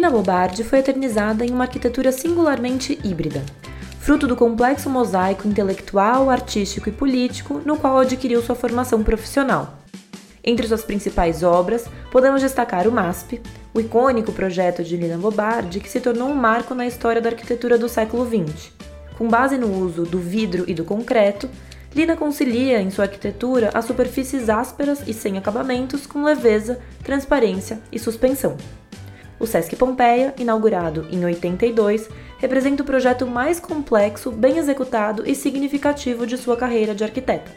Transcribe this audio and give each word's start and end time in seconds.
Lina 0.00 0.10
Bobardi 0.10 0.64
foi 0.64 0.78
eternizada 0.78 1.44
em 1.44 1.50
uma 1.50 1.64
arquitetura 1.64 2.10
singularmente 2.10 2.98
híbrida, 3.04 3.44
fruto 3.98 4.26
do 4.26 4.34
complexo 4.34 4.88
mosaico 4.88 5.46
intelectual, 5.46 6.30
artístico 6.30 6.88
e 6.88 6.92
político 6.92 7.60
no 7.66 7.76
qual 7.76 7.98
adquiriu 7.98 8.40
sua 8.40 8.54
formação 8.54 9.02
profissional. 9.02 9.78
Entre 10.42 10.66
suas 10.66 10.82
principais 10.82 11.42
obras, 11.42 11.84
podemos 12.10 12.40
destacar 12.40 12.88
o 12.88 12.90
MASP, 12.90 13.42
o 13.74 13.80
icônico 13.80 14.32
projeto 14.32 14.82
de 14.82 14.96
Lina 14.96 15.18
Bobardi 15.18 15.80
que 15.80 15.90
se 15.90 16.00
tornou 16.00 16.30
um 16.30 16.34
marco 16.34 16.74
na 16.74 16.86
história 16.86 17.20
da 17.20 17.28
arquitetura 17.28 17.76
do 17.76 17.86
século 17.86 18.24
XX. 18.24 18.72
Com 19.18 19.28
base 19.28 19.58
no 19.58 19.70
uso 19.84 20.04
do 20.04 20.18
vidro 20.18 20.64
e 20.66 20.72
do 20.72 20.82
concreto, 20.82 21.46
Lina 21.94 22.16
concilia 22.16 22.80
em 22.80 22.90
sua 22.90 23.04
arquitetura 23.04 23.68
as 23.74 23.84
superfícies 23.84 24.48
ásperas 24.48 25.06
e 25.06 25.12
sem 25.12 25.36
acabamentos 25.36 26.06
com 26.06 26.24
leveza, 26.24 26.80
transparência 27.04 27.78
e 27.92 27.98
suspensão. 27.98 28.56
O 29.40 29.46
Sesc 29.46 29.74
Pompeia, 29.74 30.34
inaugurado 30.38 31.06
em 31.10 31.24
82, 31.24 32.10
representa 32.36 32.82
o 32.82 32.86
projeto 32.86 33.26
mais 33.26 33.58
complexo, 33.58 34.30
bem 34.30 34.58
executado 34.58 35.22
e 35.26 35.34
significativo 35.34 36.26
de 36.26 36.36
sua 36.36 36.58
carreira 36.58 36.94
de 36.94 37.02
arquiteta. 37.02 37.50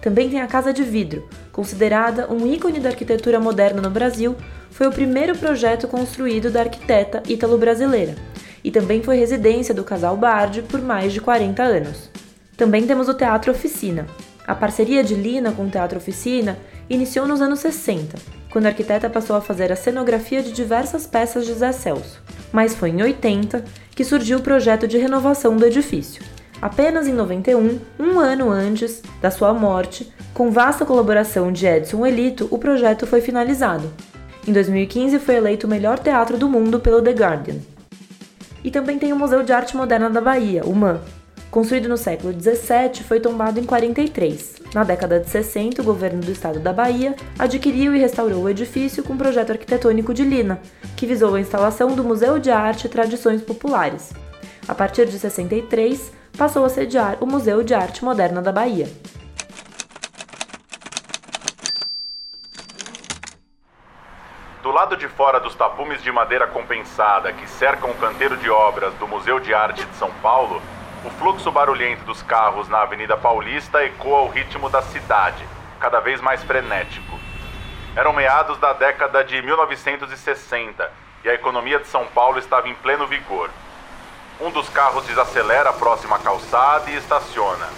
Também 0.00 0.30
tem 0.30 0.40
a 0.40 0.46
Casa 0.46 0.72
de 0.72 0.84
Vidro, 0.84 1.28
considerada 1.50 2.32
um 2.32 2.46
ícone 2.46 2.78
da 2.78 2.90
arquitetura 2.90 3.40
moderna 3.40 3.82
no 3.82 3.90
Brasil, 3.90 4.36
foi 4.70 4.86
o 4.86 4.92
primeiro 4.92 5.36
projeto 5.36 5.88
construído 5.88 6.52
da 6.52 6.60
arquiteta 6.60 7.20
ítalo-brasileira 7.28 8.14
e 8.62 8.70
também 8.70 9.02
foi 9.02 9.16
residência 9.16 9.74
do 9.74 9.82
casal 9.82 10.16
Bardi 10.16 10.62
por 10.62 10.80
mais 10.80 11.12
de 11.12 11.20
40 11.20 11.60
anos. 11.64 12.10
Também 12.56 12.86
temos 12.86 13.08
o 13.08 13.14
Teatro 13.14 13.50
Oficina. 13.50 14.06
A 14.46 14.54
parceria 14.54 15.02
de 15.02 15.16
Lina 15.16 15.50
com 15.50 15.66
o 15.66 15.70
Teatro 15.70 15.98
Oficina 15.98 16.56
iniciou 16.88 17.26
nos 17.26 17.40
anos 17.40 17.58
60, 17.58 18.16
quando 18.50 18.66
a 18.66 18.68
arquiteta 18.68 19.10
passou 19.10 19.36
a 19.36 19.40
fazer 19.40 19.70
a 19.72 19.76
cenografia 19.76 20.42
de 20.42 20.52
diversas 20.52 21.06
peças 21.06 21.46
de 21.46 21.52
Zé 21.54 21.72
Celso. 21.72 22.22
Mas 22.52 22.74
foi 22.74 22.90
em 22.90 23.02
80 23.02 23.64
que 23.94 24.04
surgiu 24.04 24.38
o 24.38 24.42
projeto 24.42 24.86
de 24.86 24.98
renovação 24.98 25.56
do 25.56 25.66
edifício, 25.66 26.22
Apenas 26.60 27.06
em 27.06 27.12
91, 27.12 27.78
um 28.00 28.18
ano 28.18 28.50
antes 28.50 29.00
da 29.22 29.30
sua 29.30 29.54
morte, 29.54 30.12
com 30.34 30.50
vasta 30.50 30.84
colaboração 30.84 31.52
de 31.52 31.64
Edson 31.64 32.04
Elito, 32.04 32.48
o 32.50 32.58
projeto 32.58 33.06
foi 33.06 33.20
finalizado. 33.20 33.88
Em 34.46 34.52
2015 34.52 35.20
foi 35.20 35.36
eleito 35.36 35.68
o 35.68 35.70
melhor 35.70 36.00
teatro 36.00 36.36
do 36.36 36.48
mundo 36.48 36.80
pelo 36.80 37.00
The 37.00 37.12
Guardian. 37.12 37.56
E 38.64 38.72
também 38.72 38.98
tem 38.98 39.12
o 39.12 39.16
Museu 39.16 39.44
de 39.44 39.52
Arte 39.52 39.76
Moderna 39.76 40.10
da 40.10 40.20
Bahia, 40.20 40.64
o 40.64 40.74
MAN. 40.74 41.00
Construído 41.50 41.88
no 41.88 41.96
século 41.96 42.30
17, 42.30 43.02
foi 43.04 43.20
tombado 43.20 43.58
em 43.58 43.64
43. 43.64 44.56
Na 44.74 44.84
década 44.84 45.18
de 45.18 45.30
60, 45.30 45.80
o 45.80 45.84
governo 45.84 46.20
do 46.20 46.30
estado 46.30 46.60
da 46.60 46.74
Bahia 46.74 47.16
adquiriu 47.38 47.96
e 47.96 47.98
restaurou 47.98 48.42
o 48.42 48.48
edifício 48.50 49.02
com 49.02 49.14
um 49.14 49.18
projeto 49.18 49.52
arquitetônico 49.52 50.12
de 50.12 50.24
Lina, 50.24 50.60
que 50.94 51.06
visou 51.06 51.34
a 51.34 51.40
instalação 51.40 51.94
do 51.94 52.04
Museu 52.04 52.38
de 52.38 52.50
Arte 52.50 52.86
e 52.86 52.90
Tradições 52.90 53.40
Populares. 53.40 54.12
A 54.68 54.74
partir 54.74 55.06
de 55.06 55.18
63, 55.18 56.12
passou 56.36 56.66
a 56.66 56.68
sediar 56.68 57.16
o 57.18 57.26
Museu 57.26 57.62
de 57.62 57.72
Arte 57.72 58.04
Moderna 58.04 58.42
da 58.42 58.52
Bahia. 58.52 58.86
Do 64.62 64.70
lado 64.70 64.98
de 64.98 65.08
fora 65.08 65.40
dos 65.40 65.54
tapumes 65.54 66.02
de 66.02 66.12
madeira 66.12 66.46
compensada 66.46 67.32
que 67.32 67.48
cercam 67.48 67.90
o 67.90 67.94
canteiro 67.94 68.36
de 68.36 68.50
obras 68.50 68.92
do 68.94 69.08
Museu 69.08 69.40
de 69.40 69.54
Arte 69.54 69.82
de 69.82 69.96
São 69.96 70.10
Paulo, 70.20 70.60
o 71.04 71.10
fluxo 71.10 71.50
barulhento 71.52 72.04
dos 72.04 72.22
carros 72.22 72.68
na 72.68 72.82
Avenida 72.82 73.16
Paulista 73.16 73.84
ecoa 73.84 74.22
o 74.22 74.28
ritmo 74.28 74.68
da 74.68 74.82
cidade, 74.82 75.46
cada 75.78 76.00
vez 76.00 76.20
mais 76.20 76.42
frenético. 76.42 77.18
Eram 77.94 78.12
meados 78.12 78.58
da 78.58 78.72
década 78.72 79.22
de 79.22 79.40
1960 79.40 80.90
e 81.24 81.28
a 81.28 81.34
economia 81.34 81.78
de 81.78 81.86
São 81.86 82.06
Paulo 82.06 82.38
estava 82.38 82.68
em 82.68 82.74
pleno 82.74 83.06
vigor. 83.06 83.50
Um 84.40 84.50
dos 84.50 84.68
carros 84.68 85.04
desacelera 85.04 85.72
próximo 85.72 86.14
à 86.14 86.18
calçada 86.18 86.90
e 86.90 86.96
estaciona. 86.96 87.68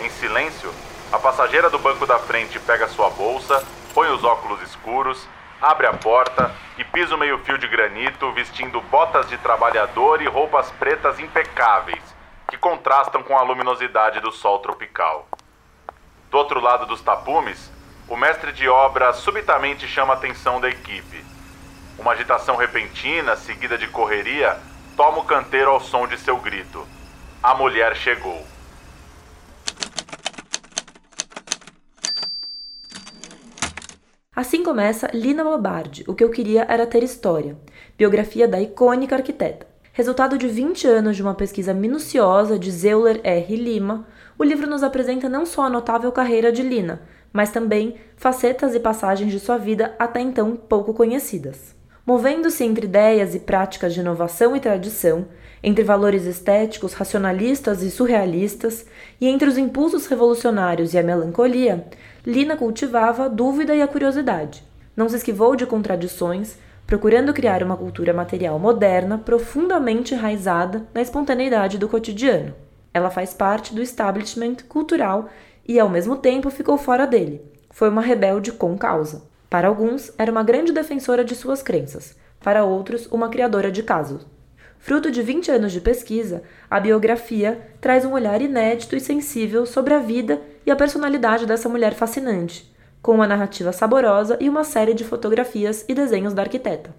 Em 0.00 0.08
silêncio, 0.08 0.72
a 1.12 1.18
passageira 1.18 1.68
do 1.68 1.78
banco 1.78 2.06
da 2.06 2.18
frente 2.18 2.58
pega 2.60 2.88
sua 2.88 3.10
bolsa, 3.10 3.62
põe 3.92 4.08
os 4.08 4.24
óculos 4.24 4.62
escuros, 4.62 5.28
abre 5.60 5.86
a 5.86 5.92
porta 5.92 6.50
e 6.78 6.84
pisa 6.84 7.14
o 7.14 7.18
meio-fio 7.18 7.58
de 7.58 7.68
granito 7.68 8.32
vestindo 8.32 8.80
botas 8.82 9.28
de 9.28 9.36
trabalhador 9.38 10.22
e 10.22 10.26
roupas 10.26 10.70
pretas 10.72 11.20
impecáveis, 11.20 12.02
que 12.52 12.58
contrastam 12.58 13.22
com 13.22 13.34
a 13.34 13.40
luminosidade 13.40 14.20
do 14.20 14.30
sol 14.30 14.58
tropical. 14.58 15.26
Do 16.30 16.36
outro 16.36 16.60
lado 16.60 16.84
dos 16.84 17.00
tapumes, 17.00 17.72
o 18.06 18.14
mestre 18.14 18.52
de 18.52 18.68
obra 18.68 19.10
subitamente 19.14 19.88
chama 19.88 20.12
a 20.12 20.16
atenção 20.18 20.60
da 20.60 20.68
equipe. 20.68 21.24
Uma 21.98 22.12
agitação 22.12 22.56
repentina, 22.56 23.36
seguida 23.36 23.78
de 23.78 23.88
correria, 23.88 24.60
toma 24.98 25.20
o 25.20 25.24
canteiro 25.24 25.70
ao 25.70 25.80
som 25.80 26.06
de 26.06 26.18
seu 26.18 26.36
grito. 26.36 26.86
A 27.42 27.54
mulher 27.54 27.96
chegou. 27.96 28.46
Assim 34.36 34.62
começa 34.62 35.08
Lina 35.14 35.42
Bobardi, 35.42 36.04
O 36.06 36.14
que 36.14 36.22
eu 36.22 36.30
queria 36.30 36.66
era 36.68 36.86
ter 36.86 37.02
história, 37.02 37.56
biografia 37.96 38.46
da 38.46 38.60
icônica 38.60 39.16
arquiteta. 39.16 39.71
Resultado 39.94 40.38
de 40.38 40.48
20 40.48 40.86
anos 40.86 41.16
de 41.16 41.22
uma 41.22 41.34
pesquisa 41.34 41.74
minuciosa 41.74 42.58
de 42.58 42.70
Zeuler 42.70 43.20
R. 43.22 43.56
Lima, 43.56 44.06
o 44.38 44.42
livro 44.42 44.66
nos 44.66 44.82
apresenta 44.82 45.28
não 45.28 45.44
só 45.44 45.64
a 45.64 45.68
notável 45.68 46.10
carreira 46.10 46.50
de 46.50 46.62
Lina, 46.62 47.02
mas 47.30 47.50
também 47.50 47.96
facetas 48.16 48.74
e 48.74 48.80
passagens 48.80 49.30
de 49.30 49.38
sua 49.38 49.58
vida 49.58 49.94
até 49.98 50.18
então 50.18 50.56
pouco 50.56 50.94
conhecidas. 50.94 51.74
Movendo-se 52.06 52.64
entre 52.64 52.86
ideias 52.86 53.34
e 53.34 53.40
práticas 53.40 53.92
de 53.92 54.00
inovação 54.00 54.56
e 54.56 54.60
tradição, 54.60 55.26
entre 55.62 55.84
valores 55.84 56.24
estéticos, 56.24 56.94
racionalistas 56.94 57.82
e 57.82 57.90
surrealistas, 57.90 58.86
e 59.20 59.28
entre 59.28 59.46
os 59.46 59.58
impulsos 59.58 60.06
revolucionários 60.06 60.94
e 60.94 60.98
a 60.98 61.02
melancolia, 61.02 61.86
Lina 62.26 62.56
cultivava 62.56 63.26
a 63.26 63.28
dúvida 63.28 63.76
e 63.76 63.82
a 63.82 63.86
curiosidade. 63.86 64.64
Não 64.96 65.06
se 65.06 65.16
esquivou 65.16 65.54
de 65.54 65.66
contradições, 65.66 66.56
procurando 66.86 67.32
criar 67.32 67.62
uma 67.62 67.76
cultura 67.76 68.12
material 68.12 68.58
moderna 68.58 69.18
profundamente 69.18 70.14
enraizada 70.14 70.86
na 70.92 71.00
espontaneidade 71.00 71.78
do 71.78 71.88
cotidiano. 71.88 72.54
Ela 72.92 73.10
faz 73.10 73.32
parte 73.32 73.74
do 73.74 73.80
establishment 73.80 74.56
cultural 74.68 75.28
e, 75.66 75.78
ao 75.80 75.88
mesmo 75.88 76.16
tempo, 76.16 76.50
ficou 76.50 76.76
fora 76.76 77.06
dele. 77.06 77.40
Foi 77.70 77.88
uma 77.88 78.02
rebelde 78.02 78.52
com 78.52 78.76
causa. 78.76 79.22
Para 79.48 79.68
alguns, 79.68 80.12
era 80.18 80.30
uma 80.30 80.42
grande 80.42 80.72
defensora 80.72 81.24
de 81.24 81.34
suas 81.34 81.62
crenças, 81.62 82.16
para 82.40 82.64
outros, 82.64 83.06
uma 83.06 83.28
criadora 83.28 83.70
de 83.70 83.82
casos. 83.82 84.26
Fruto 84.78 85.10
de 85.10 85.22
20 85.22 85.50
anos 85.50 85.72
de 85.72 85.80
pesquisa, 85.80 86.42
a 86.68 86.80
biografia 86.80 87.60
traz 87.80 88.04
um 88.04 88.12
olhar 88.12 88.42
inédito 88.42 88.96
e 88.96 89.00
sensível 89.00 89.64
sobre 89.64 89.94
a 89.94 89.98
vida 89.98 90.40
e 90.66 90.70
a 90.70 90.76
personalidade 90.76 91.46
dessa 91.46 91.68
mulher 91.68 91.94
fascinante, 91.94 92.71
com 93.02 93.12
uma 93.12 93.26
narrativa 93.26 93.72
saborosa 93.72 94.38
e 94.40 94.48
uma 94.48 94.62
série 94.62 94.94
de 94.94 95.04
fotografias 95.04 95.84
e 95.88 95.94
desenhos 95.94 96.32
da 96.32 96.42
arquiteta. 96.42 96.94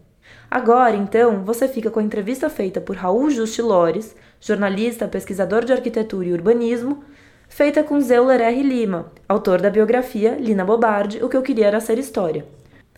Agora, 0.51 0.95
então, 0.95 1.43
você 1.43 1.67
fica 1.67 1.89
com 1.89 1.99
a 1.99 2.03
entrevista 2.03 2.49
feita 2.49 2.79
por 2.79 2.95
Raul 2.95 3.29
Justi 3.29 3.61
Lores, 3.61 4.15
jornalista, 4.39 5.07
pesquisador 5.07 5.65
de 5.65 5.73
arquitetura 5.73 6.27
e 6.27 6.33
urbanismo, 6.33 7.03
feita 7.47 7.81
com 7.81 7.99
Zeuler 7.99 8.41
R. 8.41 8.61
Lima, 8.61 9.11
autor 9.27 9.61
da 9.61 9.69
biografia 9.69 10.35
Lina 10.39 10.65
Bobardi, 10.65 11.23
O 11.23 11.29
que 11.29 11.37
eu 11.37 11.41
queria 11.41 11.67
era 11.67 11.79
ser 11.79 11.97
história. 11.97 12.45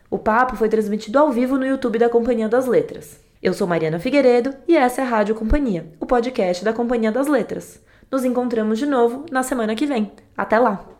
O 0.10 0.18
papo 0.18 0.56
foi 0.56 0.70
transmitido 0.70 1.20
ao 1.20 1.32
vivo 1.32 1.58
no 1.58 1.66
YouTube 1.66 2.00
da 2.00 2.10
Companhia 2.10 2.50
das 2.50 2.66
Letras. 2.66 3.20
Eu 3.42 3.54
sou 3.54 3.68
Mariana 3.68 4.00
Figueiredo 4.00 4.54
e 4.68 4.76
essa 4.76 5.02
é 5.02 5.04
a 5.04 5.08
Rádio 5.08 5.36
Companhia, 5.36 5.86
o 6.00 6.06
podcast 6.06 6.64
da 6.64 6.74
Companhia 6.74 7.12
das 7.12 7.28
Letras. 7.28 7.82
Nos 8.12 8.24
encontramos 8.24 8.80
de 8.80 8.86
novo 8.86 9.26
na 9.32 9.44
semana 9.44 9.76
que 9.76 9.86
vem. 9.86 10.12
Até 10.38 10.58
lá! 10.58 10.95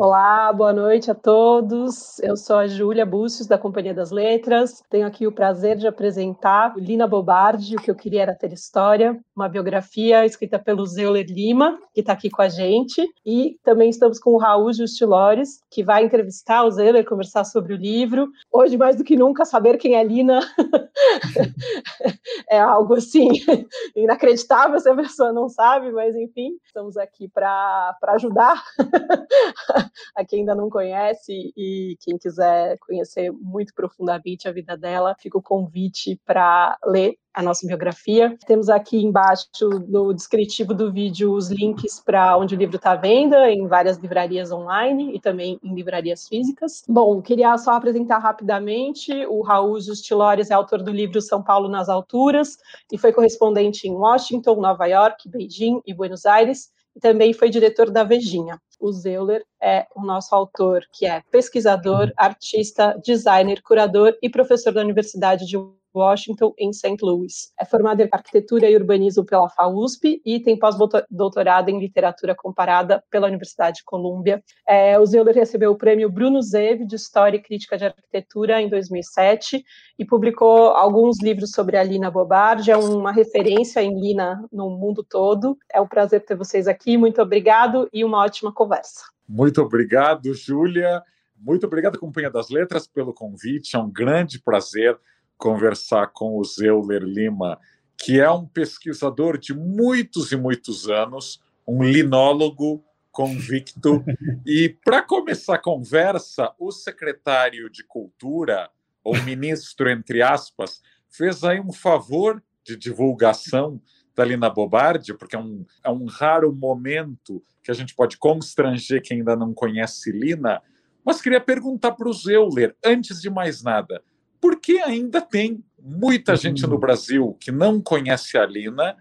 Olá, 0.00 0.52
boa 0.52 0.72
noite 0.72 1.10
a 1.10 1.14
todos. 1.14 2.20
Eu 2.20 2.36
sou 2.36 2.54
a 2.54 2.68
Júlia 2.68 3.04
Búcios, 3.04 3.48
da 3.48 3.58
Companhia 3.58 3.92
das 3.92 4.12
Letras. 4.12 4.80
Tenho 4.88 5.04
aqui 5.04 5.26
o 5.26 5.32
prazer 5.32 5.76
de 5.76 5.88
apresentar 5.88 6.72
Lina 6.76 7.04
Bobardi, 7.04 7.74
O 7.74 7.82
que 7.82 7.90
eu 7.90 7.96
queria 7.96 8.22
era 8.22 8.32
ter 8.32 8.52
história, 8.52 9.18
uma 9.34 9.48
biografia 9.48 10.24
escrita 10.24 10.56
pelo 10.56 10.86
Zeuler 10.86 11.26
Lima, 11.28 11.76
que 11.92 11.98
está 11.98 12.12
aqui 12.12 12.30
com 12.30 12.40
a 12.40 12.48
gente. 12.48 13.04
E 13.26 13.56
também 13.64 13.90
estamos 13.90 14.20
com 14.20 14.30
o 14.30 14.38
Raul 14.38 14.72
Justilores, 14.72 15.58
que 15.68 15.82
vai 15.82 16.04
entrevistar 16.04 16.62
o 16.62 16.70
Zeuler, 16.70 17.04
conversar 17.04 17.42
sobre 17.42 17.74
o 17.74 17.76
livro. 17.76 18.28
Hoje, 18.52 18.76
mais 18.76 18.94
do 18.94 19.02
que 19.02 19.16
nunca, 19.16 19.44
saber 19.44 19.78
quem 19.78 19.96
é 19.96 20.04
Lina 20.04 20.38
é 22.48 22.60
algo 22.60 22.94
assim 22.94 23.30
inacreditável 23.96 24.78
se 24.78 24.88
a 24.88 24.94
pessoa 24.94 25.32
não 25.32 25.48
sabe, 25.48 25.90
mas 25.90 26.14
enfim, 26.14 26.52
estamos 26.64 26.96
aqui 26.96 27.28
para 27.28 27.96
ajudar 28.14 28.62
a 30.16 30.24
quem 30.24 30.40
ainda 30.40 30.54
não 30.54 30.68
conhece 30.68 31.52
e 31.56 31.96
quem 32.00 32.18
quiser 32.18 32.76
conhecer 32.78 33.30
muito 33.32 33.72
profundamente 33.74 34.48
a 34.48 34.52
vida 34.52 34.76
dela, 34.76 35.16
fica 35.18 35.38
o 35.38 35.42
convite 35.42 36.20
para 36.24 36.76
ler 36.84 37.16
a 37.38 37.42
nossa 37.42 37.64
biografia. 37.66 38.36
Temos 38.48 38.68
aqui 38.68 38.96
embaixo 38.96 39.46
no 39.86 40.12
descritivo 40.12 40.74
do 40.74 40.92
vídeo 40.92 41.32
os 41.32 41.50
links 41.50 42.00
para 42.00 42.36
onde 42.36 42.56
o 42.56 42.58
livro 42.58 42.76
está 42.76 42.92
à 42.92 42.96
venda, 42.96 43.48
em 43.48 43.64
várias 43.68 43.96
livrarias 43.96 44.50
online 44.50 45.14
e 45.14 45.20
também 45.20 45.56
em 45.62 45.72
livrarias 45.72 46.26
físicas. 46.26 46.82
Bom, 46.88 47.22
queria 47.22 47.56
só 47.56 47.74
apresentar 47.74 48.18
rapidamente: 48.18 49.12
o 49.26 49.42
Raul 49.42 49.80
Justilores 49.80 50.50
é 50.50 50.54
autor 50.54 50.82
do 50.82 50.90
livro 50.90 51.22
São 51.22 51.40
Paulo 51.40 51.68
nas 51.68 51.88
Alturas 51.88 52.56
e 52.92 52.98
foi 52.98 53.12
correspondente 53.12 53.86
em 53.86 53.92
Washington, 53.92 54.60
Nova 54.60 54.86
York, 54.86 55.28
Beijing 55.28 55.80
e 55.86 55.94
Buenos 55.94 56.26
Aires. 56.26 56.70
E 56.96 57.00
também 57.00 57.32
foi 57.32 57.48
diretor 57.50 57.88
da 57.88 58.02
Vejinha. 58.02 58.60
O 58.78 58.92
Zeuler 58.92 59.44
é 59.60 59.86
o 59.94 60.02
nosso 60.02 60.34
autor, 60.34 60.82
que 60.92 61.06
é 61.06 61.22
pesquisador, 61.30 62.12
artista, 62.16 62.98
designer, 63.04 63.60
curador 63.62 64.16
e 64.22 64.30
professor 64.30 64.72
da 64.72 64.80
Universidade 64.80 65.46
de 65.46 65.56
Washington, 65.94 66.52
em 66.58 66.72
St. 66.72 66.96
Louis. 67.02 67.52
É 67.58 67.64
formado 67.64 68.00
em 68.00 68.08
arquitetura 68.10 68.70
e 68.70 68.76
urbanismo 68.76 69.24
pela 69.24 69.48
FAUSP 69.48 70.20
e 70.24 70.40
tem 70.40 70.58
pós-doutorado 70.58 71.70
em 71.70 71.78
literatura 71.78 72.34
comparada 72.34 73.02
pela 73.10 73.26
Universidade 73.26 73.78
de 73.78 73.84
Colômbia. 73.84 74.42
É, 74.66 74.98
o 74.98 75.06
Zeuler 75.06 75.34
recebeu 75.34 75.72
o 75.72 75.78
prêmio 75.78 76.10
Bruno 76.10 76.40
Zev 76.42 76.84
de 76.84 76.96
História 76.96 77.36
e 77.36 77.42
Crítica 77.42 77.76
de 77.76 77.84
Arquitetura 77.86 78.60
em 78.60 78.68
2007 78.68 79.64
e 79.98 80.04
publicou 80.04 80.68
alguns 80.68 81.22
livros 81.22 81.50
sobre 81.50 81.76
a 81.76 81.82
Lina 81.82 82.10
Bobardi, 82.10 82.70
é 82.70 82.76
uma 82.76 83.12
referência 83.12 83.82
em 83.82 83.98
Lina 83.98 84.44
no 84.52 84.70
mundo 84.70 85.04
todo. 85.08 85.56
É 85.72 85.80
um 85.80 85.88
prazer 85.88 86.24
ter 86.24 86.36
vocês 86.36 86.68
aqui, 86.68 86.96
muito 86.96 87.20
obrigado 87.20 87.88
e 87.92 88.04
uma 88.04 88.18
ótima 88.18 88.52
conversa. 88.52 89.02
Muito 89.28 89.60
obrigado, 89.60 90.32
Júlia. 90.32 91.02
Muito 91.36 91.66
obrigado, 91.66 91.98
Companhia 91.98 92.30
das 92.30 92.48
Letras, 92.48 92.86
pelo 92.86 93.12
convite. 93.12 93.76
É 93.76 93.78
um 93.78 93.90
grande 93.90 94.40
prazer 94.40 94.98
conversar 95.38 96.08
com 96.08 96.36
o 96.36 96.44
Zeuler 96.44 97.02
Lima, 97.02 97.58
que 97.96 98.20
é 98.20 98.30
um 98.30 98.46
pesquisador 98.46 99.38
de 99.38 99.54
muitos 99.54 100.32
e 100.32 100.36
muitos 100.36 100.90
anos, 100.90 101.40
um 101.66 101.82
linólogo 101.82 102.84
convicto. 103.10 104.04
e 104.44 104.68
para 104.84 105.02
começar 105.02 105.54
a 105.54 105.62
conversa, 105.62 106.52
o 106.58 106.70
secretário 106.70 107.70
de 107.70 107.82
Cultura, 107.84 108.70
ou 109.02 109.16
ministro, 109.22 109.88
entre 109.88 110.20
aspas, 110.20 110.82
fez 111.08 111.42
aí 111.42 111.60
um 111.60 111.72
favor 111.72 112.42
de 112.64 112.76
divulgação 112.76 113.80
da 114.14 114.24
Lina 114.24 114.50
Bobardi, 114.50 115.14
porque 115.14 115.36
é 115.36 115.38
um, 115.38 115.64
é 115.82 115.90
um 115.90 116.04
raro 116.06 116.52
momento 116.52 117.42
que 117.62 117.70
a 117.70 117.74
gente 117.74 117.94
pode 117.94 118.18
constranger 118.18 119.02
quem 119.02 119.18
ainda 119.18 119.36
não 119.36 119.54
conhece 119.54 120.10
Lina. 120.10 120.60
Mas 121.04 121.20
queria 121.20 121.40
perguntar 121.40 121.92
para 121.92 122.08
o 122.08 122.12
Zeuler, 122.12 122.76
antes 122.84 123.20
de 123.20 123.30
mais 123.30 123.62
nada, 123.62 124.02
porque 124.40 124.78
ainda 124.78 125.20
tem 125.20 125.62
muita 125.80 126.36
gente 126.36 126.66
no 126.66 126.74
uhum. 126.74 126.80
Brasil 126.80 127.36
que 127.40 127.50
não 127.50 127.80
conhece 127.80 128.36
a 128.36 128.46
Lina, 128.46 128.96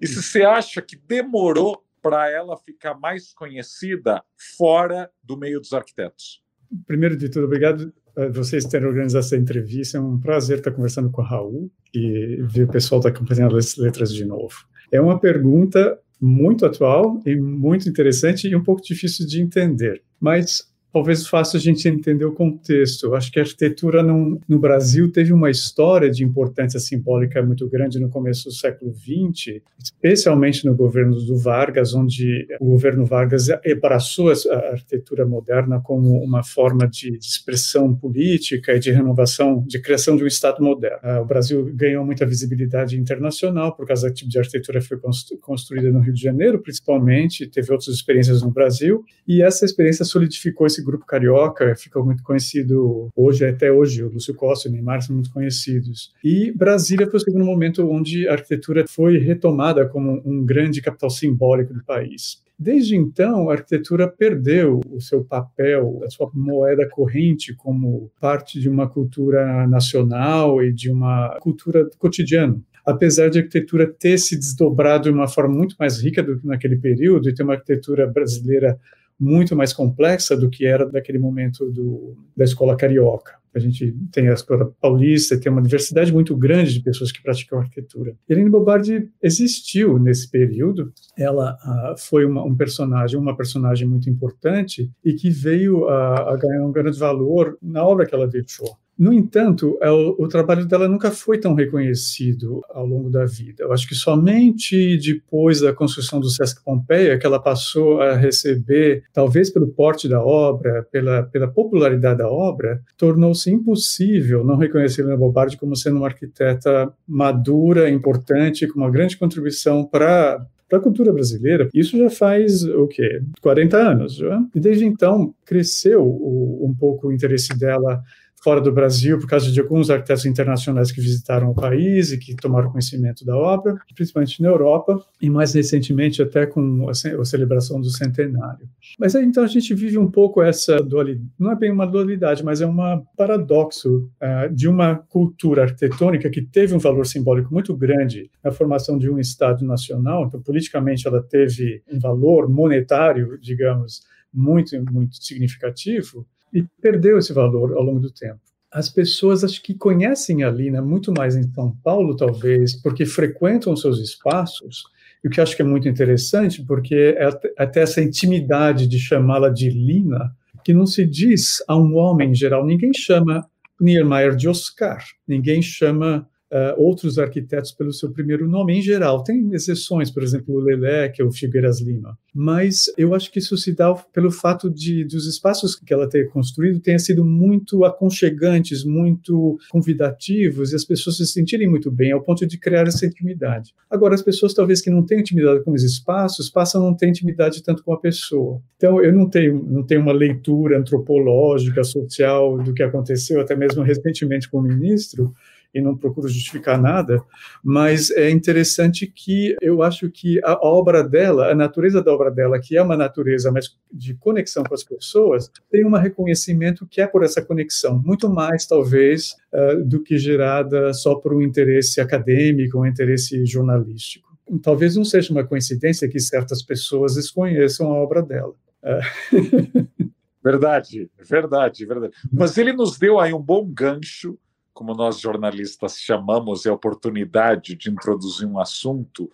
e 0.00 0.06
se 0.06 0.22
você 0.22 0.42
acha 0.42 0.80
que 0.80 0.96
demorou 0.96 1.82
para 2.00 2.30
ela 2.30 2.56
ficar 2.56 2.94
mais 2.94 3.32
conhecida 3.34 4.22
fora 4.56 5.10
do 5.22 5.36
meio 5.36 5.60
dos 5.60 5.72
arquitetos? 5.72 6.42
Primeiro 6.86 7.16
de 7.16 7.28
tudo, 7.28 7.44
obrigado 7.44 7.92
a 8.16 8.28
vocês 8.28 8.64
terem 8.64 8.88
organizado 8.88 9.24
essa 9.24 9.36
entrevista. 9.36 9.98
É 9.98 10.00
um 10.00 10.18
prazer 10.18 10.58
estar 10.58 10.70
conversando 10.70 11.10
com 11.10 11.20
o 11.20 11.24
Raul 11.24 11.70
e 11.94 12.38
ver 12.42 12.64
o 12.64 12.68
pessoal 12.68 13.00
estar 13.00 13.10
acompanhando 13.10 13.56
as 13.56 13.76
letras 13.76 14.12
de 14.12 14.24
novo. 14.24 14.54
É 14.90 15.00
uma 15.00 15.18
pergunta 15.20 15.98
muito 16.20 16.66
atual 16.66 17.20
e 17.24 17.36
muito 17.36 17.88
interessante 17.88 18.48
e 18.48 18.56
um 18.56 18.62
pouco 18.62 18.82
difícil 18.82 19.26
de 19.26 19.40
entender. 19.40 20.02
Mas 20.18 20.69
talvez 20.92 21.26
fácil 21.26 21.56
a 21.56 21.60
gente 21.60 21.88
entender 21.88 22.24
o 22.24 22.32
contexto. 22.32 23.14
Acho 23.14 23.30
que 23.30 23.38
a 23.38 23.42
arquitetura 23.42 24.02
no, 24.02 24.58
Brasil 24.58 25.10
teve 25.10 25.32
uma 25.32 25.50
história 25.50 26.10
de 26.10 26.24
importância 26.24 26.78
simbólica 26.78 27.42
muito 27.42 27.68
grande 27.68 27.98
no 27.98 28.10
começo 28.10 28.44
do 28.44 28.52
século 28.52 28.92
XX, 28.92 29.62
especialmente 29.82 30.66
no 30.66 30.74
governo 30.74 31.16
do 31.16 31.36
Vargas, 31.36 31.94
onde 31.94 32.46
o 32.60 32.66
governo 32.66 33.06
Vargas 33.06 33.48
abraçou 33.50 34.30
a 34.30 34.56
arquitetura 34.72 35.26
moderna 35.26 35.80
como 35.80 36.22
uma 36.22 36.42
forma 36.42 36.86
de, 36.86 37.18
de 37.18 37.26
expressão 37.26 37.94
política 37.94 38.74
e 38.74 38.78
de 38.78 38.90
renovação, 38.90 39.64
de 39.66 39.80
criação 39.80 40.16
de 40.16 40.24
um 40.24 40.26
Estado 40.26 40.62
moderno. 40.62 40.98
Ah, 41.02 41.20
o 41.20 41.24
Brasil 41.24 41.70
ganhou 41.74 42.04
muita 42.04 42.26
visibilidade 42.26 42.98
internacional 42.98 43.74
por 43.74 43.86
causa 43.86 44.08
do 44.08 44.14
tipo 44.14 44.30
de 44.30 44.38
arquitetura 44.38 44.80
que 44.80 44.86
foi 44.86 44.98
construída 45.40 45.90
no 45.90 46.00
Rio 46.00 46.12
de 46.12 46.20
Janeiro, 46.22 46.60
principalmente, 46.60 47.46
teve 47.46 47.72
outras 47.72 47.94
experiências 47.94 48.42
no 48.42 48.50
Brasil, 48.50 49.04
e 49.26 49.42
essa 49.42 49.64
experiência 49.64 50.04
solidificou 50.04 50.66
esse 50.66 50.79
grupo 50.84 51.04
carioca 51.04 51.74
ficou 51.76 52.04
muito 52.04 52.22
conhecido 52.22 53.08
hoje, 53.14 53.44
até 53.44 53.70
hoje, 53.70 54.04
o 54.04 54.10
Lúcio 54.10 54.34
Costa 54.34 54.68
e 54.68 54.70
o 54.70 54.72
Neymar 54.72 55.02
são 55.02 55.14
muito 55.14 55.32
conhecidos. 55.32 56.12
E 56.22 56.52
Brasília 56.52 57.06
foi 57.08 57.18
o 57.18 57.22
segundo 57.22 57.44
momento 57.44 57.88
onde 57.90 58.28
a 58.28 58.32
arquitetura 58.32 58.84
foi 58.88 59.18
retomada 59.18 59.88
como 59.88 60.22
um 60.24 60.44
grande 60.44 60.80
capital 60.80 61.10
simbólico 61.10 61.74
do 61.74 61.84
país. 61.84 62.42
Desde 62.58 62.94
então, 62.94 63.48
a 63.48 63.54
arquitetura 63.54 64.06
perdeu 64.06 64.80
o 64.90 65.00
seu 65.00 65.24
papel, 65.24 66.02
a 66.04 66.10
sua 66.10 66.30
moeda 66.34 66.86
corrente 66.90 67.54
como 67.54 68.10
parte 68.20 68.60
de 68.60 68.68
uma 68.68 68.86
cultura 68.86 69.66
nacional 69.66 70.62
e 70.62 70.70
de 70.70 70.90
uma 70.90 71.38
cultura 71.40 71.88
cotidiana 71.98 72.60
apesar 72.84 73.28
de 73.28 73.38
a 73.38 73.42
arquitetura 73.42 73.86
ter 73.86 74.18
se 74.18 74.36
desdobrado 74.36 75.04
de 75.04 75.10
uma 75.10 75.28
forma 75.28 75.54
muito 75.54 75.76
mais 75.78 76.02
rica 76.02 76.22
do 76.22 76.38
que 76.38 76.46
naquele 76.46 76.76
período 76.76 77.28
e 77.28 77.34
ter 77.34 77.42
uma 77.42 77.54
arquitetura 77.54 78.06
brasileira 78.06 78.78
muito 79.20 79.54
mais 79.54 79.72
complexa 79.72 80.34
do 80.34 80.48
que 80.48 80.64
era 80.64 80.90
daquele 80.90 81.18
momento 81.18 81.70
do, 81.70 82.16
da 82.34 82.44
escola 82.44 82.74
carioca. 82.74 83.38
A 83.52 83.58
gente 83.58 83.94
tem 84.12 84.28
a 84.28 84.32
escola 84.32 84.72
paulista, 84.80 85.38
tem 85.38 85.50
uma 85.50 85.60
diversidade 85.60 86.12
muito 86.12 86.36
grande 86.36 86.72
de 86.72 86.80
pessoas 86.80 87.10
que 87.10 87.20
praticam 87.20 87.58
arquitetura. 87.58 88.14
Helene 88.28 88.48
Bobardi 88.48 89.10
existiu 89.20 89.98
nesse 89.98 90.30
período. 90.30 90.92
Ela 91.18 91.56
uh, 91.56 91.98
foi 91.98 92.24
uma, 92.24 92.44
um 92.44 92.56
personagem, 92.56 93.18
uma 93.18 93.36
personagem 93.36 93.88
muito 93.88 94.08
importante 94.08 94.90
e 95.04 95.12
que 95.14 95.30
veio 95.30 95.88
a 95.88 96.36
ganhar 96.36 96.64
um 96.64 96.72
grande 96.72 96.98
valor 96.98 97.58
na 97.60 97.84
obra 97.84 98.06
que 98.06 98.14
ela 98.14 98.28
deixou. 98.28 98.76
No 99.00 99.14
entanto, 99.14 99.78
o, 99.82 100.24
o, 100.24 100.28
trabalho 100.28 100.66
dela 100.66 100.86
nunca 100.86 101.10
foi 101.10 101.38
tão 101.38 101.54
reconhecido 101.54 102.60
ao 102.68 102.84
longo 102.84 103.08
da 103.08 103.24
vida. 103.24 103.64
Eu 103.64 103.72
acho 103.72 103.88
que 103.88 103.94
somente 103.94 104.98
depois 104.98 105.62
da 105.62 105.72
construção 105.72 106.20
do 106.20 106.28
Sesc 106.28 106.62
Pompeia 106.62 107.18
que 107.18 107.24
ela 107.24 107.40
passou 107.40 108.02
a 108.02 108.14
receber, 108.14 109.04
talvez 109.10 109.48
pelo 109.48 109.68
porte 109.68 110.06
da 110.06 110.22
obra, 110.22 110.86
pela, 110.92 111.22
pela 111.22 111.48
popularidade 111.48 112.18
da 112.18 112.28
obra, 112.28 112.82
tornou-se 112.98 113.50
impossível 113.50 114.44
não 114.44 114.58
reconhecer 114.58 115.00
Helena 115.00 115.16
Bobardi 115.16 115.56
como 115.56 115.74
sendo 115.74 115.96
uma 115.96 116.08
arquiteta 116.08 116.92
madura, 117.08 117.88
importante, 117.88 118.66
com 118.66 118.80
uma 118.80 118.90
grande 118.90 119.16
contribuição 119.16 119.82
para 119.82 120.44
para 120.68 120.78
a 120.78 120.82
cultura 120.82 121.12
brasileira. 121.12 121.68
Isso 121.74 121.98
já 121.98 122.08
faz 122.08 122.62
o 122.62 122.86
quê? 122.86 123.20
40 123.42 123.76
anos. 123.76 124.14
Já? 124.14 124.40
E 124.54 124.60
desde 124.60 124.84
então 124.84 125.34
cresceu 125.44 126.00
o, 126.00 126.64
um 126.64 126.72
pouco 126.72 127.08
o 127.08 127.12
interesse 127.12 127.58
dela 127.58 128.00
fora 128.42 128.60
do 128.60 128.72
Brasil 128.72 129.18
por 129.18 129.28
causa 129.28 129.50
de 129.50 129.60
alguns 129.60 129.90
arquitetos 129.90 130.24
internacionais 130.24 130.90
que 130.90 131.00
visitaram 131.00 131.50
o 131.50 131.54
país 131.54 132.10
e 132.10 132.18
que 132.18 132.34
tomaram 132.34 132.70
conhecimento 132.70 133.24
da 133.24 133.36
obra, 133.36 133.76
principalmente 133.94 134.42
na 134.42 134.48
Europa 134.48 134.98
e 135.20 135.28
mais 135.28 135.52
recentemente 135.54 136.22
até 136.22 136.46
com 136.46 136.88
a, 136.88 136.94
celebração 137.24 137.80
do 137.80 137.90
centenário. 137.90 138.68
Mas 138.98 139.14
aí, 139.14 139.24
então 139.24 139.44
a 139.44 139.46
gente 139.46 139.74
vive 139.74 139.98
um 139.98 140.10
pouco 140.10 140.42
essa 140.42 140.82
dualidade, 140.82 141.26
não 141.38 141.52
é 141.52 141.56
bem 141.56 141.70
uma 141.70 141.86
dualidade, 141.86 142.42
mas 142.42 142.60
é 142.60 142.66
um 142.66 142.76
paradoxo 143.16 144.10
uh, 144.20 144.54
de 144.54 144.66
uma 144.66 144.96
cultura 144.96 145.64
arquitetônica 145.64 146.30
que 146.30 146.42
teve 146.42 146.74
um 146.74 146.78
valor 146.78 147.06
simbólico 147.06 147.52
muito 147.52 147.76
grande 147.76 148.30
na 148.42 148.50
formação 148.50 148.96
de 148.96 149.10
um 149.10 149.18
Estado 149.18 149.64
nacional, 149.64 150.26
então 150.26 150.40
politicamente 150.40 151.06
ela 151.06 151.22
teve 151.22 151.82
um 151.92 151.98
valor 151.98 152.48
monetário, 152.48 153.38
digamos, 153.38 154.02
muito, 154.32 154.80
muito 154.90 155.22
significativo, 155.22 156.26
e 156.52 156.64
perdeu 156.80 157.18
esse 157.18 157.32
valor 157.32 157.72
ao 157.76 157.82
longo 157.82 158.00
do 158.00 158.10
tempo. 158.10 158.40
As 158.72 158.88
pessoas 158.88 159.42
acho 159.42 159.60
que 159.62 159.74
conhecem 159.74 160.44
a 160.44 160.50
Lina 160.50 160.80
muito 160.80 161.12
mais 161.12 161.34
em 161.34 161.42
São 161.52 161.76
Paulo, 161.82 162.16
talvez, 162.16 162.80
porque 162.80 163.04
frequentam 163.04 163.74
seus 163.74 163.98
espaços, 163.98 164.84
e 165.24 165.28
o 165.28 165.30
que 165.30 165.40
acho 165.40 165.56
que 165.56 165.62
é 165.62 165.64
muito 165.64 165.88
interessante, 165.88 166.62
porque 166.62 167.16
é 167.18 167.28
até 167.58 167.82
essa 167.82 168.00
intimidade 168.00 168.86
de 168.86 168.98
chamá-la 168.98 169.48
de 169.48 169.68
Lina, 169.70 170.30
que 170.64 170.72
não 170.72 170.86
se 170.86 171.04
diz 171.04 171.62
a 171.66 171.76
um 171.76 171.96
homem 171.96 172.30
em 172.30 172.34
geral, 172.34 172.64
ninguém 172.64 172.92
chama 172.94 173.44
Niemeyer 173.80 174.36
de 174.36 174.48
Oscar, 174.48 175.02
ninguém 175.26 175.60
chama 175.60 176.28
uh, 176.50 176.80
outros 176.80 177.18
arquitetos 177.18 177.72
pelo 177.72 177.92
seu 177.92 178.10
primeiro 178.10 178.48
nome, 178.48 178.78
em 178.78 178.82
geral. 178.82 179.22
Tem 179.22 179.52
exceções, 179.52 180.10
por 180.10 180.22
exemplo, 180.22 180.54
o 180.54 180.60
Lelé, 180.60 181.12
o 181.20 181.32
Figueiras 181.32 181.80
Lima. 181.80 182.18
Mas 182.34 182.84
eu 182.96 183.14
acho 183.14 183.30
que 183.30 183.38
isso 183.38 183.56
se 183.56 183.74
dá 183.74 183.92
pelo 183.94 184.30
fato 184.30 184.70
de 184.70 185.04
dos 185.04 185.26
espaços 185.26 185.74
que 185.74 185.92
ela 185.92 186.08
ter 186.08 186.28
construído 186.30 186.80
tenham 186.80 186.98
sido 186.98 187.24
muito 187.24 187.84
aconchegantes, 187.84 188.84
muito 188.84 189.58
convidativos, 189.70 190.72
e 190.72 190.76
as 190.76 190.84
pessoas 190.84 191.16
se 191.16 191.26
sentirem 191.26 191.68
muito 191.68 191.90
bem, 191.90 192.12
ao 192.12 192.22
ponto 192.22 192.46
de 192.46 192.58
criar 192.58 192.86
essa 192.86 193.06
intimidade. 193.06 193.72
Agora, 193.88 194.14
as 194.14 194.22
pessoas 194.22 194.54
talvez 194.54 194.80
que 194.80 194.90
não 194.90 195.04
tenham 195.04 195.20
intimidade 195.20 195.64
com 195.64 195.72
os 195.72 195.82
espaços, 195.82 196.50
passam 196.50 196.82
a 196.82 196.84
não 196.86 196.96
ter 196.96 197.08
intimidade 197.08 197.62
tanto 197.62 197.82
com 197.82 197.92
a 197.92 197.98
pessoa. 197.98 198.60
Então, 198.76 199.02
eu 199.02 199.12
não 199.12 199.28
tenho, 199.28 199.64
não 199.68 199.84
tenho 199.84 200.00
uma 200.00 200.12
leitura 200.12 200.78
antropológica, 200.78 201.84
social 201.84 202.58
do 202.58 202.72
que 202.72 202.82
aconteceu, 202.82 203.40
até 203.40 203.54
mesmo 203.56 203.82
recentemente 203.82 204.48
com 204.48 204.58
o 204.58 204.62
ministro, 204.62 205.32
e 205.74 205.80
não 205.80 205.96
procuro 205.96 206.28
justificar 206.28 206.80
nada, 206.80 207.22
mas 207.62 208.10
é 208.10 208.30
interessante 208.30 209.06
que 209.06 209.56
eu 209.60 209.82
acho 209.82 210.10
que 210.10 210.40
a 210.44 210.58
obra 210.66 211.02
dela, 211.02 211.50
a 211.50 211.54
natureza 211.54 212.02
da 212.02 212.12
obra 212.12 212.30
dela, 212.30 212.58
que 212.58 212.76
é 212.76 212.82
uma 212.82 212.96
natureza 212.96 213.52
mais 213.52 213.76
de 213.92 214.14
conexão 214.14 214.64
com 214.64 214.74
as 214.74 214.82
pessoas, 214.82 215.50
tem 215.70 215.84
um 215.84 215.96
reconhecimento 215.96 216.86
que 216.86 217.00
é 217.00 217.06
por 217.06 217.22
essa 217.22 217.42
conexão, 217.42 218.00
muito 218.04 218.28
mais 218.28 218.66
talvez 218.66 219.36
uh, 219.52 219.84
do 219.84 220.02
que 220.02 220.18
gerada 220.18 220.92
só 220.92 221.14
por 221.14 221.32
um 221.34 221.42
interesse 221.42 222.00
acadêmico, 222.00 222.78
um 222.78 222.86
interesse 222.86 223.46
jornalístico. 223.46 224.28
Talvez 224.62 224.96
não 224.96 225.04
seja 225.04 225.32
uma 225.32 225.44
coincidência 225.44 226.08
que 226.08 226.18
certas 226.18 226.62
pessoas 226.62 227.14
desconheçam 227.14 227.92
a 227.92 227.94
obra 227.94 228.22
dela. 228.22 228.54
Verdade, 230.42 231.10
verdade, 231.28 231.84
verdade. 231.84 232.14
Mas 232.32 232.56
ele 232.56 232.72
nos 232.72 232.98
deu 232.98 233.20
aí 233.20 233.32
um 233.32 233.42
bom 233.42 233.62
gancho 233.66 234.38
como 234.72 234.94
nós 234.94 235.20
jornalistas 235.20 235.98
chamamos, 235.98 236.66
é 236.66 236.70
a 236.70 236.74
oportunidade 236.74 237.74
de 237.74 237.90
introduzir 237.90 238.46
um 238.46 238.58
assunto. 238.58 239.30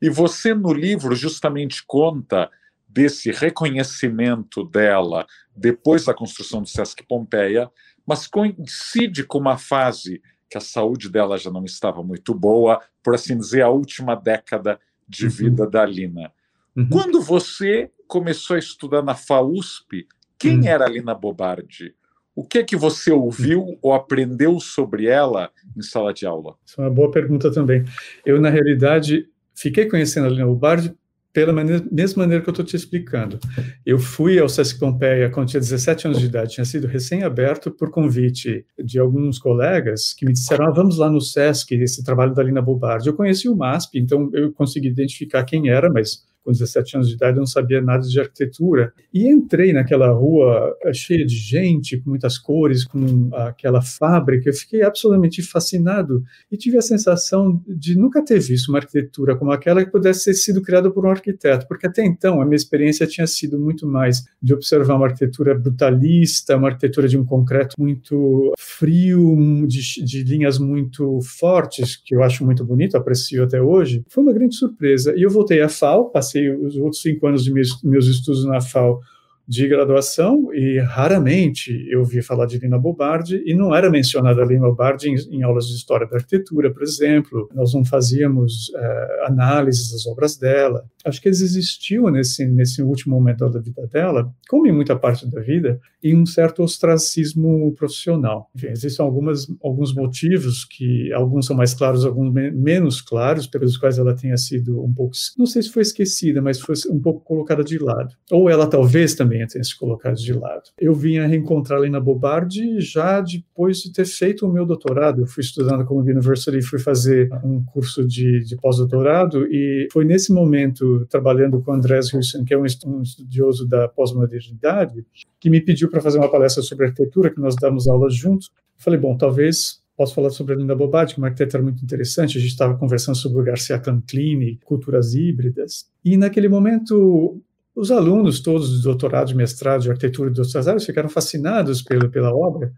E 0.00 0.08
você, 0.08 0.54
no 0.54 0.72
livro, 0.72 1.14
justamente 1.14 1.84
conta 1.86 2.50
desse 2.88 3.30
reconhecimento 3.30 4.64
dela 4.64 5.26
depois 5.54 6.04
da 6.04 6.14
construção 6.14 6.62
do 6.62 6.68
Sesc 6.68 7.04
Pompeia, 7.06 7.70
mas 8.06 8.26
coincide 8.26 9.24
com 9.24 9.38
uma 9.38 9.56
fase 9.56 10.20
que 10.50 10.58
a 10.58 10.60
saúde 10.60 11.08
dela 11.08 11.38
já 11.38 11.50
não 11.50 11.64
estava 11.64 12.02
muito 12.02 12.34
boa, 12.34 12.80
por 13.02 13.14
assim 13.14 13.38
dizer, 13.38 13.62
a 13.62 13.68
última 13.68 14.16
década 14.16 14.80
de 15.08 15.26
uhum. 15.26 15.30
vida 15.30 15.66
da 15.70 15.86
Lina. 15.86 16.32
Uhum. 16.76 16.88
Quando 16.88 17.22
você 17.22 17.90
começou 18.08 18.56
a 18.56 18.58
estudar 18.58 19.02
na 19.02 19.14
FAUSP, 19.14 20.08
quem 20.36 20.60
uhum. 20.60 20.66
era 20.66 20.86
a 20.86 20.88
Lina 20.88 21.14
Bobardi? 21.14 21.94
O 22.34 22.44
que 22.44 22.58
é 22.58 22.64
que 22.64 22.76
você 22.76 23.10
ouviu 23.10 23.78
ou 23.82 23.92
aprendeu 23.92 24.60
sobre 24.60 25.06
ela 25.06 25.50
em 25.76 25.82
sala 25.82 26.12
de 26.12 26.26
aula? 26.26 26.54
Isso 26.64 26.80
é 26.80 26.84
uma 26.84 26.90
boa 26.90 27.10
pergunta 27.10 27.50
também. 27.52 27.84
Eu, 28.24 28.40
na 28.40 28.48
realidade, 28.48 29.26
fiquei 29.54 29.86
conhecendo 29.86 30.26
a 30.26 30.30
Lina 30.30 30.46
Bobardi 30.46 30.94
pela 31.32 31.52
maneira, 31.52 31.84
mesma 31.90 32.24
maneira 32.24 32.42
que 32.42 32.48
eu 32.48 32.52
estou 32.52 32.64
te 32.64 32.74
explicando. 32.74 33.38
Eu 33.86 33.98
fui 33.98 34.38
ao 34.38 34.48
Sesc 34.48 34.78
Pompeia 34.78 35.30
quando 35.30 35.48
tinha 35.48 35.60
17 35.60 36.08
anos 36.08 36.20
de 36.20 36.26
idade, 36.26 36.54
tinha 36.54 36.64
sido 36.64 36.86
recém-aberto 36.86 37.70
por 37.70 37.90
convite 37.90 38.64
de 38.82 38.98
alguns 38.98 39.38
colegas 39.38 40.12
que 40.12 40.26
me 40.26 40.32
disseram, 40.32 40.66
ah, 40.66 40.72
vamos 40.72 40.98
lá 40.98 41.08
no 41.08 41.20
Sesc, 41.20 41.72
esse 41.74 42.02
trabalho 42.02 42.34
da 42.34 42.42
Lina 42.42 42.60
Bobardi. 42.60 43.08
Eu 43.08 43.14
conheci 43.14 43.48
o 43.48 43.56
MASP, 43.56 43.98
então 43.98 44.28
eu 44.32 44.52
consegui 44.52 44.88
identificar 44.88 45.44
quem 45.44 45.68
era, 45.68 45.88
mas 45.88 46.24
com 46.44 46.52
17 46.52 46.96
anos 46.96 47.08
de 47.08 47.14
idade, 47.14 47.36
eu 47.36 47.40
não 47.40 47.46
sabia 47.46 47.80
nada 47.80 48.06
de 48.06 48.18
arquitetura. 48.18 48.92
E 49.12 49.26
entrei 49.28 49.72
naquela 49.72 50.10
rua 50.10 50.76
eh, 50.84 50.92
cheia 50.92 51.24
de 51.24 51.36
gente, 51.36 51.98
com 51.98 52.10
muitas 52.10 52.38
cores, 52.38 52.84
com 52.84 53.28
aquela 53.32 53.82
fábrica. 53.82 54.48
Eu 54.48 54.54
fiquei 54.54 54.82
absolutamente 54.82 55.42
fascinado 55.42 56.22
e 56.50 56.56
tive 56.56 56.78
a 56.78 56.82
sensação 56.82 57.62
de 57.66 57.96
nunca 57.96 58.24
ter 58.24 58.40
visto 58.40 58.68
uma 58.68 58.78
arquitetura 58.78 59.36
como 59.36 59.52
aquela 59.52 59.84
que 59.84 59.90
pudesse 59.90 60.26
ter 60.26 60.34
sido 60.34 60.62
criada 60.62 60.90
por 60.90 61.06
um 61.06 61.10
arquiteto, 61.10 61.66
porque 61.68 61.86
até 61.86 62.04
então 62.04 62.40
a 62.40 62.44
minha 62.44 62.56
experiência 62.56 63.06
tinha 63.06 63.26
sido 63.26 63.58
muito 63.58 63.86
mais 63.86 64.24
de 64.42 64.54
observar 64.54 64.96
uma 64.96 65.06
arquitetura 65.06 65.54
brutalista, 65.54 66.56
uma 66.56 66.68
arquitetura 66.68 67.08
de 67.08 67.18
um 67.18 67.24
concreto 67.24 67.74
muito 67.78 68.52
frio, 68.58 69.66
de, 69.66 70.04
de 70.04 70.22
linhas 70.24 70.58
muito 70.58 71.20
fortes, 71.22 71.96
que 71.96 72.14
eu 72.14 72.22
acho 72.22 72.44
muito 72.44 72.64
bonito, 72.64 72.96
aprecio 72.96 73.44
até 73.44 73.60
hoje. 73.60 74.04
Foi 74.08 74.22
uma 74.22 74.32
grande 74.32 74.56
surpresa. 74.56 75.14
E 75.16 75.22
eu 75.22 75.30
voltei 75.30 75.60
à 75.60 75.68
FAO, 75.68 76.10
passei 76.10 76.29
passei 76.30 76.48
os 76.48 76.76
outros 76.76 77.02
cinco 77.02 77.26
anos 77.26 77.42
de 77.42 77.52
meus, 77.52 77.82
meus 77.82 78.06
estudos 78.06 78.44
na 78.44 78.60
FAO 78.60 79.00
de 79.50 79.66
graduação 79.66 80.54
e 80.54 80.78
raramente 80.78 81.84
eu 81.90 82.04
vi 82.04 82.22
falar 82.22 82.46
de 82.46 82.56
Lina 82.56 82.78
Bobardi 82.78 83.42
e 83.44 83.52
não 83.52 83.74
era 83.74 83.90
mencionada 83.90 84.44
Lina 84.44 84.68
Bobardi 84.68 85.10
em, 85.10 85.16
em, 85.38 85.42
aulas 85.42 85.66
de 85.66 85.74
história 85.74 86.06
da 86.06 86.18
arquitetura, 86.18 86.72
por 86.72 86.84
exemplo. 86.84 87.48
Nós 87.52 87.74
não 87.74 87.84
fazíamos 87.84 88.68
uh, 88.68 89.26
análises 89.26 89.90
das 89.90 90.06
obras 90.06 90.36
dela. 90.36 90.84
Acho 91.04 91.20
que 91.20 91.28
existiu 91.28 92.08
nesse 92.12 92.46
nesse 92.46 92.80
último 92.80 93.16
momento 93.16 93.48
da 93.50 93.58
vida 93.58 93.88
dela, 93.88 94.32
como 94.48 94.68
em 94.68 94.72
muita 94.72 94.94
parte 94.94 95.28
da 95.28 95.40
vida, 95.40 95.80
em 96.00 96.16
um 96.16 96.24
certo 96.24 96.62
ostracismo 96.62 97.74
profissional. 97.74 98.48
Enfim, 98.54 98.68
existem 98.68 99.04
algumas 99.04 99.48
alguns 99.64 99.92
motivos 99.92 100.64
que 100.64 101.12
alguns 101.12 101.46
são 101.46 101.56
mais 101.56 101.74
claros, 101.74 102.06
alguns 102.06 102.32
me 102.32 102.52
menos 102.52 103.00
claros, 103.00 103.48
pelos 103.48 103.76
quais 103.76 103.98
ela 103.98 104.14
tenha 104.14 104.36
sido 104.36 104.80
um 104.80 104.94
pouco, 104.94 105.12
não 105.36 105.46
sei 105.46 105.62
se 105.62 105.72
foi 105.72 105.82
esquecida, 105.82 106.40
mas 106.40 106.60
foi 106.60 106.76
um 106.88 107.00
pouco 107.00 107.24
colocada 107.24 107.64
de 107.64 107.78
lado. 107.78 108.14
Ou 108.30 108.48
ela 108.48 108.68
talvez 108.68 109.16
também 109.16 109.39
tenha 109.46 109.62
se 109.62 109.76
colocado 109.76 110.16
de 110.16 110.32
lado. 110.32 110.70
Eu 110.78 110.94
vim 110.94 111.18
a 111.18 111.26
reencontrar 111.26 111.78
a 111.78 111.82
Lina 111.82 112.00
Bobardi 112.00 112.80
já 112.80 113.20
depois 113.20 113.78
de 113.78 113.92
ter 113.92 114.06
feito 114.06 114.46
o 114.46 114.52
meu 114.52 114.64
doutorado. 114.64 115.22
Eu 115.22 115.26
fui 115.26 115.42
estudando 115.42 115.84
com 115.84 115.98
a 115.98 116.02
University 116.02 116.60
fui 116.62 116.78
fazer 116.78 117.30
um 117.44 117.62
curso 117.64 118.06
de, 118.06 118.44
de 118.44 118.56
pós-doutorado 118.56 119.46
e 119.50 119.88
foi 119.92 120.04
nesse 120.04 120.32
momento, 120.32 121.06
trabalhando 121.10 121.60
com 121.60 121.72
Andrés 121.72 122.12
Husson, 122.12 122.44
que 122.44 122.54
é 122.54 122.58
um 122.58 122.64
estudioso 122.64 123.66
da 123.66 123.88
pós-modernidade, 123.88 125.04
que 125.38 125.50
me 125.50 125.60
pediu 125.60 125.90
para 125.90 126.00
fazer 126.00 126.18
uma 126.18 126.30
palestra 126.30 126.62
sobre 126.62 126.86
arquitetura, 126.86 127.30
que 127.30 127.40
nós 127.40 127.54
damos 127.56 127.88
aulas 127.88 128.14
juntos. 128.14 128.50
Falei, 128.76 128.98
bom, 128.98 129.16
talvez 129.16 129.80
posso 129.96 130.14
falar 130.14 130.30
sobre 130.30 130.54
a 130.54 130.56
Linda 130.56 130.74
Bobardi, 130.74 131.14
é 131.14 131.18
uma 131.18 131.26
arquiteta 131.26 131.60
muito 131.60 131.84
interessante. 131.84 132.38
A 132.38 132.40
gente 132.40 132.52
estava 132.52 132.74
conversando 132.74 133.16
sobre 133.16 133.40
o 133.40 133.44
Garcia 133.44 133.78
Canclini, 133.78 134.58
culturas 134.64 135.14
híbridas. 135.14 135.90
E 136.02 136.16
naquele 136.16 136.48
momento 136.48 137.38
os 137.74 137.90
alunos 137.90 138.40
todos 138.40 138.76
de 138.76 138.82
doutorado, 138.82 139.28
de 139.28 139.34
mestrado, 139.34 139.82
de 139.82 139.90
arquitetura 139.90 140.30
e 140.30 140.32
de 140.32 140.40
outras 140.40 140.66
áreas 140.66 140.84
ficaram 140.84 141.08
fascinados 141.08 141.82
pela, 141.82 142.08
pela 142.08 142.34
obra. 142.34 142.72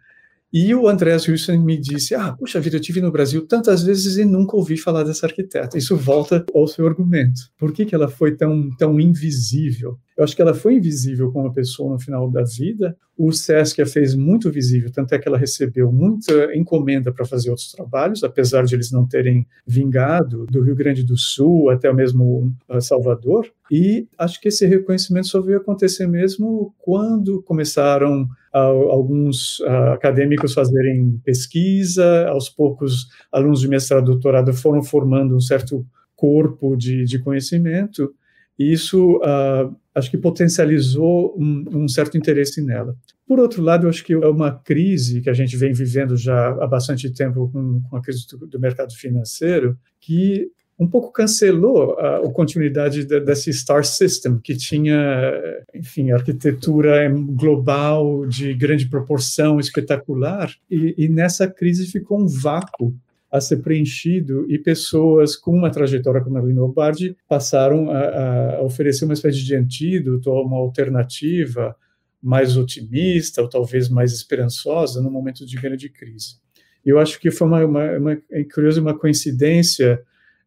E 0.52 0.75
o 0.75 0.87
Andrés 0.87 1.26
Wilson 1.26 1.59
me 1.59 1.78
disse: 1.78 2.14
Ah, 2.14 2.32
puxa 2.32 2.61
vida, 2.61 2.76
eu 2.76 2.80
estive 2.80 3.00
no 3.00 3.11
Brasil 3.11 3.47
tantas 3.47 3.82
vezes 3.82 4.18
e 4.18 4.25
nunca 4.25 4.54
ouvi 4.54 4.76
falar 4.76 5.02
dessa 5.02 5.25
arquiteta. 5.25 5.78
Isso 5.78 5.97
volta 5.97 6.44
ao 6.54 6.66
seu 6.68 6.87
argumento. 6.87 7.40
Por 7.56 7.73
que, 7.73 7.87
que 7.87 7.94
ela 7.94 8.06
foi 8.06 8.37
tão, 8.37 8.68
tão 8.76 9.00
invisível? 9.00 9.99
Eu 10.14 10.25
acho 10.25 10.37
que 10.37 10.42
ela 10.42 10.52
foi 10.52 10.75
invisível 10.75 11.32
como 11.32 11.52
pessoa 11.54 11.94
no 11.94 11.99
final 11.99 12.30
da 12.30 12.42
vida. 12.42 12.94
O 13.16 13.32
SESC 13.32 13.80
a 13.80 13.87
fez 13.87 14.14
muito 14.14 14.50
visível, 14.50 14.90
tanto 14.92 15.14
é 15.14 15.18
que 15.18 15.26
ela 15.26 15.38
recebeu 15.38 15.90
muita 15.90 16.54
encomenda 16.54 17.11
para 17.12 17.25
fazer 17.25 17.49
outros 17.49 17.73
trabalhos, 17.73 18.23
apesar 18.23 18.64
de 18.64 18.75
eles 18.75 18.90
não 18.90 19.06
terem 19.06 19.47
vingado 19.66 20.47
do 20.47 20.62
Rio 20.62 20.75
Grande 20.75 21.02
do 21.02 21.16
Sul 21.16 21.71
até 21.71 21.90
mesmo 21.92 22.54
uh, 22.68 22.80
Salvador. 22.80 23.50
E 23.71 24.06
acho 24.18 24.38
que 24.38 24.49
esse 24.49 24.66
reconhecimento 24.66 25.28
só 25.28 25.40
veio 25.40 25.59
acontecer 25.59 26.06
mesmo 26.06 26.75
quando 26.78 27.42
começaram 27.42 28.28
alguns 28.59 29.61
uh, 29.61 29.92
acadêmicos 29.94 30.52
fazerem 30.52 31.18
pesquisa, 31.25 32.28
aos 32.28 32.49
poucos 32.49 33.09
alunos 33.30 33.61
de 33.61 33.68
mestrado 33.68 34.02
e 34.02 34.06
doutorado 34.06 34.52
foram 34.52 34.82
formando 34.82 35.35
um 35.35 35.40
certo 35.40 35.87
corpo 36.14 36.76
de, 36.76 37.04
de 37.04 37.18
conhecimento, 37.18 38.14
e 38.59 38.73
isso 38.73 39.16
uh, 39.16 39.75
acho 39.94 40.11
que 40.11 40.18
potencializou 40.18 41.35
um, 41.37 41.64
um, 41.73 41.88
certo 41.88 42.16
interesse 42.16 42.62
nela. 42.62 42.97
Por 43.26 43.40
outro 43.40 43.62
lado, 43.62 43.88
acho 43.88 44.04
que 44.04 44.12
é 44.12 44.28
uma 44.28 44.52
crise 44.52 45.21
que 45.21 45.30
a 45.30 45.32
gente 45.32 45.56
vem 45.56 45.73
vivendo 45.73 46.16
já 46.16 46.49
há 46.49 46.66
bastante 46.66 47.11
tempo 47.11 47.50
com, 47.50 47.82
com 47.82 47.97
a 47.97 48.02
crise 48.02 48.26
do, 48.28 48.47
do, 48.47 48.61
mercado 48.61 48.94
financeiro, 48.94 49.76
que 50.00 50.50
um 50.78 50.86
pouco 50.86 51.12
cancelou 51.12 51.98
a, 51.98 52.18
a 52.18 52.30
continuidade 52.30 53.04
de, 53.04 53.20
desse 53.20 53.52
Star 53.52 53.84
System, 53.84 54.38
que 54.38 54.56
tinha, 54.56 55.32
enfim, 55.74 56.10
arquitetura 56.10 57.08
global 57.10 58.26
de 58.26 58.54
grande 58.54 58.88
proporção, 58.88 59.60
espetacular, 59.60 60.52
e, 60.70 60.94
e 60.98 61.08
nessa 61.08 61.46
crise 61.46 61.86
ficou 61.86 62.20
um 62.20 62.26
vácuo 62.26 62.94
a 63.32 63.40
ser 63.40 63.58
preenchido 63.58 64.44
e 64.46 64.58
pessoas 64.58 65.34
com 65.34 65.52
uma 65.52 65.70
trajetória 65.70 66.20
como 66.20 66.36
a 66.36 66.42
Lino 66.42 66.68
Bardi 66.68 67.16
passaram 67.26 67.90
a, 67.90 68.56
a, 68.56 68.62
oferecer 68.62 69.06
uma 69.06 69.14
espécie 69.14 69.42
de 69.42 69.56
antídoto, 69.56 70.30
uma 70.30 70.58
alternativa 70.58 71.74
mais 72.22 72.58
otimista 72.58 73.40
ou 73.40 73.48
talvez 73.48 73.88
mais 73.88 74.12
esperançosa 74.12 75.00
no 75.00 75.10
momento 75.10 75.46
de 75.46 75.56
grande 75.56 75.88
crise. 75.88 76.36
Eu 76.84 76.98
acho 76.98 77.18
que 77.18 77.30
foi 77.30 77.46
uma, 77.46 77.64
uma, 77.64 77.98
uma 77.98 78.18
é 78.30 78.44
curioso 78.44 78.82
uma 78.82 78.96
coincidência 78.96 80.02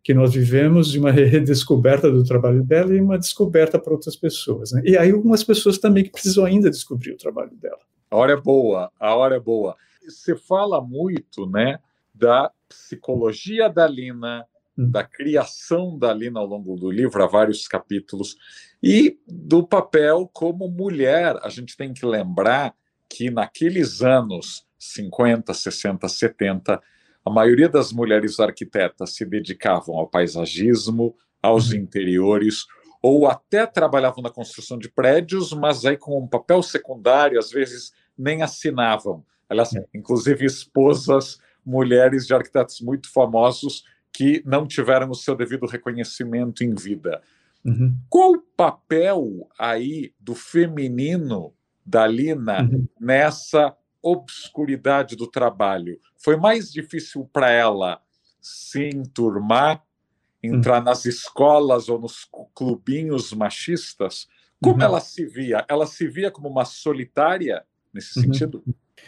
que 0.05 0.13
nós 0.13 0.35
vivemos 0.35 0.91
de 0.91 0.99
uma 0.99 1.09
redescoberta 1.09 2.11
do 2.11 2.23
trabalho 2.23 2.63
dela 2.63 2.93
e 2.93 3.01
uma 3.01 3.17
descoberta 3.17 3.79
para 3.79 3.91
outras 3.91 4.15
pessoas. 4.15 4.71
Né? 4.71 4.83
E 4.85 4.95
aí 4.95 5.09
algumas 5.09 5.43
pessoas 5.43 5.79
também 5.79 6.03
que 6.03 6.11
precisam 6.11 6.45
ainda 6.45 6.69
descobrir 6.69 7.13
o 7.13 7.17
trabalho 7.17 7.55
dela. 7.55 7.79
A 8.11 8.15
hora 8.15 8.33
é 8.33 8.35
boa, 8.39 8.91
a 8.99 9.15
hora 9.15 9.37
é 9.37 9.39
boa. 9.39 9.75
Você 10.07 10.35
fala 10.35 10.79
muito, 10.79 11.47
né, 11.47 11.79
da 12.13 12.51
psicologia 12.69 13.67
da 13.67 13.87
Lina, 13.87 14.45
hum. 14.77 14.91
da 14.91 15.03
criação 15.03 15.97
da 15.97 16.13
Lina 16.13 16.39
ao 16.39 16.45
longo 16.45 16.75
do 16.75 16.91
livro, 16.91 17.23
há 17.23 17.27
vários 17.27 17.67
capítulos, 17.67 18.37
e 18.83 19.17
do 19.27 19.65
papel 19.65 20.29
como 20.31 20.69
mulher. 20.69 21.35
A 21.41 21.49
gente 21.49 21.75
tem 21.75 21.91
que 21.91 22.05
lembrar 22.05 22.75
que 23.09 23.31
naqueles 23.31 24.03
anos 24.03 24.67
50, 24.77 25.51
60, 25.51 26.07
70, 26.07 26.79
a 27.25 27.29
maioria 27.29 27.67
das 27.67 27.91
mulheres 27.91 28.39
arquitetas 28.39 29.15
se 29.15 29.25
dedicavam 29.25 29.97
ao 29.97 30.07
paisagismo, 30.07 31.15
aos 31.41 31.71
uhum. 31.71 31.77
interiores, 31.77 32.65
ou 33.01 33.27
até 33.27 33.65
trabalhavam 33.65 34.21
na 34.21 34.29
construção 34.29 34.77
de 34.77 34.89
prédios, 34.89 35.51
mas 35.51 35.85
aí 35.85 35.97
com 35.97 36.19
um 36.19 36.27
papel 36.27 36.61
secundário, 36.61 37.39
às 37.39 37.49
vezes 37.49 37.91
nem 38.17 38.43
assinavam. 38.43 39.25
Aliás, 39.49 39.75
é. 39.75 39.85
inclusive 39.93 40.45
esposas, 40.45 41.39
mulheres 41.65 42.27
de 42.27 42.33
arquitetos 42.33 42.79
muito 42.79 43.11
famosos 43.11 43.83
que 44.13 44.41
não 44.45 44.67
tiveram 44.67 45.09
o 45.09 45.15
seu 45.15 45.35
devido 45.35 45.65
reconhecimento 45.65 46.63
em 46.63 46.73
vida. 46.73 47.21
Uhum. 47.63 47.97
Qual 48.09 48.33
o 48.33 48.43
papel 48.55 49.49
aí 49.57 50.13
do 50.19 50.35
feminino 50.35 51.53
da 51.85 52.07
Lina 52.07 52.61
uhum. 52.61 52.87
nessa 52.99 53.75
obscuridade 54.05 55.15
do 55.15 55.25
trabalho? 55.25 55.99
Foi 56.15 56.37
mais 56.37 56.71
difícil 56.71 57.27
para 57.33 57.49
ela 57.49 57.99
se 58.39 58.89
enturmar, 58.89 59.83
entrar 60.43 60.77
uhum. 60.77 60.85
nas 60.85 61.05
escolas 61.05 61.89
ou 61.89 61.99
nos 61.99 62.29
clubinhos 62.53 63.33
machistas? 63.33 64.27
Como 64.61 64.75
uhum. 64.75 64.83
ela 64.83 64.99
se 64.99 65.25
via? 65.25 65.65
Ela 65.67 65.87
se 65.87 66.07
via 66.07 66.29
como 66.29 66.47
uma 66.47 66.65
solitária 66.65 67.63
nesse 67.91 68.19
uhum. 68.19 68.25
sentido? 68.25 68.63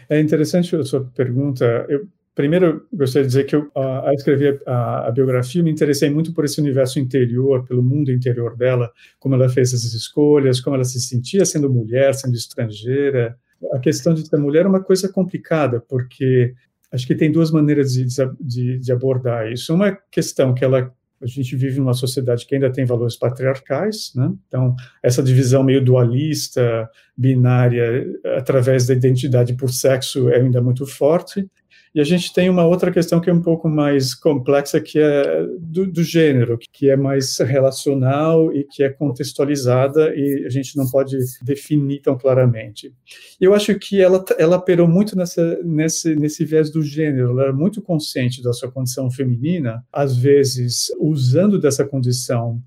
É 0.10 0.20
interessante 0.20 0.75
a 0.75 0.84
sua 0.84 1.06
pergunta. 1.16 1.86
Eu, 1.88 2.08
primeiro, 2.34 2.88
gostaria 2.92 3.27
de 3.27 3.27
dizer 3.27 3.44
que 3.46 3.56
eu, 3.56 3.70
ao 3.75 4.13
escrever 4.13 4.62
a, 4.66 5.08
a, 5.08 5.12
biografia, 5.12 5.63
me 5.63 5.72
interessei 5.72 6.10
muito 6.10 6.34
por 6.34 6.46
esse 6.46 6.60
universo 6.60 7.00
interior, 7.00 7.66
pelo 7.66 7.84
mundo 7.84 8.12
interior 8.12 8.56
dela, 8.56 8.92
como 9.20 9.36
ela 9.36 9.48
fez 9.48 9.74
essas 9.74 9.94
escolhas, 9.94 10.60
como 10.60 10.75
ela 10.75 10.86
se 10.86 11.00
sentia 11.00 11.46
sendo 11.46 11.70
mulher, 11.70 12.16
sendo 12.16 12.36
estrangeira. 12.36 13.38
A 13.74 13.80
questão 13.80 14.14
de 14.14 14.28
ser 14.28 14.38
mulher 14.38 14.66
é 14.66 14.70
uma 14.70 14.84
coisa 14.84 15.10
complicada, 15.10 15.80
porque 15.80 16.54
acho 16.92 17.06
que 17.06 17.16
tem 17.16 17.32
duas 17.32 17.52
maneiras 17.52 17.94
de, 17.94 18.06
de, 18.40 18.80
de 18.80 18.92
abordar 18.92 19.52
isso. 19.52 19.74
Uma 19.74 19.98
questão 20.12 20.54
que 20.54 20.64
ela 20.64 20.94
a 21.22 21.26
gente 21.26 21.56
vive 21.56 21.80
numa 21.80 21.94
sociedade 21.94 22.46
que 22.46 22.54
ainda 22.54 22.72
tem 22.72 22.86
valores 22.86 23.16
patriarcais, 23.16 24.12
né? 24.16 24.32
então 24.48 24.76
essa 25.02 25.24
divisão 25.24 25.64
meio 25.64 25.84
dualista, 25.84 26.88
binária, 27.18 28.06
através 28.38 28.86
da 28.86 28.94
identidade 28.94 29.56
por 29.56 29.72
sexo 29.72 30.30
é 30.30 30.38
ainda 30.38 30.62
muito 30.62 30.86
forte, 30.86 31.50
e 31.98 32.00
a 32.00 32.04
gente 32.04 32.32
tem 32.32 32.48
uma 32.48 32.63
outra 32.63 32.92
questão 32.92 33.20
que 33.20 33.27
é 33.27 33.34
um 33.34 33.42
pouco 33.42 33.68
mais 33.68 34.13
complexa, 34.13 34.80
que 34.80 35.00
é 35.00 35.44
do, 35.60 35.88
do, 35.88 36.04
gênero, 36.04 36.60
que 36.72 36.92
é 36.92 36.96
mais 36.96 37.39
relacional 37.39 38.54
e 38.54 38.63
que 38.66 38.84
é 38.84 38.89
contextualizada 38.89 40.13
e 40.16 40.46
a 40.46 40.50
gente 40.50 40.77
não 40.77 40.88
pode 40.88 41.18
definir 41.42 42.01
tão 42.04 42.16
claramente. 42.16 42.94
Eu 43.42 43.51
acho 43.51 43.74
que 43.80 44.00
ela, 44.00 44.24
ela 44.38 44.58
operou 44.58 44.88
muito 44.88 45.18
nessa, 45.18 45.58
nesse, 45.63 46.16
nesse 46.16 46.46
viés 46.46 46.70
do 46.70 46.84
gênero, 46.84 47.32
ela 47.32 47.44
era 47.46 47.54
muito 47.54 47.82
consciente 47.82 48.44
da 48.44 48.54
sua 48.54 48.72
condição 48.72 49.10
feminina, 49.10 49.84
às 49.92 50.16
vezes 50.16 50.92
usando 51.00 51.60
dessa 51.60 51.84
condição 51.84 52.62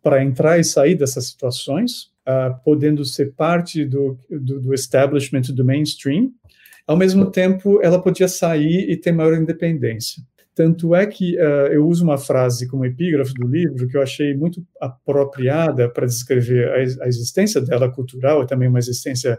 para 0.00 0.22
entrar 0.22 0.60
e 0.60 0.62
sair 0.62 0.94
dessas 0.94 1.26
situações, 1.26 2.12
uh, 2.22 2.56
podendo 2.64 3.04
ser 3.04 3.32
parte 3.32 3.84
do, 3.84 4.16
do, 4.30 4.60
do 4.60 4.72
establishment 4.72 5.52
do 5.52 5.64
mainstream, 5.64 6.30
ao 6.86 6.96
mesmo 6.96 7.30
tempo, 7.30 7.80
ela 7.82 8.00
podia 8.00 8.28
sair 8.28 8.90
e 8.90 8.96
ter 8.96 9.12
maior 9.12 9.34
independência. 9.34 10.22
Tanto 10.54 10.94
é 10.94 11.06
que 11.06 11.36
uh, 11.36 11.66
eu 11.70 11.86
uso 11.86 12.02
uma 12.02 12.16
frase 12.16 12.66
como 12.66 12.86
epígrafe 12.86 13.34
do 13.34 13.46
livro 13.46 13.86
que 13.86 13.96
eu 13.96 14.02
achei 14.02 14.34
muito 14.34 14.64
apropriada 14.80 15.86
para 15.88 16.06
descrever 16.06 16.68
a, 16.70 17.04
a 17.04 17.08
existência 17.08 17.60
dela 17.60 17.92
cultural 17.92 18.42
e 18.42 18.46
também 18.46 18.68
uma 18.68 18.78
existência 18.78 19.38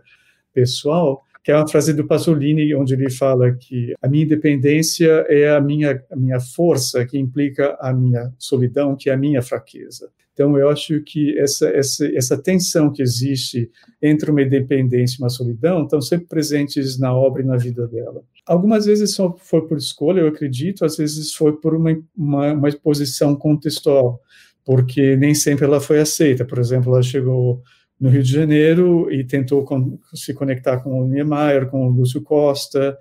pessoal, 0.53 1.23
que 1.43 1.51
é 1.51 1.55
uma 1.55 1.67
frase 1.67 1.93
do 1.93 2.05
Pasolini, 2.05 2.75
onde 2.75 2.93
ele 2.93 3.09
fala 3.09 3.51
que 3.51 3.95
a 4.01 4.07
minha 4.07 4.25
independência 4.25 5.25
é 5.29 5.49
a 5.49 5.61
minha, 5.61 6.03
a 6.11 6.15
minha 6.15 6.39
força, 6.39 7.05
que 7.05 7.17
implica 7.17 7.75
a 7.79 7.93
minha 7.93 8.31
solidão, 8.37 8.95
que 8.95 9.09
é 9.09 9.13
a 9.13 9.17
minha 9.17 9.41
fraqueza. 9.41 10.11
Então, 10.37 10.55
eu 10.55 10.69
acho 10.69 11.01
que 11.01 11.35
essa, 11.39 11.67
essa, 11.69 12.05
essa 12.15 12.37
tensão 12.37 12.93
que 12.93 13.01
existe 13.01 13.71
entre 13.99 14.29
uma 14.29 14.43
independência 14.43 15.15
e 15.15 15.23
uma 15.23 15.29
solidão 15.29 15.81
estão 15.81 15.99
sempre 15.99 16.27
presentes 16.27 16.99
na 16.99 17.11
obra 17.11 17.41
e 17.41 17.45
na 17.45 17.57
vida 17.57 17.87
dela. 17.87 18.21
Algumas 18.45 18.85
vezes 18.85 19.15
só 19.15 19.35
foi 19.35 19.67
por 19.67 19.79
escolha, 19.79 20.19
eu 20.21 20.27
acredito, 20.27 20.85
às 20.85 20.95
vezes 20.95 21.33
foi 21.33 21.53
por 21.53 21.73
uma, 21.73 21.99
uma, 22.15 22.53
uma 22.53 22.69
exposição 22.69 23.35
contextual, 23.35 24.21
porque 24.63 25.15
nem 25.15 25.33
sempre 25.33 25.65
ela 25.65 25.81
foi 25.81 25.99
aceita. 25.99 26.45
Por 26.45 26.59
exemplo, 26.59 26.93
ela 26.93 27.01
chegou 27.01 27.63
no 27.99 28.07
Rio 28.07 28.21
de 28.21 28.31
Janeiro 28.31 29.11
e 29.11 29.23
tentou 29.23 29.65
se 30.13 30.35
conectar 30.35 30.77
com 30.81 31.01
o 31.01 31.07
Niemeyer, 31.07 31.65
com 31.65 31.87
o 31.87 31.89
Lúcio 31.89 32.21
Costa, 32.21 32.95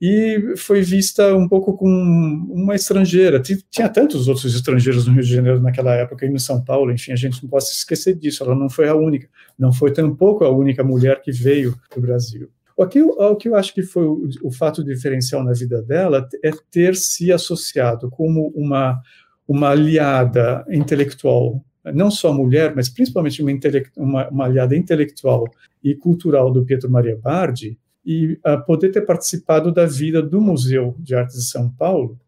e 0.00 0.54
foi 0.56 0.80
vista 0.80 1.36
um 1.36 1.46
pouco 1.46 1.76
com 1.76 1.86
uma 2.48 2.74
estrangeira. 2.74 3.40
Tinha 3.70 3.88
tantos 3.88 4.28
outros 4.28 4.54
estrangeiros 4.54 5.06
no 5.06 5.12
Rio 5.12 5.22
de 5.22 5.34
Janeiro 5.34 5.60
naquela 5.60 5.94
época, 5.94 6.24
e 6.24 6.30
no 6.30 6.40
São 6.40 6.64
Paulo, 6.64 6.90
enfim, 6.90 7.12
a 7.12 7.16
gente 7.16 7.42
não 7.42 7.50
pode 7.50 7.68
se 7.68 7.74
esquecer 7.74 8.14
disso, 8.14 8.42
ela 8.42 8.54
não 8.54 8.70
foi 8.70 8.88
a 8.88 8.94
única, 8.94 9.28
não 9.58 9.72
foi 9.72 9.92
tampouco 9.92 10.44
a 10.44 10.50
única 10.50 10.82
mulher 10.82 11.20
que 11.20 11.30
veio 11.30 11.76
para 11.90 11.98
o 11.98 12.02
Brasil. 12.02 12.48
O 12.74 12.86
que, 12.86 12.98
eu, 12.98 13.10
o 13.10 13.36
que 13.36 13.46
eu 13.46 13.54
acho 13.54 13.74
que 13.74 13.82
foi 13.82 14.06
o, 14.06 14.26
o 14.42 14.50
fato 14.50 14.82
diferencial 14.82 15.44
na 15.44 15.52
vida 15.52 15.82
dela 15.82 16.26
é 16.42 16.50
ter 16.70 16.96
se 16.96 17.30
associado 17.30 18.08
como 18.08 18.50
uma, 18.54 18.98
uma 19.46 19.68
aliada 19.68 20.64
intelectual, 20.70 21.62
não 21.92 22.10
só 22.10 22.32
mulher, 22.32 22.74
mas 22.74 22.88
principalmente 22.88 23.42
uma, 23.42 23.52
uma, 23.98 24.28
uma 24.30 24.44
aliada 24.46 24.74
intelectual 24.74 25.44
e 25.84 25.94
cultural 25.94 26.50
do 26.50 26.64
Pietro 26.64 26.90
Maria 26.90 27.18
Bardi, 27.22 27.78
e 28.04 28.38
poder 28.66 28.90
ter 28.90 29.02
participado 29.02 29.72
da 29.72 29.86
vida 29.86 30.22
do 30.22 30.40
Museu 30.40 30.96
de 30.98 31.14
Artes 31.14 31.36
de 31.36 31.44
São 31.44 31.70
Paulo, 31.70 32.18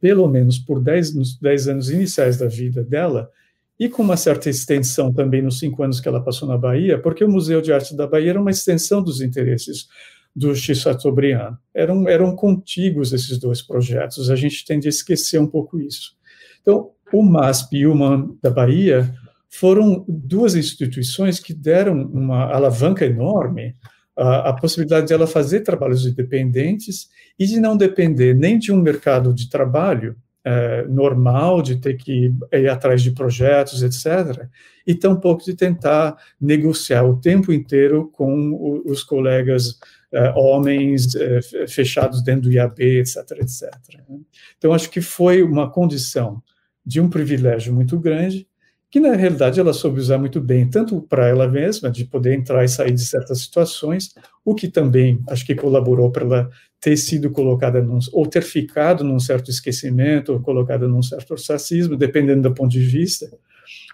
pelo 0.00 0.28
menos 0.28 0.58
por 0.58 0.80
10, 0.82 1.14
nos 1.14 1.38
10 1.38 1.68
anos 1.68 1.90
iniciais 1.90 2.36
da 2.36 2.46
vida 2.46 2.82
dela, 2.82 3.30
e 3.78 3.88
com 3.88 4.02
uma 4.02 4.16
certa 4.16 4.48
extensão 4.48 5.12
também 5.12 5.42
nos 5.42 5.58
cinco 5.58 5.82
anos 5.82 6.00
que 6.00 6.06
ela 6.06 6.22
passou 6.22 6.46
na 6.46 6.56
Bahia, 6.56 6.98
porque 6.98 7.24
o 7.24 7.30
Museu 7.30 7.60
de 7.60 7.72
Arte 7.72 7.96
da 7.96 8.06
Bahia 8.06 8.30
era 8.30 8.40
uma 8.40 8.50
extensão 8.50 9.02
dos 9.02 9.20
interesses 9.20 9.88
do 10.34 10.54
X 10.54 10.78
Chateaubriand. 10.78 11.56
Eram, 11.74 12.08
eram 12.08 12.36
contíguos 12.36 13.12
esses 13.12 13.38
dois 13.38 13.60
projetos, 13.60 14.30
a 14.30 14.36
gente 14.36 14.64
tende 14.64 14.86
a 14.86 14.90
esquecer 14.90 15.40
um 15.40 15.46
pouco 15.46 15.80
isso. 15.80 16.14
Então, 16.60 16.90
o 17.12 17.22
MASP 17.22 17.78
e 17.78 17.86
o 17.86 17.94
MAN 17.94 18.30
da 18.40 18.50
Bahia 18.50 19.12
foram 19.48 20.04
duas 20.08 20.54
instituições 20.54 21.38
que 21.38 21.52
deram 21.52 22.02
uma 22.02 22.44
alavanca 22.52 23.04
enorme 23.04 23.76
a, 24.16 24.52
possibilidade 24.52 25.06
de 25.06 25.12
ela 25.12 25.26
fazer 25.26 25.60
trabalhos 25.60 26.06
independentes 26.06 27.08
e 27.38 27.46
de 27.46 27.58
não 27.58 27.76
depender 27.76 28.34
nem 28.34 28.58
de 28.58 28.70
um 28.72 28.76
mercado 28.76 29.32
de 29.32 29.48
trabalho 29.48 30.16
é, 30.44 30.84
normal, 30.88 31.62
de 31.62 31.76
ter 31.76 31.96
que 31.96 32.32
ir 32.52 32.68
atrás 32.68 33.00
de 33.00 33.12
projetos, 33.12 33.82
etc., 33.82 34.46
e 34.84 34.94
tampouco 34.94 35.44
de 35.44 35.54
tentar 35.54 36.16
negociar 36.40 37.04
o 37.04 37.20
tempo 37.20 37.52
inteiro 37.52 38.10
com 38.12 38.50
o, 38.50 38.82
os 38.90 39.04
colegas 39.04 39.78
é, 40.12 40.30
homens 40.36 41.14
é, 41.14 41.40
fechados 41.68 42.22
dentro 42.22 42.42
do 42.42 42.52
IAB, 42.52 42.80
etc., 42.80 43.18
etc. 43.40 43.70
Né? 44.08 44.18
Então, 44.58 44.72
acho 44.72 44.90
que 44.90 45.00
foi 45.00 45.42
uma 45.42 45.70
condição 45.70 46.42
de 46.84 47.00
um 47.00 47.08
privilégio 47.08 47.72
muito 47.72 47.98
grande 47.98 48.46
que 48.92 49.00
na 49.00 49.14
realidade 49.16 49.58
ela 49.58 49.72
soube 49.72 49.98
usar 49.98 50.18
muito 50.18 50.38
bem, 50.38 50.68
tanto 50.68 51.00
para 51.00 51.26
ela 51.26 51.48
mesma, 51.48 51.90
de 51.90 52.04
poder 52.04 52.34
entrar 52.34 52.62
e 52.62 52.68
sair 52.68 52.92
de 52.92 53.02
certas 53.02 53.40
situações, 53.40 54.14
o 54.44 54.54
que 54.54 54.68
também 54.68 55.18
acho 55.30 55.46
que 55.46 55.54
colaborou 55.54 56.12
para 56.12 56.24
ela 56.26 56.50
ter 56.78 56.98
sido 56.98 57.30
colocada 57.30 57.80
num, 57.80 57.98
ou 58.12 58.26
ter 58.26 58.42
ficado 58.42 59.02
num 59.02 59.18
certo 59.18 59.50
esquecimento, 59.50 60.34
ou 60.34 60.40
colocada 60.40 60.86
num 60.86 61.02
certo 61.02 61.32
ostracismo, 61.32 61.96
dependendo 61.96 62.42
do 62.42 62.54
ponto 62.54 62.70
de 62.70 62.80
vista, 62.80 63.30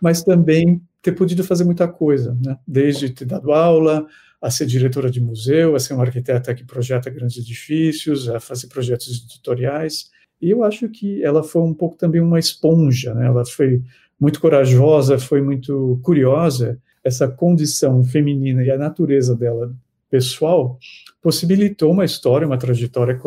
mas 0.03 0.25
também 0.25 0.83
ter 1.01 1.13
podido 1.13 1.45
fazer 1.45 1.63
muita 1.63 1.87
coisa, 1.87 2.37
né? 2.45 2.59
desde 2.67 3.09
ter 3.11 3.25
dado 3.25 3.53
aula, 3.53 4.05
a 4.43 4.51
ser 4.51 4.67
diretora 4.67 5.09
de 5.09 5.21
museu, 5.21 5.77
a 5.77 5.79
ser 5.79 5.95
uma 5.95 6.03
arquiteta 6.03 6.53
que 6.53 6.65
projeta 6.65 7.09
grandes 7.09 7.37
edifícios, 7.37 8.29
a 8.29 8.41
fazer 8.41 8.67
projetos 8.67 9.25
editoriais, 9.25 10.11
e 10.43 10.51
eu 10.51 10.65
acho 10.65 10.89
que 10.89 11.23
ela 11.23 11.45
foi 11.45 11.63
um 11.63 11.75
pouco 11.75 11.97
também 11.97 12.21
uma 12.21 12.39
esponja, 12.39 13.15
né? 13.15 13.27
ela 13.27 13.47
foi 13.47 13.81
muito 14.21 14.41
corajosa, 14.41 15.19
foi 15.19 15.41
muito 15.41 16.01
curiosa, 16.03 16.81
essa 17.05 17.29
condição 17.29 18.03
feminina 18.03 18.63
e 18.63 18.71
a 18.71 18.77
natureza 18.77 19.35
dela 19.35 19.73
pessoal 20.11 20.79
possibilitou 21.23 21.93
uma 21.93 22.05
história, 22.05 22.47
uma 22.47 22.59
trajetória 22.59 23.19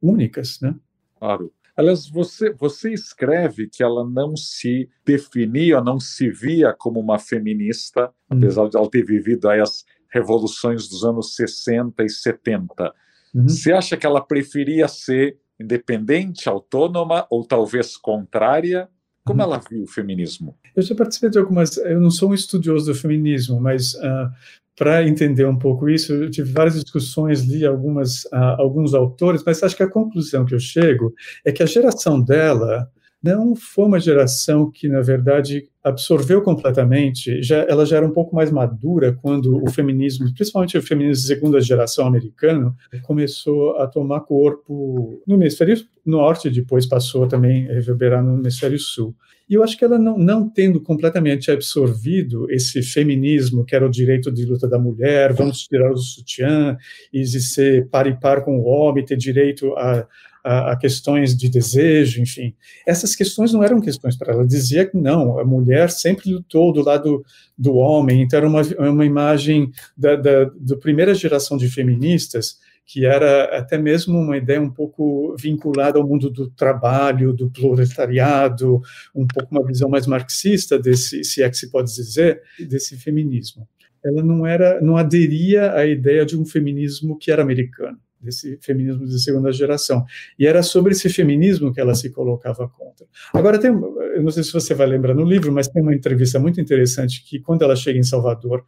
únicas, 0.00 0.60
né? 0.60 0.74
Claro. 1.18 1.52
Aliás, 1.76 2.08
você, 2.08 2.52
você 2.52 2.92
escreve 2.92 3.68
que 3.68 3.82
ela 3.82 4.04
não 4.04 4.36
se 4.36 4.88
definia, 5.04 5.80
não 5.80 6.00
se 6.00 6.28
via 6.28 6.74
como 6.76 6.98
uma 6.98 7.18
feminista, 7.18 8.10
hum. 8.30 8.36
apesar 8.36 8.68
de 8.68 8.76
ela 8.76 8.90
ter 8.90 9.04
vivido 9.04 9.48
aí 9.48 9.60
as 9.60 9.84
revoluções 10.10 10.88
dos 10.88 11.04
anos 11.04 11.36
60 11.36 12.02
e 12.02 12.08
70. 12.08 12.94
Uhum. 13.34 13.48
Você 13.48 13.72
acha 13.72 13.96
que 13.96 14.06
ela 14.06 14.20
preferia 14.20 14.88
ser 14.88 15.38
independente, 15.60 16.48
autônoma 16.48 17.26
ou 17.30 17.44
talvez 17.44 17.96
contrária? 17.96 18.88
Como 19.28 19.42
ela 19.42 19.60
viu 19.70 19.84
o 19.84 19.86
feminismo? 19.86 20.56
Eu 20.74 20.82
já 20.82 20.94
participei 20.94 21.30
de 21.30 21.38
algumas. 21.38 21.76
Eu 21.76 22.00
não 22.00 22.10
sou 22.10 22.30
um 22.30 22.34
estudioso 22.34 22.86
do 22.86 22.94
feminismo, 22.94 23.60
mas 23.60 23.94
uh, 23.94 24.30
para 24.76 25.06
entender 25.06 25.44
um 25.44 25.58
pouco 25.58 25.88
isso, 25.88 26.12
eu 26.12 26.30
tive 26.30 26.52
várias 26.52 26.74
discussões, 26.74 27.42
li 27.42 27.66
algumas, 27.66 28.24
uh, 28.26 28.56
alguns 28.58 28.94
autores, 28.94 29.42
mas 29.44 29.62
acho 29.62 29.76
que 29.76 29.82
a 29.82 29.90
conclusão 29.90 30.44
que 30.44 30.54
eu 30.54 30.60
chego 30.60 31.12
é 31.44 31.50
que 31.50 31.62
a 31.62 31.66
geração 31.66 32.20
dela 32.20 32.88
não 33.22 33.56
foi 33.56 33.86
uma 33.86 33.98
geração 33.98 34.70
que, 34.70 34.88
na 34.88 35.00
verdade, 35.00 35.68
absorveu 35.82 36.40
completamente. 36.42 37.42
Já, 37.42 37.64
ela 37.68 37.84
já 37.84 37.96
era 37.96 38.06
um 38.06 38.12
pouco 38.12 38.34
mais 38.34 38.50
madura 38.50 39.12
quando 39.12 39.62
o 39.62 39.70
feminismo, 39.70 40.32
principalmente 40.32 40.78
o 40.78 40.82
feminismo 40.82 41.22
de 41.22 41.26
segunda 41.26 41.60
geração 41.60 42.06
americano, 42.06 42.74
começou 43.02 43.76
a 43.76 43.86
tomar 43.86 44.20
corpo 44.20 45.20
no 45.26 45.34
hemisfério 45.34 45.76
norte, 46.06 46.48
depois 46.48 46.86
passou 46.86 47.26
também 47.26 47.68
a 47.68 47.74
reverberar 47.74 48.22
no 48.22 48.38
hemisfério 48.38 48.78
sul. 48.78 49.14
E 49.48 49.54
eu 49.54 49.62
acho 49.62 49.78
que 49.78 49.84
ela 49.84 49.98
não, 49.98 50.18
não 50.18 50.48
tendo 50.48 50.78
completamente 50.80 51.50
absorvido 51.50 52.50
esse 52.50 52.82
feminismo, 52.82 53.64
que 53.64 53.74
era 53.74 53.86
o 53.86 53.90
direito 53.90 54.30
de 54.30 54.44
luta 54.44 54.68
da 54.68 54.78
mulher, 54.78 55.32
vamos 55.32 55.62
tirar 55.66 55.90
o 55.90 55.96
sutiã 55.96 56.76
e 57.12 57.24
ser 57.26 57.88
par 57.88 58.06
e 58.06 58.14
par 58.14 58.44
com 58.44 58.58
o 58.58 58.64
homem, 58.64 59.04
ter 59.04 59.16
direito 59.16 59.72
a, 59.72 60.06
a, 60.44 60.72
a, 60.72 60.76
questões 60.76 61.36
de 61.36 61.48
desejo, 61.48 62.20
enfim. 62.20 62.54
Essas 62.86 63.14
questões 63.14 63.52
não 63.52 63.62
eram 63.62 63.80
questões 63.80 64.16
para 64.16 64.32
ela. 64.32 64.46
Dizia 64.46 64.86
que 64.86 64.96
não, 64.96 65.38
a 65.38 65.44
mulher 65.44 65.90
sempre 65.90 66.32
lutou 66.32 66.72
do 66.72 66.82
lado 66.82 67.24
do 67.56 67.74
homem. 67.74 68.22
Então, 68.22 68.38
era 68.38 68.48
uma, 68.48 68.62
uma 68.90 69.04
imagem 69.04 69.70
da, 69.96 70.16
da, 70.16 70.44
da 70.44 70.76
primeira 70.76 71.14
geração 71.14 71.56
de 71.56 71.68
feministas 71.68 72.56
que 72.90 73.04
era 73.04 73.58
até 73.58 73.76
mesmo 73.76 74.18
uma 74.18 74.38
ideia 74.38 74.58
um 74.58 74.70
pouco 74.70 75.36
vinculada 75.38 75.98
ao 75.98 76.08
mundo 76.08 76.30
do 76.30 76.48
trabalho, 76.48 77.34
do 77.34 77.50
proletariado, 77.50 78.80
um 79.14 79.26
pouco 79.26 79.54
uma 79.54 79.62
visão 79.62 79.90
mais 79.90 80.06
marxista 80.06 80.78
desse, 80.78 81.22
se 81.22 81.42
é 81.42 81.50
que 81.50 81.56
se 81.58 81.70
pode 81.70 81.94
dizer, 81.94 82.40
desse 82.58 82.96
feminismo. 82.96 83.68
Ela 84.02 84.22
não 84.22 84.46
era, 84.46 84.80
não 84.80 84.96
aderia 84.96 85.74
à 85.74 85.84
ideia 85.84 86.24
de 86.24 86.34
um 86.34 86.46
feminismo 86.46 87.18
que 87.18 87.30
era 87.30 87.42
americano 87.42 87.98
desse 88.20 88.58
feminismo 88.60 89.06
de 89.06 89.22
segunda 89.22 89.52
geração. 89.52 90.04
E 90.38 90.46
era 90.46 90.62
sobre 90.62 90.92
esse 90.92 91.08
feminismo 91.08 91.72
que 91.72 91.80
ela 91.80 91.94
se 91.94 92.10
colocava 92.10 92.68
contra. 92.68 93.06
Agora, 93.32 93.58
tem, 93.58 93.70
eu 93.70 94.22
não 94.22 94.30
sei 94.30 94.42
se 94.42 94.52
você 94.52 94.74
vai 94.74 94.86
lembrar 94.86 95.14
no 95.14 95.24
livro, 95.24 95.52
mas 95.52 95.68
tem 95.68 95.82
uma 95.82 95.94
entrevista 95.94 96.38
muito 96.38 96.60
interessante 96.60 97.24
que, 97.24 97.40
quando 97.40 97.62
ela 97.62 97.76
chega 97.76 97.98
em 97.98 98.02
Salvador, 98.02 98.64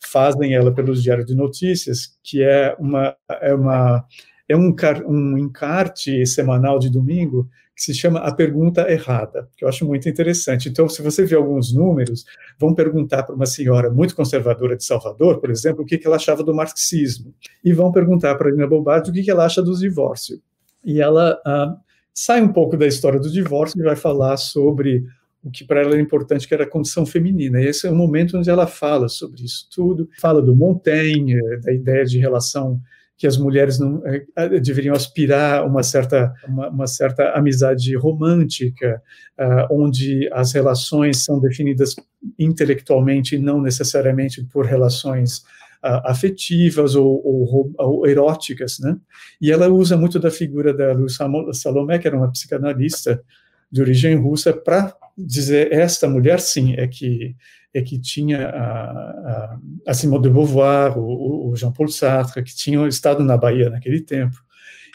fazem 0.00 0.54
ela 0.54 0.72
pelos 0.72 1.02
diários 1.02 1.26
de 1.26 1.34
notícias, 1.34 2.18
que 2.22 2.42
é 2.42 2.74
uma. 2.78 3.16
É 3.40 3.54
uma 3.54 4.04
é 4.46 4.54
um, 4.54 4.74
um 5.06 5.38
encarte 5.38 6.26
semanal 6.26 6.78
de 6.78 6.90
domingo 6.90 7.48
que 7.74 7.82
se 7.82 7.92
chama 7.92 8.20
A 8.20 8.32
Pergunta 8.32 8.88
Errada, 8.90 9.48
que 9.56 9.64
eu 9.64 9.68
acho 9.68 9.84
muito 9.84 10.08
interessante. 10.08 10.68
Então, 10.68 10.88
se 10.88 11.02
você 11.02 11.24
vê 11.24 11.34
alguns 11.34 11.74
números, 11.74 12.24
vão 12.58 12.72
perguntar 12.72 13.24
para 13.24 13.34
uma 13.34 13.46
senhora 13.46 13.90
muito 13.90 14.14
conservadora 14.14 14.76
de 14.76 14.84
Salvador, 14.84 15.40
por 15.40 15.50
exemplo, 15.50 15.82
o 15.82 15.86
que, 15.86 16.00
ela 16.04 16.16
achava 16.16 16.44
do 16.44 16.54
marxismo, 16.54 17.34
e 17.64 17.72
vão 17.72 17.90
perguntar 17.90 18.36
para 18.36 18.48
a 18.48 18.52
Lina 18.52 18.66
Bobardi 18.66 19.10
o 19.10 19.12
que, 19.12 19.28
ela 19.28 19.44
acha 19.44 19.60
do 19.60 19.76
divórcio. 19.76 20.40
E 20.84 21.00
ela 21.00 21.40
ah, 21.44 21.76
sai 22.12 22.40
um 22.40 22.52
pouco 22.52 22.76
da 22.76 22.86
história 22.86 23.18
do 23.18 23.30
divórcio 23.30 23.80
e 23.80 23.84
vai 23.84 23.96
falar 23.96 24.36
sobre 24.36 25.04
o 25.42 25.50
que 25.50 25.64
para 25.64 25.80
ela 25.80 25.90
era 25.90 26.00
importante, 26.00 26.46
que 26.46 26.54
era 26.54 26.64
a 26.64 26.70
condição 26.70 27.04
feminina. 27.04 27.60
E 27.60 27.66
esse 27.66 27.86
é 27.86 27.90
o 27.90 27.94
momento 27.94 28.38
onde 28.38 28.48
ela 28.48 28.66
fala 28.66 29.08
sobre 29.08 29.42
isso 29.42 29.68
tudo, 29.74 30.08
fala 30.20 30.40
do 30.40 30.56
Montaigne, 30.56 31.38
da 31.60 31.72
ideia 31.72 32.04
de 32.04 32.18
relação 32.18 32.80
que 33.16 33.26
as 33.26 33.36
mulheres 33.36 33.78
não 33.78 34.02
é, 34.06 34.60
deveriam 34.60 34.94
aspirar 34.94 35.64
uma 35.66 35.82
certa, 35.82 36.32
uma, 36.48 36.68
uma 36.68 36.86
certa 36.86 37.30
amizade 37.30 37.96
romântica, 37.96 39.00
uh, 39.38 39.72
onde 39.72 40.28
as 40.32 40.52
relações 40.52 41.24
são 41.24 41.40
definidas 41.40 41.94
intelectualmente 42.38 43.36
e 43.36 43.38
não 43.38 43.60
necessariamente 43.60 44.44
por 44.52 44.66
relações 44.66 45.38
uh, 45.84 46.02
afetivas 46.04 46.96
ou, 46.96 47.22
ou, 47.24 47.72
ou, 47.78 48.06
eróticas, 48.06 48.78
né? 48.80 48.96
E 49.40 49.52
ela 49.52 49.68
usa 49.68 49.96
muito 49.96 50.18
da 50.18 50.30
figura 50.30 50.74
da 50.74 50.92
Luz 50.92 51.16
Salomé, 51.52 51.98
que 51.98 52.08
era 52.08 52.16
uma 52.16 52.32
psicanalista 52.32 53.22
de 53.70 53.80
origem 53.80 54.16
russa, 54.16 54.52
para 54.52 54.94
dizer 55.16 55.72
esta 55.72 56.08
mulher 56.08 56.40
sim 56.40 56.74
é 56.76 56.88
que 56.88 57.36
é 57.74 57.82
que 57.82 57.98
tinha 57.98 58.48
a, 58.48 59.58
a, 59.86 59.94
Simone 59.94 60.22
de 60.22 60.30
Beauvoir, 60.30 60.96
o, 60.96 61.50
o 61.50 61.56
Jean-Paul 61.56 61.88
Sartre, 61.88 62.44
que 62.44 62.54
tinham 62.54 62.86
estado 62.86 63.24
na 63.24 63.36
Bahia 63.36 63.68
naquele 63.68 64.00
tempo. 64.00 64.36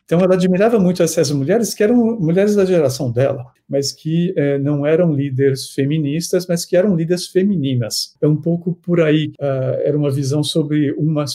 Então, 0.09 0.21
ela 0.21 0.33
admirava 0.33 0.79
muito 0.79 1.03
essas 1.03 1.29
mulheres 1.29 1.75
que 1.75 1.83
eram 1.83 2.19
mulheres 2.19 2.55
da 2.55 2.65
geração 2.65 3.11
dela, 3.11 3.45
mas 3.69 3.91
que 3.91 4.33
eh, 4.35 4.57
não 4.57 4.83
eram 4.83 5.13
líderes 5.13 5.69
feministas, 5.69 6.47
mas 6.47 6.65
que 6.65 6.75
eram 6.75 6.95
líderes 6.95 7.27
femininas. 7.27 8.15
É 8.19 8.27
um 8.27 8.35
pouco 8.35 8.73
por 8.73 9.01
aí. 9.01 9.27
Uh, 9.39 9.77
era 9.83 9.95
uma 9.95 10.09
visão 10.09 10.41
sobre 10.41 10.91
uma, 10.93 11.25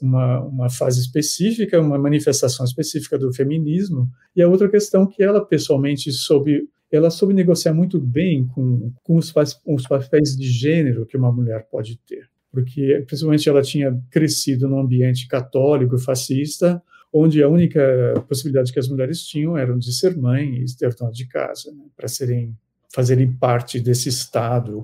uma, 0.00 0.40
uma, 0.46 0.70
fase 0.70 0.98
específica, 1.02 1.78
uma 1.78 1.98
manifestação 1.98 2.64
específica 2.64 3.18
do 3.18 3.30
feminismo. 3.34 4.08
E 4.34 4.40
a 4.40 4.48
outra 4.48 4.66
questão 4.70 5.06
que 5.06 5.22
ela 5.22 5.44
pessoalmente 5.44 6.10
soube 6.10 6.66
ela 6.92 7.10
soube 7.10 7.32
negociar 7.32 7.72
muito 7.72 7.98
bem 7.98 8.46
com, 8.46 8.92
com 9.02 9.16
os, 9.16 9.32
os 9.66 9.86
papéis 9.86 10.36
de 10.36 10.48
gênero 10.48 11.06
que 11.06 11.16
uma 11.16 11.32
mulher 11.32 11.66
pode 11.70 11.96
ter. 11.98 12.28
Porque, 12.50 13.02
principalmente, 13.06 13.48
ela 13.48 13.62
tinha 13.62 13.98
crescido 14.10 14.68
num 14.68 14.78
ambiente 14.78 15.26
católico 15.26 15.96
fascista, 15.98 16.82
onde 17.10 17.42
a 17.42 17.48
única 17.48 17.80
possibilidade 18.28 18.72
que 18.72 18.78
as 18.78 18.88
mulheres 18.88 19.22
tinham 19.22 19.56
era 19.56 19.76
de 19.78 19.92
ser 19.92 20.16
mãe 20.16 20.56
e 20.56 20.76
ter 20.76 20.94
dona 20.94 21.10
de 21.10 21.26
casa, 21.26 21.72
né, 21.72 21.84
para 21.96 22.08
serem 22.08 22.54
fazerem 22.94 23.32
parte 23.32 23.80
desse 23.80 24.10
Estado 24.10 24.80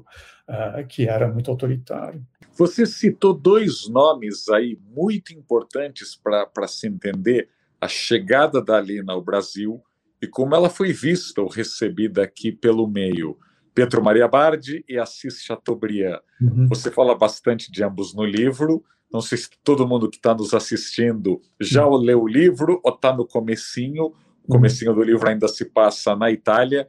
uh, 0.48 0.86
que 0.88 1.06
era 1.06 1.30
muito 1.30 1.50
autoritário. 1.50 2.24
Você 2.56 2.86
citou 2.86 3.34
dois 3.34 3.86
nomes 3.88 4.48
aí 4.48 4.78
muito 4.94 5.32
importantes 5.32 6.16
para 6.16 6.66
se 6.66 6.88
entender 6.88 7.50
a 7.78 7.86
chegada 7.86 8.64
da 8.64 8.78
Alina 8.78 9.12
ao 9.12 9.22
Brasil 9.22 9.82
e 10.20 10.26
como 10.26 10.54
ela 10.54 10.68
foi 10.68 10.92
vista 10.92 11.40
ou 11.40 11.48
recebida 11.48 12.22
aqui 12.22 12.52
pelo 12.52 12.86
meio. 12.88 13.38
Pedro 13.74 14.02
Maria 14.02 14.26
Bardi 14.26 14.84
e 14.88 14.98
Assis 14.98 15.40
Chateaubriand. 15.42 16.20
Uhum. 16.40 16.66
Você 16.68 16.90
fala 16.90 17.16
bastante 17.16 17.70
de 17.70 17.84
ambos 17.84 18.12
no 18.12 18.24
livro. 18.24 18.84
Não 19.12 19.20
sei 19.20 19.38
se 19.38 19.48
todo 19.62 19.86
mundo 19.86 20.10
que 20.10 20.16
está 20.16 20.34
nos 20.34 20.52
assistindo 20.52 21.40
já 21.60 21.86
uhum. 21.86 21.96
leu 21.96 22.22
o 22.22 22.28
livro 22.28 22.80
ou 22.82 22.92
está 22.92 23.14
no 23.14 23.24
comecinho. 23.24 24.06
O 24.06 24.06
uhum. 24.06 24.14
comecinho 24.48 24.92
do 24.92 25.02
livro 25.02 25.28
ainda 25.28 25.46
se 25.46 25.64
passa 25.64 26.16
na 26.16 26.30
Itália. 26.30 26.88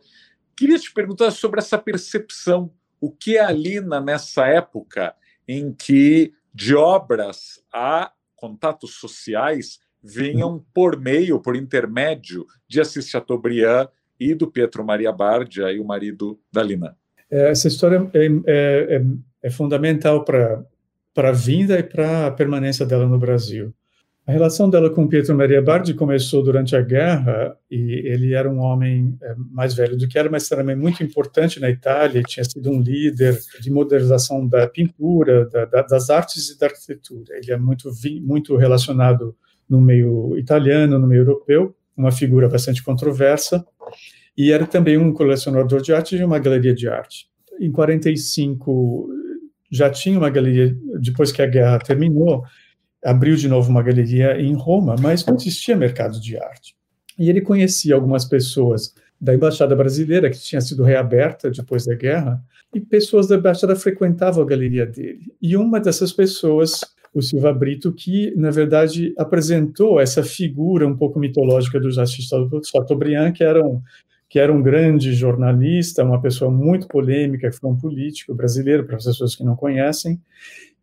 Queria 0.55 0.79
te 0.79 0.91
perguntar 0.91 1.29
sobre 1.31 1.59
essa 1.59 1.77
percepção. 1.77 2.73
O 2.99 3.11
que 3.11 3.37
é 3.37 3.41
a 3.41 3.51
Lina 3.51 4.01
nessa 4.01 4.47
época 4.47 5.15
em 5.47 5.71
que 5.71 6.33
de 6.53 6.75
obras 6.75 7.63
a 7.71 8.11
contatos 8.35 8.95
sociais 8.95 9.79
venham 10.03 10.63
por 10.73 10.99
meio, 10.99 11.39
por 11.39 11.55
intermédio 11.55 12.45
de 12.67 12.79
Assis 12.79 13.09
Chateaubriand 13.09 13.87
e 14.19 14.33
do 14.33 14.49
Pietro 14.51 14.83
Maria 14.83 15.11
Bardia 15.11 15.71
e 15.71 15.79
o 15.79 15.85
marido 15.85 16.39
da 16.51 16.61
Lina. 16.61 16.95
É, 17.31 17.51
essa 17.51 17.67
história 17.67 18.09
é, 18.13 18.25
é, 18.25 18.95
é, 18.97 19.03
é 19.43 19.49
fundamental 19.49 20.25
para 20.25 20.65
a 21.15 21.31
vinda 21.31 21.77
e 21.79 21.83
para 21.83 22.27
a 22.27 22.31
permanência 22.31 22.85
dela 22.85 23.07
no 23.07 23.19
Brasil. 23.19 23.73
A 24.29 24.31
relação 24.31 24.69
dela 24.69 24.91
com 24.91 25.07
Pietro 25.07 25.35
Maria 25.35 25.59
Bardi 25.59 25.95
começou 25.95 26.43
durante 26.43 26.75
a 26.75 26.81
guerra 26.81 27.57
e 27.69 28.03
ele 28.05 28.35
era 28.35 28.47
um 28.47 28.59
homem 28.59 29.17
é, 29.23 29.33
mais 29.51 29.73
velho 29.73 29.97
do 29.97 30.07
que 30.07 30.19
era, 30.19 30.29
mas 30.29 30.47
também 30.47 30.75
muito 30.75 31.01
importante 31.01 31.59
na 31.59 31.67
Itália. 31.67 32.21
Tinha 32.21 32.43
sido 32.43 32.69
um 32.69 32.79
líder 32.79 33.39
de 33.59 33.71
modernização 33.71 34.47
da 34.47 34.67
pintura, 34.67 35.49
da, 35.49 35.81
das 35.81 36.11
artes 36.11 36.47
e 36.49 36.59
da 36.59 36.67
arquitetura. 36.67 37.37
Ele 37.37 37.51
é 37.51 37.57
muito 37.57 37.89
muito 38.21 38.55
relacionado 38.55 39.35
no 39.69 39.79
meio 39.79 40.37
italiano, 40.37 40.97
no 40.97 41.07
meio 41.07 41.21
europeu, 41.21 41.75
uma 41.95 42.11
figura 42.11 42.49
bastante 42.49 42.83
controversa, 42.83 43.65
e 44.37 44.51
era 44.51 44.65
também 44.65 44.97
um 44.97 45.13
colecionador 45.13 45.81
de 45.81 45.93
arte 45.93 46.17
de 46.17 46.23
uma 46.23 46.39
galeria 46.39 46.73
de 46.73 46.87
arte. 46.87 47.27
Em 47.59 47.71
45 47.71 49.09
já 49.69 49.89
tinha 49.89 50.17
uma 50.17 50.29
galeria, 50.29 50.75
depois 50.99 51.31
que 51.31 51.41
a 51.41 51.45
guerra 51.45 51.77
terminou, 51.79 52.43
abriu 53.03 53.35
de 53.35 53.47
novo 53.47 53.69
uma 53.69 53.83
galeria 53.83 54.39
em 54.41 54.53
Roma, 54.53 54.95
mas 54.99 55.25
não 55.25 55.35
existia 55.35 55.75
mercado 55.75 56.19
de 56.19 56.37
arte. 56.37 56.75
E 57.17 57.29
ele 57.29 57.41
conhecia 57.41 57.93
algumas 57.93 58.25
pessoas 58.25 58.93
da 59.19 59.35
embaixada 59.35 59.75
brasileira 59.75 60.29
que 60.29 60.39
tinha 60.39 60.61
sido 60.61 60.83
reaberta 60.83 61.51
depois 61.51 61.85
da 61.85 61.93
guerra, 61.93 62.41
e 62.73 62.79
pessoas 62.79 63.27
da 63.27 63.35
embaixada 63.35 63.75
frequentavam 63.75 64.41
a 64.41 64.47
galeria 64.47 64.85
dele. 64.85 65.33
E 65.41 65.57
uma 65.57 65.79
dessas 65.79 66.13
pessoas 66.13 66.81
o 67.13 67.21
Silva 67.21 67.53
Brito, 67.53 67.91
que, 67.91 68.33
na 68.35 68.51
verdade, 68.51 69.13
apresentou 69.17 69.99
essa 69.99 70.23
figura 70.23 70.87
um 70.87 70.95
pouco 70.95 71.19
mitológica 71.19 71.79
do 71.79 71.91
Justiça 71.91 72.37
Chateaubriand, 72.63 73.31
que 73.33 73.43
era, 73.43 73.65
um, 73.65 73.81
que 74.29 74.39
era 74.39 74.53
um 74.53 74.61
grande 74.61 75.13
jornalista, 75.13 76.03
uma 76.03 76.21
pessoa 76.21 76.51
muito 76.51 76.87
polêmica, 76.87 77.49
que 77.49 77.55
foi 77.55 77.69
um 77.69 77.77
político 77.77 78.33
brasileiro, 78.35 78.85
para 78.85 78.97
as 78.97 79.05
pessoas 79.05 79.35
que 79.35 79.43
não 79.43 79.55
conhecem, 79.55 80.21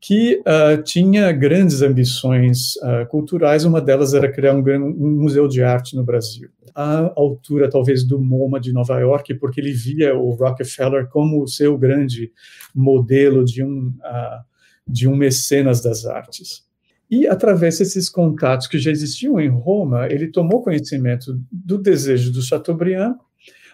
que 0.00 0.40
uh, 0.40 0.82
tinha 0.82 1.32
grandes 1.32 1.82
ambições 1.82 2.76
uh, 2.76 3.06
culturais. 3.08 3.64
Uma 3.64 3.80
delas 3.80 4.14
era 4.14 4.30
criar 4.30 4.54
um, 4.54 4.60
um, 4.60 5.22
museu 5.22 5.48
de 5.48 5.62
arte 5.62 5.96
no 5.96 6.04
Brasil, 6.04 6.48
à 6.74 7.12
altura 7.16 7.70
talvez 7.70 8.04
do 8.04 8.20
MoMA 8.20 8.60
de 8.60 8.72
Nova 8.72 8.98
York, 8.98 9.34
porque 9.34 9.60
ele 9.60 9.72
via 9.72 10.14
o 10.14 10.30
Rockefeller 10.30 11.08
como 11.08 11.42
o 11.42 11.48
seu 11.48 11.78
grande 11.78 12.30
modelo 12.74 13.44
de 13.44 13.64
um, 13.64 13.94
uh, 14.00 14.55
de 14.86 15.08
um 15.08 15.16
mecenas 15.16 15.82
das 15.82 16.06
artes. 16.06 16.64
E 17.10 17.26
através 17.26 17.78
desses 17.78 18.08
contatos 18.08 18.66
que 18.66 18.78
já 18.78 18.90
existiam 18.90 19.40
em 19.40 19.48
Roma, 19.48 20.06
ele 20.06 20.28
tomou 20.28 20.62
conhecimento 20.62 21.40
do 21.50 21.78
desejo 21.78 22.32
do 22.32 22.42
Chateaubriand 22.42 23.14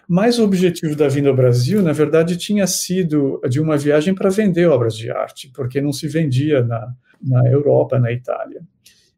mas 0.07 0.37
o 0.37 0.43
objetivo 0.43 0.95
da 0.95 1.07
vinda 1.07 1.29
ao 1.29 1.35
Brasil, 1.35 1.81
na 1.81 1.93
verdade, 1.93 2.37
tinha 2.37 2.67
sido 2.67 3.39
de 3.49 3.59
uma 3.59 3.77
viagem 3.77 4.13
para 4.13 4.29
vender 4.29 4.67
obras 4.67 4.95
de 4.95 5.09
arte, 5.09 5.51
porque 5.55 5.81
não 5.81 5.93
se 5.93 6.07
vendia 6.07 6.63
na, 6.63 6.93
na 7.21 7.47
Europa, 7.49 7.97
na 7.97 8.11
Itália. 8.11 8.61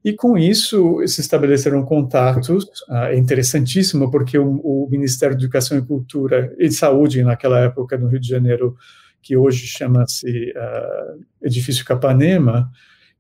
E 0.04 0.14
com 0.14 0.38
isso 0.38 1.02
se 1.08 1.20
estabeleceram 1.22 1.84
contatos, 1.84 2.68
ah, 2.88 3.12
é 3.12 3.18
interessantíssimo, 3.18 4.12
porque 4.12 4.38
o, 4.38 4.62
o, 4.64 4.88
Ministério 4.90 5.36
de 5.36 5.46
Educação 5.46 5.76
e 5.78 5.82
Cultura 5.82 6.56
e 6.60 6.70
Saúde, 6.70 7.24
naquela 7.24 7.60
época 7.62 7.98
no 7.98 8.08
Rio 8.08 8.20
de 8.20 8.28
Janeiro, 8.28 8.76
que 9.26 9.36
hoje 9.36 9.66
chama-se 9.66 10.52
uh, 10.52 11.20
Edifício 11.42 11.84
Capanema, 11.84 12.72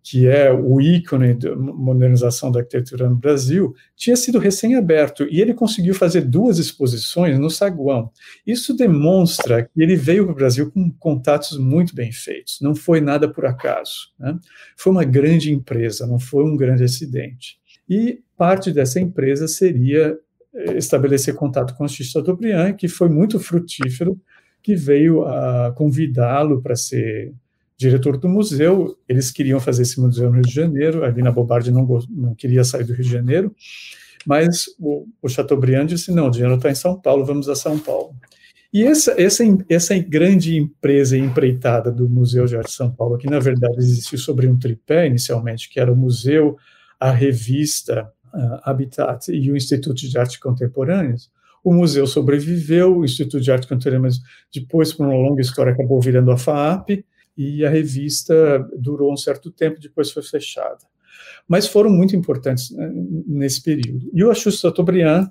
que 0.03 0.27
é 0.27 0.53
o 0.53 0.79
ícone 0.79 1.33
da 1.33 1.55
modernização 1.55 2.51
da 2.51 2.59
arquitetura 2.59 3.09
no 3.09 3.15
Brasil, 3.15 3.73
tinha 3.95 4.15
sido 4.15 4.37
recém-aberto 4.37 5.27
e 5.31 5.41
ele 5.41 5.51
conseguiu 5.51 5.95
fazer 5.95 6.21
duas 6.21 6.59
exposições 6.59 7.39
no 7.39 7.49
saguão. 7.49 8.11
Isso 8.45 8.75
demonstra 8.75 9.63
que 9.63 9.81
ele 9.81 9.95
veio 9.95 10.25
para 10.25 10.33
o 10.33 10.35
Brasil 10.35 10.71
com 10.71 10.91
contatos 10.91 11.57
muito 11.57 11.95
bem 11.95 12.11
feitos, 12.11 12.59
não 12.61 12.75
foi 12.75 13.01
nada 13.01 13.27
por 13.27 13.47
acaso. 13.47 14.13
Né? 14.19 14.37
Foi 14.77 14.93
uma 14.93 15.03
grande 15.03 15.51
empresa, 15.51 16.05
não 16.05 16.19
foi 16.19 16.43
um 16.43 16.55
grande 16.55 16.83
acidente. 16.83 17.57
E 17.89 18.19
parte 18.37 18.71
dessa 18.71 18.99
empresa 18.99 19.47
seria 19.47 20.15
eh, 20.53 20.77
estabelecer 20.77 21.33
contato 21.33 21.75
com 21.75 21.83
o 21.83 21.89
Chateaubriand, 21.89 22.73
que 22.73 22.87
foi 22.87 23.09
muito 23.09 23.39
frutífero, 23.39 24.21
que 24.65 24.75
veio 24.75 25.23
a 25.25 25.71
convidá-lo 25.73 26.59
para 26.59 26.75
ser 26.75 27.31
diretor 27.77 28.17
do 28.17 28.27
museu, 28.27 28.97
eles 29.07 29.29
queriam 29.29 29.59
fazer 29.59 29.83
esse 29.83 30.01
museu 30.01 30.27
no 30.29 30.37
Rio 30.37 30.41
de 30.41 30.51
Janeiro, 30.51 31.05
a 31.05 31.09
Lina 31.09 31.31
Bobardi 31.31 31.69
não, 31.69 31.85
não 32.09 32.33
queria 32.33 32.63
sair 32.63 32.83
do 32.83 32.93
Rio 32.93 33.03
de 33.03 33.11
Janeiro, 33.11 33.55
mas 34.25 34.65
o, 34.79 35.05
o 35.21 35.29
Chateaubriand 35.29 35.85
disse, 35.85 36.11
não, 36.11 36.29
o 36.29 36.31
dinheiro 36.31 36.55
está 36.55 36.71
em 36.71 36.75
São 36.75 36.99
Paulo, 36.99 37.23
vamos 37.23 37.47
a 37.47 37.53
São 37.53 37.77
Paulo. 37.77 38.15
E 38.73 38.83
essa, 38.83 39.13
essa, 39.21 39.43
essa 39.69 39.95
grande 39.99 40.57
empresa 40.57 41.15
empreitada 41.15 41.91
do 41.91 42.09
Museu 42.09 42.47
de 42.47 42.57
Arte 42.57 42.69
de 42.69 42.73
São 42.73 42.89
Paulo, 42.89 43.19
que 43.19 43.29
na 43.29 43.37
verdade 43.37 43.77
existiu 43.77 44.17
sobre 44.17 44.47
um 44.47 44.57
tripé 44.57 45.05
inicialmente, 45.05 45.69
que 45.69 45.79
era 45.79 45.93
o 45.93 45.95
museu, 45.95 46.57
a 46.99 47.11
revista 47.11 48.11
uh, 48.33 48.59
Habitat 48.63 49.31
e 49.31 49.51
o 49.51 49.55
Instituto 49.55 50.09
de 50.09 50.17
Arte 50.17 50.39
Contemporâneas, 50.39 51.29
o 51.65 51.73
museu 51.73 52.05
sobreviveu, 52.05 52.99
o 52.99 53.03
Instituto 53.03 53.41
de 53.41 53.51
Arte 53.51 53.67
Contemporânea, 53.67 54.11
depois, 54.53 54.93
por 54.93 55.07
uma 55.07 55.15
longa 55.15 55.41
história, 55.41 55.73
acabou 55.73 55.99
virando 55.99 56.31
a 56.31 56.37
FAAP, 56.37 57.03
e 57.35 57.65
a 57.65 57.69
revista 57.69 58.63
durou 58.77 59.11
um 59.11 59.17
certo 59.17 59.49
tempo, 59.49 59.81
depois 59.81 60.11
foi 60.11 60.21
fechada. 60.21 60.77
Mas 61.47 61.67
foram 61.67 61.89
muito 61.89 62.15
importantes 62.15 62.69
né, 62.69 62.87
nesse 63.27 63.63
período. 63.63 64.09
E 64.13 64.23
o 64.23 64.29
Achus 64.29 64.59
Chateaubriand 64.59 65.27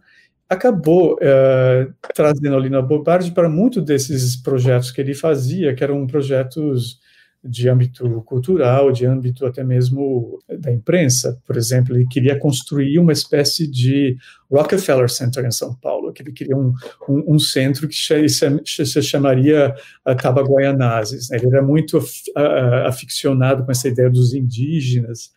acabou 0.51 1.15
uh, 1.15 1.95
trazendo 2.13 2.57
a 2.57 2.59
Lina 2.59 2.83
Bobardi 2.83 3.31
para 3.31 3.49
muitos 3.49 3.85
desses 3.85 4.35
projetos 4.35 4.91
que 4.91 5.01
ele 5.01 5.15
fazia, 5.15 5.73
que 5.73 5.85
eram 5.85 6.05
projetos 6.05 6.99
de 7.45 7.69
âmbito 7.69 8.23
cultural, 8.23 8.91
de 8.91 9.05
âmbito 9.05 9.45
até 9.45 9.63
mesmo 9.63 10.39
da 10.49 10.73
imprensa. 10.73 11.39
Por 11.47 11.57
exemplo, 11.57 11.95
ele 11.95 12.07
queria 12.07 12.39
construir 12.39 12.99
uma 12.99 13.13
espécie 13.13 13.67
de 13.67 14.17
Rockefeller 14.51 15.11
Center 15.11 15.45
em 15.45 15.51
São 15.51 15.75
Paulo, 15.75 16.13
que 16.13 16.23
ele 16.23 16.33
queria 16.33 16.57
um, 16.57 16.73
um, 17.09 17.35
um 17.35 17.39
centro 17.39 17.87
que 17.87 17.95
se, 17.95 19.03
chamaria 19.03 19.75
uh, 20.07 20.15
Tabaguaianazes. 20.15 21.29
Né? 21.29 21.37
Ele 21.37 21.49
era 21.49 21.63
muito 21.63 21.99
uh, 21.99 22.87
aficionado 22.87 23.65
com 23.65 23.71
essa 23.71 23.89
ideia 23.89 24.09
dos 24.09 24.33
indígenas, 24.33 25.33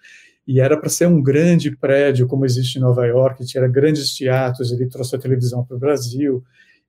e 0.48 0.62
era 0.62 0.78
para 0.78 0.88
ser 0.88 1.08
um 1.08 1.22
grande 1.22 1.76
prédio, 1.76 2.26
como 2.26 2.46
existe 2.46 2.78
em 2.78 2.82
Nova 2.82 3.06
York, 3.06 3.46
tinha 3.46 3.68
grandes 3.68 4.16
teatros, 4.16 4.72
ele 4.72 4.88
trouxe 4.88 5.14
a 5.14 5.20
televisão 5.20 5.66
para 5.66 5.76
o 5.76 5.80
Brasil, 5.80 6.42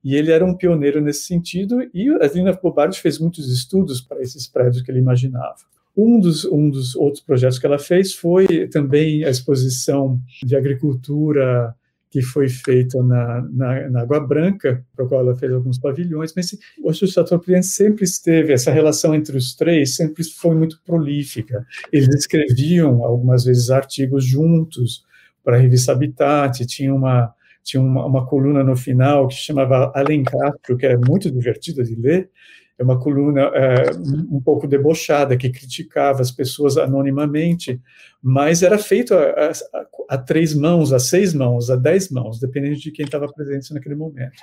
e 0.04 0.14
ele 0.14 0.30
era 0.30 0.44
um 0.44 0.54
pioneiro 0.54 1.00
nesse 1.00 1.24
sentido, 1.24 1.80
e 1.92 2.08
a 2.08 2.26
Lina 2.26 2.52
Bobardi 2.52 3.00
fez 3.00 3.18
muitos 3.18 3.50
estudos 3.52 4.00
para 4.00 4.20
esses 4.20 4.46
prédios 4.46 4.82
que 4.82 4.90
ele 4.90 5.00
imaginava. 5.00 5.56
Um 5.96 6.20
dos, 6.20 6.44
um 6.44 6.70
dos 6.70 6.94
outros 6.94 7.22
projetos 7.22 7.58
que 7.58 7.66
ela 7.66 7.78
fez 7.78 8.14
foi 8.14 8.68
também 8.68 9.24
a 9.24 9.30
exposição 9.30 10.20
de 10.44 10.54
agricultura 10.54 11.74
que 12.10 12.22
foi 12.22 12.48
feita 12.48 13.02
na, 13.02 13.42
na, 13.50 13.90
na, 13.90 14.00
Água 14.00 14.20
Branca, 14.20 14.82
para 14.94 15.04
a 15.04 15.08
qual 15.08 15.20
ela 15.20 15.36
fez 15.36 15.52
alguns 15.52 15.78
pavilhões, 15.78 16.32
mas 16.34 16.52
o 16.82 16.90
Instituto 16.90 17.12
Chateaubriand 17.12 17.62
sempre 17.62 18.04
esteve, 18.04 18.52
essa 18.52 18.70
relação 18.70 19.14
entre 19.14 19.36
os 19.36 19.54
três 19.54 19.94
sempre 19.94 20.24
foi 20.24 20.54
muito 20.54 20.80
prolífica. 20.84 21.66
Eles 21.92 22.08
escreviam 22.14 23.04
algumas 23.04 23.44
vezes 23.44 23.70
artigos 23.70 24.24
juntos 24.24 25.04
para 25.44 25.56
a 25.56 25.60
revista 25.60 25.92
Habitat, 25.92 26.64
tinha 26.66 26.94
uma, 26.94 27.32
tinha 27.68 27.82
uma, 27.82 28.06
uma, 28.06 28.26
coluna 28.26 28.64
no 28.64 28.74
final 28.74 29.28
que 29.28 29.34
chamava 29.34 29.92
Alencastro, 29.94 30.76
que 30.76 30.86
é 30.86 30.96
muito 30.96 31.30
divertida 31.30 31.84
de 31.84 31.94
ler, 31.94 32.30
é 32.78 32.82
uma 32.82 32.98
coluna 32.98 33.42
é, 33.54 33.90
um 34.30 34.40
pouco 34.40 34.66
debochada, 34.66 35.36
que 35.36 35.50
criticava 35.50 36.22
as 36.22 36.30
pessoas 36.30 36.78
anonimamente, 36.78 37.78
mas 38.22 38.62
era 38.62 38.78
feito 38.78 39.12
a, 39.12 39.20
a, 39.20 39.86
a, 40.14 40.16
três 40.16 40.54
mãos, 40.54 40.94
a 40.94 40.98
seis 40.98 41.34
mãos, 41.34 41.68
a 41.68 41.76
dez 41.76 42.10
mãos, 42.10 42.40
dependendo 42.40 42.76
de 42.76 42.90
quem 42.90 43.04
estava 43.04 43.30
presente 43.30 43.74
naquele 43.74 43.96
momento. 43.96 44.40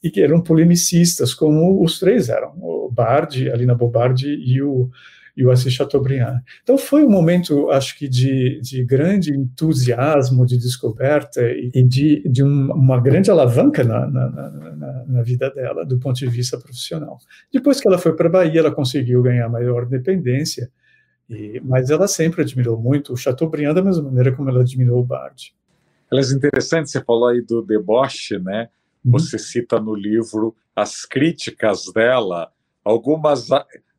E 0.00 0.08
que 0.08 0.20
eram 0.20 0.40
polemicistas, 0.40 1.34
como 1.34 1.82
os 1.82 1.98
três 1.98 2.28
eram, 2.28 2.52
o 2.60 2.88
Bardi, 2.92 3.50
a 3.50 3.56
Lina 3.56 3.74
Bobardi 3.74 4.28
e 4.28 4.62
o 4.62 4.88
e 5.36 5.44
o 5.44 5.50
Assis 5.50 5.72
Chateaubriand. 5.72 6.40
Então 6.62 6.76
foi 6.76 7.04
um 7.04 7.10
momento, 7.10 7.70
acho 7.70 7.96
que, 7.98 8.06
de, 8.06 8.60
de 8.60 8.84
grande 8.84 9.32
entusiasmo, 9.34 10.44
de 10.44 10.58
descoberta 10.58 11.40
e 11.42 11.82
de, 11.82 12.22
de 12.28 12.44
um, 12.44 12.70
uma 12.72 13.00
grande 13.00 13.30
alavanca 13.30 13.82
na, 13.82 14.06
na, 14.06 14.28
na, 14.28 15.04
na, 15.06 15.22
vida 15.22 15.50
dela, 15.50 15.86
do 15.86 15.98
ponto 15.98 16.18
de 16.18 16.26
vista 16.26 16.58
profissional. 16.58 17.18
Depois 17.52 17.80
que 17.80 17.88
ela 17.88 17.98
foi 17.98 18.14
para 18.14 18.28
a 18.28 18.30
Bahia, 18.30 18.60
ela 18.60 18.70
conseguiu 18.70 19.22
ganhar 19.22 19.48
maior 19.48 19.86
dependência, 19.86 20.70
e, 21.30 21.60
mas 21.64 21.88
ela 21.88 22.06
sempre 22.06 22.42
admirou 22.42 22.78
muito 22.78 23.14
o 23.14 23.16
Chateaubriand 23.16 23.74
da 23.74 23.82
mesma 23.82 24.02
maneira 24.02 24.32
como 24.32 24.50
ela 24.50 24.60
admirou 24.60 25.00
o 25.00 25.04
Bard. 25.04 25.54
Elas 26.10 26.30
é 26.30 26.36
interessante, 26.36 26.90
você 26.90 27.02
falou 27.02 27.28
aí 27.28 27.40
do 27.40 27.62
deboche, 27.62 28.38
né? 28.38 28.68
Uhum. 29.02 29.12
Você 29.12 29.38
cita 29.38 29.80
no 29.80 29.94
livro 29.94 30.54
as 30.76 31.06
críticas 31.06 31.84
dela, 31.94 32.50
algumas 32.84 33.48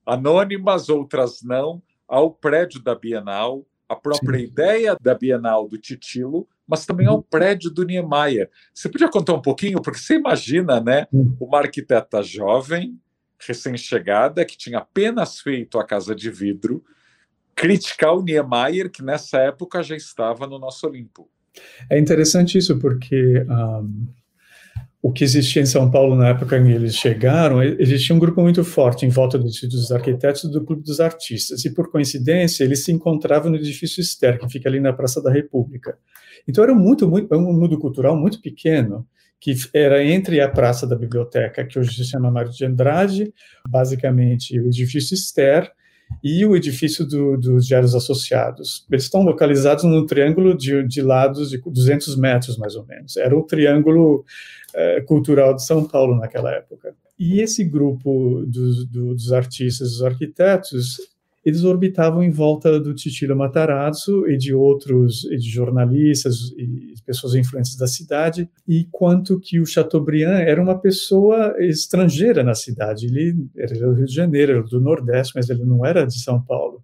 anônimas, 0.06 0.90
outras 0.90 1.42
não, 1.42 1.82
ao 2.08 2.32
prédio 2.32 2.82
da 2.82 2.96
Bienal, 2.96 3.66
a 3.88 3.96
própria 3.96 4.40
Sim. 4.40 4.46
ideia 4.46 4.98
da 5.02 5.14
Bienal 5.14 5.68
do 5.68 5.78
Titilo, 5.78 6.48
mas 6.68 6.86
também 6.86 7.08
ao 7.08 7.18
uhum. 7.18 7.22
prédio 7.22 7.70
do 7.70 7.84
Niemeyer. 7.84 8.50
Você 8.74 8.90
podia 8.90 9.10
contar 9.10 9.34
um 9.34 9.42
pouquinho, 9.42 9.82
porque 9.82 10.00
você 10.00 10.16
imagina, 10.16 10.80
né, 10.80 11.08
uma 11.40 11.60
arquiteta 11.60 12.22
jovem, 12.24 13.00
recém-chegada, 13.40 14.46
que 14.46 14.58
tinha 14.58 14.80
apenas 14.80 15.40
feito 15.40 15.78
a 15.78 15.86
Casa 15.86 16.16
de 16.16 16.32
Vidro, 16.32 16.84
criticar 17.56 18.14
o 18.14 18.24
Niemeyer, 18.24 18.90
que 18.90 19.04
nessa 19.04 19.38
época 19.40 19.84
já 19.84 19.96
estava 19.96 20.48
no 20.48 20.58
nosso 20.58 20.88
Olimpo. 20.88 21.30
É 21.90 22.00
interessante 22.00 22.58
isso, 22.58 22.80
porque 22.80 23.46
um, 23.48 24.08
o 25.04 25.12
que 25.12 25.26
existia 25.26 25.62
em 25.62 25.66
São 25.66 25.92
Paulo 25.92 26.16
na 26.16 26.30
época 26.30 26.58
em 26.58 26.66
que 26.66 26.72
eles 26.72 26.96
chegaram, 26.96 27.62
existia 27.62 28.16
um 28.16 28.20
grupo 28.20 28.42
muito 28.42 28.64
forte 28.64 29.06
em 29.06 29.10
volta 29.10 29.38
do 29.38 29.46
Instituto 29.46 29.76
dos 29.76 29.92
Arquitetos 29.92 30.46
e 30.46 30.50
do 30.50 30.64
Clube 30.64 30.82
dos 30.82 31.02
Artistas. 31.02 31.66
E, 31.66 31.74
por 31.74 31.92
coincidência, 31.92 32.64
eles 32.64 32.86
se 32.86 32.92
encontravam 32.94 33.52
no 33.52 33.58
edifício 33.58 34.02
Ster, 34.02 34.40
que 34.40 34.48
fica 34.48 34.70
ali 34.70 34.80
na 34.80 34.94
Praça 34.94 35.22
da 35.22 35.30
República. 35.30 35.98
Então, 36.48 36.64
era 36.64 36.74
muito, 36.74 37.06
muito, 37.06 37.36
um 37.36 37.52
mundo 37.52 37.78
cultural 37.78 38.16
muito 38.16 38.42
pequeno, 38.42 39.06
que 39.42 39.54
era 39.74 40.02
entre 40.02 40.40
a 40.40 40.48
Praça 40.48 40.88
da 40.88 40.96
Biblioteca, 40.96 41.66
que 41.66 41.78
hoje 41.78 41.94
se 41.98 42.10
chama 42.10 42.32
Mário 42.32 42.54
de 42.54 42.64
Andrade, 42.64 43.34
basicamente 43.68 44.58
o 44.58 44.68
edifício 44.68 45.18
Ster, 45.18 45.70
e 46.24 46.46
o 46.46 46.56
edifício 46.56 47.06
do, 47.06 47.38
dos 47.38 47.68
Diários 47.68 47.96
Associados. 47.96 48.86
Eles 48.90 49.04
estão 49.04 49.24
localizados 49.24 49.84
num 49.84 50.06
triângulo 50.06 50.56
de, 50.56 50.88
de 50.88 51.02
lados 51.02 51.50
de 51.50 51.58
200 51.60 52.16
metros, 52.16 52.58
mais 52.58 52.76
ou 52.76 52.86
menos. 52.86 53.18
Era 53.18 53.38
o 53.38 53.44
triângulo 53.44 54.24
é, 54.76 55.02
cultural 55.02 55.56
de 55.56 55.66
São 55.66 55.86
Paulo 55.86 56.16
naquela 56.16 56.52
época. 56.52 56.96
E 57.18 57.40
esse 57.40 57.64
grupo 57.64 58.44
dos, 58.46 58.86
dos 58.88 59.32
artistas, 59.32 59.92
dos 59.92 60.04
arquitetos, 60.04 60.98
eles 61.46 61.64
orbitavam 61.64 62.24
em 62.24 62.32
volta 62.32 62.80
do 62.80 62.94
Titilo 62.94 63.36
Matarazzo 63.36 64.28
e 64.30 64.38
de 64.38 64.54
outros 64.54 65.26
e 65.26 65.36
de 65.38 65.50
jornalistas 65.50 66.52
e 66.58 66.94
pessoas 67.06 67.36
influentes 67.36 67.76
da 67.76 67.86
cidade, 67.86 68.50
e 68.66 68.88
quanto 68.90 69.40
que 69.40 69.60
o 69.60 69.66
Chateaubriand 69.66 70.40
era 70.40 70.62
uma 70.62 70.80
pessoa 70.80 71.54
estrangeira 71.60 72.44
na 72.44 72.56
cidade. 72.56 73.08
Ele 73.08 73.46
era 73.58 73.74
do 73.78 73.94
Rio 73.94 74.06
de 74.06 74.14
Janeiro, 74.14 74.52
era 74.54 74.64
do 74.64 74.80
Nordeste, 74.80 75.34
mas 75.36 75.50
ele 75.50 75.66
não 75.66 75.86
era 75.86 76.06
de 76.06 76.18
São 76.20 76.42
Paulo. 76.42 76.82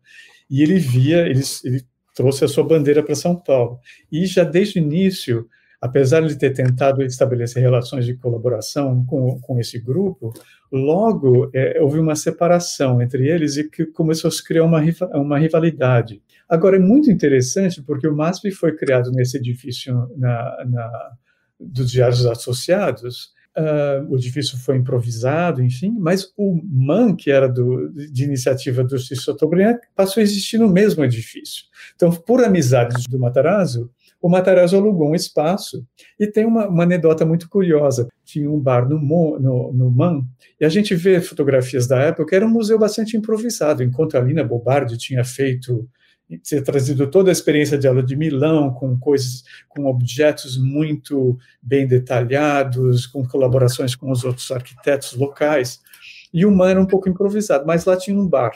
e 0.49 0.62
ele 0.62 0.78
via, 0.80 1.28
ele, 1.28 1.41
ele 1.63 1.84
trouxe 2.13 2.43
a 2.43 2.47
sua 2.47 2.65
bandeira 2.65 3.02
para 3.02 3.15
São 3.15 3.36
Paulo. 3.36 3.80
E 4.12 4.25
já 4.25 4.43
desde 4.43 4.80
o 4.80 4.84
início, 4.84 5.47
apesar 5.82 6.22
de 6.22 6.36
ter 6.36 6.52
tentado 6.52 7.02
estabelecer 7.04 7.62
relações 7.62 8.06
de 8.06 8.15
colaboração 8.15 9.06
com, 9.06 9.39
com 9.39 9.60
esse 9.60 9.80
grupo, 9.80 10.34
logo 10.72 11.50
é, 11.54 11.82
houve 11.82 12.00
uma 12.00 12.15
separação 12.15 13.02
entre 13.02 13.28
eles 13.28 13.58
e 13.58 13.70
que 13.70 13.86
começou 13.86 14.28
a 14.28 14.32
se 14.32 14.44
criar 14.44 14.65
uma, 14.65 14.82
uma 15.13 15.39
rivalidade. 15.39 16.22
Agora, 16.48 16.76
é 16.76 16.80
muito 16.80 17.10
interessante 17.10 17.82
porque 17.82 18.08
o 18.08 18.15
MASP 18.15 18.52
foi 18.52 18.76
criado 18.76 19.12
nesse 19.12 19.38
edifício 19.38 20.12
na, 20.18 20.65
na, 20.65 21.12
dos 21.60 21.89
Diários 21.92 22.26
Associados, 22.26 23.34
Uh, 23.58 24.13
o 24.13 24.15
edifício 24.15 24.58
foi 24.58 24.78
improvisado, 24.78 25.62
enfim, 25.62 25.94
mas 26.00 26.32
o 26.38 26.62
MAN, 26.63 27.13
que 27.15 27.30
era 27.30 27.50
do, 27.50 27.89
de 27.89 28.24
iniciativa 28.24 28.84
do 28.84 28.98
Cícero 28.98 29.22
Chateaubriand, 29.22 29.80
passou 29.96 30.22
a 30.22 30.24
existir 30.24 30.58
no 30.58 30.70
mesmo 30.70 31.04
edifício. 31.04 31.65
Então, 31.94 32.12
por 32.12 32.42
amizade 32.42 33.04
do 33.10 33.20
Matarazzo, 33.20 33.92
o 34.21 34.29
Matarazzo 34.29 34.75
alugou 34.75 35.12
um 35.12 35.15
espaço 35.15 35.86
e 36.19 36.27
tem 36.27 36.45
uma, 36.45 36.67
uma 36.67 36.84
anedota 36.84 37.25
muito 37.25 37.47
curiosa. 37.49 38.08
Tinha 38.25 38.51
um 38.51 38.60
bar 38.60 38.88
no, 38.88 38.99
no, 38.99 39.73
no, 39.73 39.91
MAN 39.91 40.23
e 40.60 40.65
a 40.65 40.69
gente 40.69 40.93
vê 40.93 41.21
fotografias 41.21 41.88
da 41.88 41.99
época, 41.99 42.36
era 42.36 42.45
um 42.45 42.49
museu 42.49 42.77
bastante 42.77 43.15
improvisado, 43.15 43.82
enquanto 43.82 44.17
a 44.17 44.21
Lina 44.21 44.43
Bobardi 44.43 44.97
tinha 44.97 45.23
feito 45.23 45.88
trazido 46.63 47.08
toda 47.08 47.32
a 47.32 47.34
experiência 47.34 47.77
dela 47.77 48.03
de 48.03 48.15
Milão, 48.15 48.71
com 48.71 48.99
coisas, 48.99 49.43
com 49.67 49.86
objetos 49.86 50.58
muito 50.58 51.38
bem 51.62 51.88
detalhados, 51.88 53.08
com 53.08 53.27
colaborações 53.27 53.95
com 53.95 54.12
os 54.12 54.23
outros 54.23 54.51
arquitetos 54.51 55.13
locais. 55.13 55.79
E 56.32 56.45
o 56.45 56.51
Man 56.51 56.69
era 56.69 56.82
um 56.82 56.86
pouco 56.86 57.10
improvisado, 57.10 57.65
mas 57.65 57.86
lá 57.86 57.97
tinha 57.97 58.15
um 58.15 58.27
bar. 58.27 58.51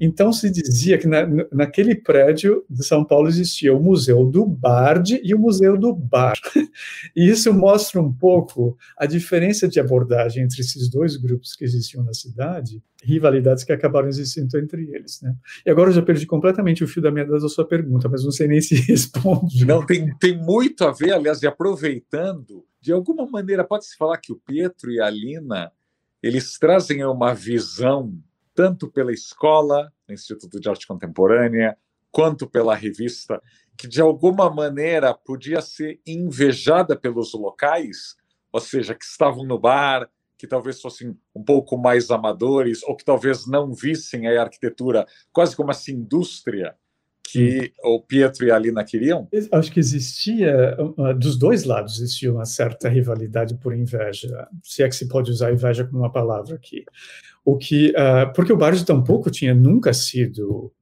Então 0.00 0.32
se 0.32 0.50
dizia 0.50 0.98
que 0.98 1.06
na, 1.06 1.26
naquele 1.52 1.94
prédio 1.94 2.64
de 2.68 2.84
São 2.84 3.04
Paulo 3.04 3.28
existia 3.28 3.74
o 3.74 3.82
Museu 3.82 4.24
do 4.24 4.46
Bard 4.46 5.20
e 5.22 5.34
o 5.34 5.38
Museu 5.38 5.76
do 5.76 5.94
Bar. 5.94 6.36
E 7.14 7.30
isso 7.30 7.52
mostra 7.54 8.00
um 8.00 8.12
pouco 8.12 8.76
a 8.98 9.06
diferença 9.06 9.66
de 9.66 9.80
abordagem 9.80 10.44
entre 10.44 10.60
esses 10.60 10.90
dois 10.90 11.16
grupos 11.16 11.54
que 11.54 11.64
existiam 11.64 12.04
na 12.04 12.12
cidade, 12.12 12.82
rivalidades 13.02 13.64
que 13.64 13.72
acabaram 13.72 14.08
existindo 14.08 14.58
entre 14.58 14.90
eles. 14.92 15.20
Né? 15.22 15.34
E 15.64 15.70
agora 15.70 15.90
eu 15.90 15.94
já 15.94 16.02
perdi 16.02 16.26
completamente 16.26 16.84
o 16.84 16.88
fio 16.88 17.00
da 17.00 17.10
meada 17.10 17.38
da 17.38 17.48
sua 17.48 17.66
pergunta, 17.66 18.08
mas 18.08 18.24
não 18.24 18.30
sei 18.30 18.48
nem 18.48 18.60
se 18.62 18.74
responde. 18.74 19.64
Não, 19.64 19.84
tem, 19.84 20.14
tem 20.18 20.36
muito 20.36 20.84
a 20.84 20.92
ver, 20.92 21.12
aliás, 21.12 21.42
e 21.42 21.46
aproveitando, 21.46 22.64
de 22.80 22.92
alguma 22.92 23.26
maneira, 23.26 23.64
pode-se 23.64 23.96
falar 23.96 24.18
que 24.18 24.32
o 24.32 24.36
Pietro 24.36 24.90
e 24.90 25.00
a 25.00 25.08
Lina 25.08 25.72
eles 26.22 26.58
trazem 26.58 27.04
uma 27.04 27.34
visão 27.34 28.12
tanto 28.56 28.90
pela 28.90 29.12
escola, 29.12 29.92
Instituto 30.08 30.58
de 30.58 30.68
Arte 30.68 30.86
Contemporânea, 30.86 31.76
quanto 32.10 32.48
pela 32.48 32.74
revista, 32.74 33.42
que 33.76 33.86
de 33.86 34.00
alguma 34.00 34.48
maneira 34.48 35.12
podia 35.12 35.60
ser 35.60 36.00
invejada 36.06 36.98
pelos 36.98 37.34
locais, 37.34 38.16
ou 38.50 38.58
seja, 38.58 38.94
que 38.94 39.04
estavam 39.04 39.44
no 39.44 39.58
bar, 39.58 40.10
que 40.38 40.46
talvez 40.46 40.80
fossem 40.80 41.14
um 41.34 41.44
pouco 41.44 41.76
mais 41.76 42.10
amadores, 42.10 42.82
ou 42.84 42.96
que 42.96 43.04
talvez 43.04 43.46
não 43.46 43.74
vissem 43.74 44.26
a 44.26 44.42
arquitetura 44.42 45.06
quase 45.30 45.54
como 45.54 45.70
essa 45.70 45.90
indústria 45.90 46.74
que 47.30 47.72
o 47.82 48.00
Pietro 48.00 48.46
e 48.46 48.50
a 48.50 48.56
Alina 48.56 48.84
queriam? 48.84 49.28
Acho 49.52 49.72
que 49.72 49.80
existia, 49.80 50.76
dos 51.18 51.36
dois 51.36 51.64
lados, 51.64 51.96
existia 51.96 52.32
uma 52.32 52.44
certa 52.44 52.88
rivalidade 52.88 53.56
por 53.56 53.74
inveja, 53.74 54.46
se 54.62 54.82
é 54.82 54.88
que 54.88 54.94
se 54.94 55.08
pode 55.08 55.30
usar 55.30 55.52
inveja 55.52 55.84
como 55.84 56.02
uma 56.02 56.12
palavra 56.12 56.54
aqui. 56.54 56.84
O 57.44 57.56
que, 57.56 57.90
uh, 57.90 58.32
porque 58.34 58.52
o 58.52 58.56
Bardi 58.56 58.84
tampouco 58.84 59.30
tinha 59.30 59.54
nunca 59.54 59.92
sido 59.92 60.72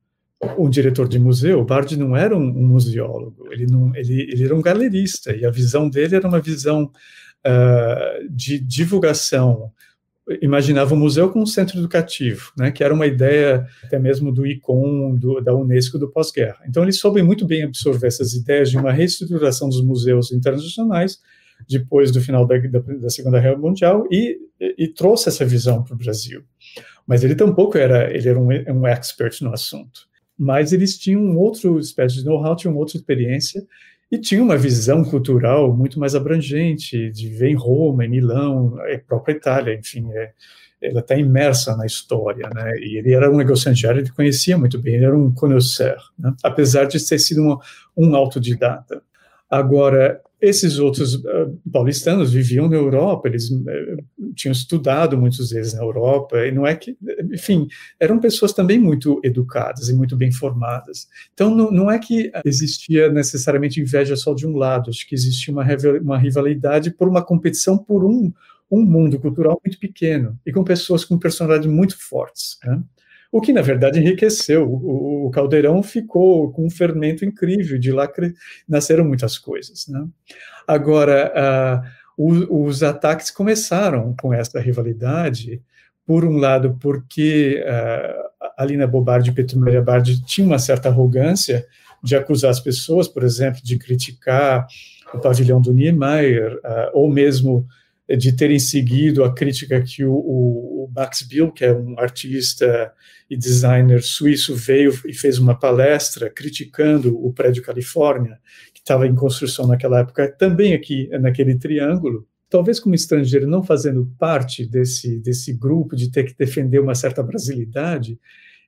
um 0.58 0.68
diretor 0.68 1.08
de 1.08 1.18
museu, 1.18 1.60
o 1.60 1.64
Bardi 1.64 1.96
não 1.96 2.14
era 2.16 2.36
um, 2.36 2.42
um 2.42 2.66
museólogo, 2.66 3.50
ele, 3.50 3.66
não, 3.66 3.94
ele, 3.96 4.22
ele 4.30 4.44
era 4.44 4.54
um 4.54 4.60
galerista, 4.60 5.34
e 5.34 5.46
a 5.46 5.50
visão 5.50 5.88
dele 5.88 6.16
era 6.16 6.28
uma 6.28 6.40
visão 6.40 6.90
uh, 7.46 8.28
de 8.30 8.58
divulgação 8.58 9.72
imaginava 10.40 10.94
o 10.94 10.96
museu 10.96 11.30
como 11.30 11.44
um 11.44 11.46
centro 11.46 11.78
educativo, 11.78 12.52
né, 12.56 12.70
que 12.70 12.82
era 12.82 12.94
uma 12.94 13.06
ideia 13.06 13.66
até 13.82 13.98
mesmo 13.98 14.32
do 14.32 14.46
ICOM, 14.46 15.14
do, 15.16 15.40
da 15.40 15.54
Unesco 15.54 15.98
do 15.98 16.10
pós-guerra. 16.10 16.60
Então, 16.66 16.82
ele 16.82 16.92
soube 16.92 17.22
muito 17.22 17.46
bem 17.46 17.62
absorver 17.62 18.06
essas 18.06 18.32
ideias 18.32 18.70
de 18.70 18.78
uma 18.78 18.92
reestruturação 18.92 19.68
dos 19.68 19.84
museus 19.84 20.32
internacionais 20.32 21.18
depois 21.68 22.10
do 22.10 22.20
final 22.20 22.46
da, 22.46 22.56
da, 22.58 22.78
da 22.78 23.10
Segunda 23.10 23.40
Guerra 23.40 23.56
Mundial 23.56 24.06
e, 24.10 24.38
e, 24.60 24.84
e 24.84 24.88
trouxe 24.88 25.28
essa 25.28 25.44
visão 25.44 25.82
para 25.82 25.94
o 25.94 25.98
Brasil. 25.98 26.42
Mas 27.06 27.22
ele 27.22 27.34
tampouco 27.34 27.76
era, 27.76 28.14
ele 28.14 28.28
era 28.28 28.38
um, 28.38 28.48
um 28.48 28.86
expert 28.86 29.42
no 29.42 29.52
assunto. 29.52 30.08
Mas 30.36 30.72
eles 30.72 30.98
tinham 30.98 31.20
um 31.20 31.38
outro 31.38 31.78
espécie 31.78 32.16
de 32.16 32.24
know-how, 32.24 32.56
tinham 32.56 32.76
outra 32.76 32.96
experiência, 32.96 33.64
e 34.14 34.18
tinha 34.18 34.42
uma 34.42 34.56
visão 34.56 35.02
cultural 35.04 35.74
muito 35.74 35.98
mais 35.98 36.14
abrangente, 36.14 37.10
de 37.10 37.28
ver 37.28 37.48
em 37.50 37.56
Roma, 37.56 38.04
em 38.04 38.08
Milão, 38.08 38.78
a 38.78 38.98
própria 38.98 39.32
Itália, 39.32 39.74
enfim, 39.74 40.08
é, 40.12 40.30
ela 40.80 41.00
está 41.00 41.16
imersa 41.16 41.76
na 41.76 41.84
história, 41.84 42.48
né? 42.54 42.76
E 42.78 42.98
ele 42.98 43.12
era 43.12 43.28
um 43.28 43.36
negociante, 43.36 43.84
ele 43.86 44.08
conhecia 44.10 44.56
muito 44.56 44.78
bem, 44.78 44.94
ele 44.94 45.04
era 45.04 45.18
um 45.18 45.32
conhecer, 45.32 45.96
né? 46.16 46.32
apesar 46.44 46.84
de 46.84 47.04
ter 47.04 47.18
sido 47.18 47.42
uma, 47.42 47.58
um 47.96 48.14
autodidata. 48.14 49.02
Agora, 49.50 50.20
esses 50.44 50.78
outros 50.78 51.14
uh, 51.14 51.60
paulistanos 51.72 52.32
viviam 52.32 52.68
na 52.68 52.76
Europa, 52.76 53.28
eles 53.28 53.50
uh, 53.50 53.64
tinham 54.34 54.52
estudado 54.52 55.16
muitos 55.16 55.50
deles 55.50 55.74
na 55.74 55.82
Europa, 55.82 56.46
e 56.46 56.52
não 56.52 56.66
é 56.66 56.74
que, 56.74 56.96
enfim, 57.32 57.66
eram 57.98 58.18
pessoas 58.18 58.52
também 58.52 58.78
muito 58.78 59.20
educadas 59.24 59.88
e 59.88 59.94
muito 59.94 60.16
bem 60.16 60.30
formadas. 60.30 61.08
Então, 61.32 61.54
não, 61.54 61.70
não 61.70 61.90
é 61.90 61.98
que 61.98 62.30
existia 62.44 63.10
necessariamente 63.10 63.80
inveja 63.80 64.16
só 64.16 64.34
de 64.34 64.46
um 64.46 64.56
lado, 64.56 64.90
acho 64.90 65.06
que 65.06 65.14
existia 65.14 65.52
uma, 65.52 65.64
uma 66.02 66.18
rivalidade 66.18 66.90
por 66.90 67.08
uma 67.08 67.24
competição 67.24 67.78
por 67.78 68.04
um, 68.04 68.32
um 68.70 68.82
mundo 68.82 69.18
cultural 69.18 69.60
muito 69.64 69.78
pequeno 69.78 70.38
e 70.44 70.52
com 70.52 70.64
pessoas 70.64 71.04
com 71.04 71.18
personalidades 71.18 71.70
muito 71.70 71.96
fortes. 71.98 72.58
Né? 72.64 72.82
O 73.34 73.40
que 73.40 73.52
na 73.52 73.62
verdade 73.62 73.98
enriqueceu. 73.98 74.64
O, 74.64 75.26
o, 75.26 75.30
caldeirão 75.32 75.82
ficou 75.82 76.52
com 76.52 76.66
um 76.66 76.70
fermento 76.70 77.24
incrível, 77.24 77.76
de 77.76 77.90
lá 77.90 78.08
nasceram 78.68 79.04
muitas 79.04 79.36
coisas. 79.36 79.88
Né? 79.88 80.06
Agora, 80.68 81.82
uh, 82.16 82.22
o, 82.22 82.66
os 82.66 82.84
ataques 82.84 83.32
começaram 83.32 84.14
com 84.20 84.32
essa 84.32 84.60
rivalidade, 84.60 85.60
por 86.06 86.24
um 86.24 86.36
lado, 86.36 86.78
porque 86.80 87.60
uh, 87.66 88.50
a 88.56 88.64
Lina 88.64 88.86
Bobardi 88.86 89.30
e 89.30 89.34
Petro 89.34 89.58
Maria 89.58 89.82
Bardi 89.82 90.24
tinham 90.24 90.46
uma 90.46 90.58
certa 90.60 90.88
arrogância 90.88 91.66
de 92.04 92.14
acusar 92.14 92.52
as 92.52 92.60
pessoas, 92.60 93.08
por 93.08 93.24
exemplo, 93.24 93.60
de 93.64 93.76
criticar 93.78 94.64
o 95.12 95.18
pavilhão 95.18 95.60
do 95.60 95.74
Niemeyer, 95.74 96.54
uh, 96.58 96.90
ou 96.92 97.10
mesmo 97.10 97.66
de 98.08 98.32
terem 98.32 98.58
seguido 98.58 99.24
a 99.24 99.34
crítica 99.34 99.80
que 99.80 100.04
o, 100.04 100.12
o, 100.12 100.90
Max 100.94 101.22
Bill, 101.22 101.50
que 101.50 101.64
é 101.64 101.72
um 101.72 101.98
artista 101.98 102.92
e 103.28 103.36
designer 103.36 104.02
suíço, 104.02 104.54
veio 104.54 104.92
e 105.06 105.12
fez 105.14 105.38
uma 105.38 105.58
palestra 105.58 106.30
criticando 106.30 107.16
o 107.24 107.32
prédio 107.32 107.62
Califórnia, 107.62 108.38
que 108.72 108.80
estava 108.80 109.06
em 109.06 109.14
construção 109.14 109.66
naquela 109.66 110.00
época, 110.00 110.30
também 110.30 110.74
aqui 110.74 111.08
naquele 111.18 111.58
triângulo. 111.58 112.26
Talvez 112.50 112.78
como 112.78 112.94
estrangeiro, 112.94 113.48
não 113.48 113.62
fazendo 113.62 114.06
parte 114.18 114.66
desse, 114.66 115.18
desse 115.18 115.52
grupo, 115.54 115.96
de 115.96 116.10
ter 116.10 116.24
que 116.24 116.36
defender 116.36 116.78
uma 116.78 116.94
certa 116.94 117.22
brasilidade, 117.22 118.20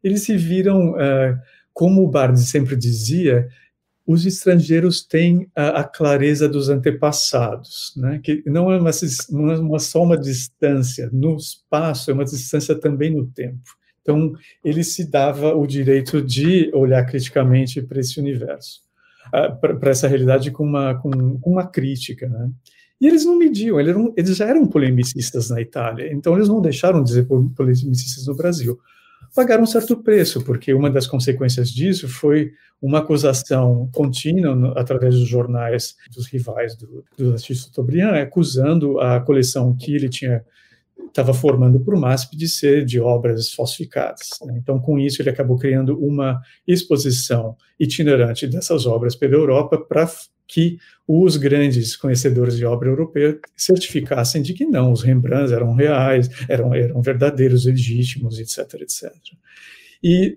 eles 0.02 0.22
se 0.22 0.36
viram, 0.36 0.92
uh, 0.92 1.38
como 1.72 2.02
o 2.02 2.08
Bardi 2.08 2.40
sempre 2.40 2.74
dizia, 2.74 3.46
os 4.06 4.24
estrangeiros 4.24 5.02
têm 5.02 5.50
a, 5.54 5.80
a, 5.80 5.84
clareza 5.84 6.48
dos 6.48 6.68
antepassados, 6.68 7.92
né? 7.96 8.20
que 8.22 8.42
não 8.46 8.70
é 8.70 8.78
uma, 8.78 8.90
uma, 9.30 9.58
uma, 9.58 9.78
só 9.80 10.02
uma 10.02 10.16
distância 10.16 11.10
no 11.12 11.36
espaço, 11.36 12.10
é 12.10 12.14
uma 12.14 12.24
distância 12.24 12.74
também 12.74 13.12
no 13.12 13.26
tempo. 13.26 13.68
Então, 14.00 14.32
ele 14.64 14.84
se 14.84 15.10
dava 15.10 15.52
o 15.56 15.66
direito 15.66 16.22
de 16.22 16.70
olhar 16.72 17.04
criticamente 17.04 17.82
para 17.82 17.98
esse 17.98 18.20
universo, 18.20 18.80
para 19.60 19.90
essa 19.90 20.06
realidade 20.06 20.52
com 20.52 20.62
uma, 20.62 20.94
com, 20.94 21.10
com 21.40 21.50
uma 21.50 21.66
crítica. 21.66 22.28
Né? 22.28 22.48
E 23.00 23.08
eles 23.08 23.24
não 23.24 23.36
mediam, 23.36 23.80
eles, 23.80 23.90
eram, 23.90 24.14
eles 24.16 24.36
já 24.36 24.46
eram 24.46 24.68
polemicistas 24.68 25.50
na 25.50 25.60
Itália, 25.60 26.12
então 26.12 26.36
eles 26.36 26.48
não 26.48 26.60
deixaram 26.62 27.02
de 27.02 27.12
ser 27.12 27.26
polemicistas 27.26 28.24
no 28.28 28.36
Brasil 28.36 28.78
pagaram 29.36 29.64
um 29.64 29.66
certo 29.66 30.02
preço, 30.02 30.42
porque 30.42 30.72
uma 30.72 30.90
das 30.90 31.06
consequências 31.06 31.70
disso 31.70 32.08
foi 32.08 32.52
uma 32.80 32.98
acusação 32.98 33.88
contínua 33.92 34.72
através 34.76 35.14
dos 35.14 35.28
jornais 35.28 35.94
dos 36.10 36.26
rivais 36.26 36.74
do, 36.74 37.04
do 37.16 37.32
artista 37.32 37.66
Chateaubriand, 37.66 38.18
acusando 38.22 38.98
a 38.98 39.20
coleção 39.20 39.76
que 39.76 39.94
ele 39.94 40.08
tinha 40.08 40.42
estava 41.06 41.32
formando 41.32 41.80
para 41.80 41.94
o 41.94 42.00
MASP 42.00 42.36
de 42.36 42.48
ser 42.48 42.84
de 42.84 43.00
obras 43.00 43.52
falsificadas. 43.52 44.30
Né? 44.44 44.58
Então, 44.58 44.78
com 44.78 44.98
isso, 44.98 45.22
ele 45.22 45.30
acabou 45.30 45.56
criando 45.56 45.98
uma 45.98 46.40
exposição 46.66 47.56
itinerante 47.78 48.46
dessas 48.46 48.86
obras 48.86 49.14
pela 49.14 49.34
Europa 49.34 49.78
para 49.78 50.06
que 50.46 50.78
os 51.06 51.36
grandes 51.36 51.96
conhecedores 51.96 52.56
de 52.56 52.64
obra 52.64 52.88
europeia 52.88 53.38
certificassem 53.56 54.42
de 54.42 54.54
que 54.54 54.64
não, 54.64 54.92
os 54.92 55.02
Rembrandts 55.02 55.52
eram 55.52 55.74
reais, 55.74 56.28
eram, 56.48 56.74
eram 56.74 57.02
verdadeiros, 57.02 57.66
legítimos, 57.66 58.38
etc, 58.38 58.80
etc. 58.80 59.12
E 60.02 60.36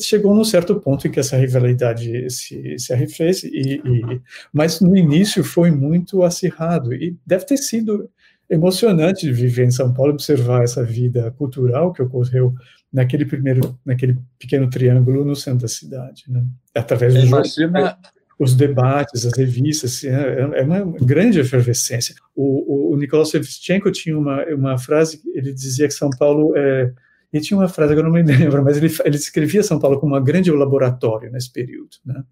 chegou 0.00 0.34
num 0.34 0.44
certo 0.44 0.78
ponto 0.80 1.06
em 1.06 1.10
que 1.10 1.20
essa 1.20 1.36
rivalidade 1.36 2.28
se, 2.30 2.78
se 2.78 2.92
arrefece, 2.92 3.48
e, 3.48 3.76
e, 3.76 4.20
mas 4.52 4.80
no 4.80 4.96
início 4.96 5.42
foi 5.42 5.70
muito 5.70 6.22
acirrado, 6.22 6.92
e 6.92 7.16
deve 7.26 7.46
ter 7.46 7.56
sido 7.56 8.08
emocionante 8.50 9.30
viver 9.30 9.66
em 9.66 9.70
São 9.70 9.92
Paulo, 9.92 10.12
observar 10.12 10.62
essa 10.62 10.82
vida 10.82 11.30
cultural 11.32 11.92
que 11.92 12.02
ocorreu 12.02 12.54
naquele 12.92 13.24
primeiro, 13.24 13.78
naquele 13.84 14.18
pequeno 14.38 14.70
triângulo 14.70 15.24
no 15.24 15.36
centro 15.36 15.62
da 15.62 15.68
cidade, 15.68 16.24
né? 16.28 16.44
através 16.74 17.14
do 17.14 17.20
Imagina... 17.20 17.98
os 18.38 18.54
debates, 18.54 19.26
as 19.26 19.36
revistas, 19.36 20.04
é, 20.04 20.10
é, 20.10 20.60
é 20.60 20.62
uma 20.62 20.80
grande 21.00 21.40
efervescência. 21.40 22.14
O, 22.36 22.90
o, 22.90 22.94
o 22.94 22.96
Nicolau 22.96 23.26
Shevchenko 23.26 23.90
tinha 23.90 24.16
uma, 24.16 24.44
uma 24.46 24.78
frase, 24.78 25.20
ele 25.34 25.52
dizia 25.52 25.88
que 25.88 25.94
São 25.94 26.10
Paulo 26.10 26.56
é 26.56 26.92
ele 27.32 27.42
tinha 27.42 27.58
uma 27.58 27.68
frase, 27.68 27.94
eu 27.94 28.02
não 28.02 28.10
me 28.10 28.22
lembro, 28.24 28.64
mas 28.64 28.76
ele, 28.76 28.92
ele 29.04 29.16
descrevia 29.16 29.62
São 29.62 29.78
Paulo 29.78 30.00
como 30.00 30.16
um 30.16 30.24
grande 30.24 30.50
laboratório 30.50 31.30
nesse 31.30 31.52
período. 31.52 31.96
Né? 32.04 32.22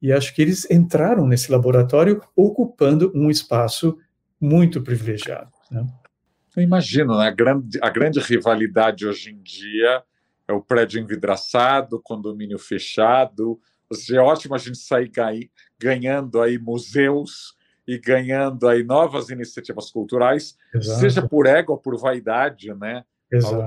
E 0.00 0.12
acho 0.12 0.34
que 0.34 0.40
eles 0.40 0.68
entraram 0.70 1.26
nesse 1.26 1.52
laboratório 1.52 2.22
ocupando 2.34 3.12
um 3.14 3.30
espaço 3.30 3.98
muito 4.40 4.82
privilegiado. 4.82 5.50
Né? 5.70 5.86
Eu 6.56 6.62
imagino, 6.62 7.18
né? 7.18 7.28
a, 7.28 7.30
grande, 7.30 7.78
a 7.82 7.90
grande 7.90 8.18
rivalidade 8.20 9.06
hoje 9.06 9.30
em 9.30 9.42
dia 9.42 10.02
é 10.48 10.52
o 10.52 10.62
prédio 10.62 11.00
envidraçado, 11.00 12.00
condomínio 12.02 12.58
fechado. 12.58 13.60
É 14.12 14.18
ótimo 14.18 14.54
a 14.54 14.58
gente 14.58 14.78
sair 14.78 15.10
ganhando 15.78 16.40
aí 16.40 16.58
museus 16.58 17.56
e 17.86 17.98
ganhando 17.98 18.68
aí 18.68 18.84
novas 18.84 19.30
iniciativas 19.30 19.90
culturais, 19.90 20.56
Exato. 20.72 21.00
seja 21.00 21.26
por 21.26 21.46
ego 21.46 21.72
ou 21.72 21.78
por 21.78 21.98
vaidade, 21.98 22.72
né? 22.74 23.04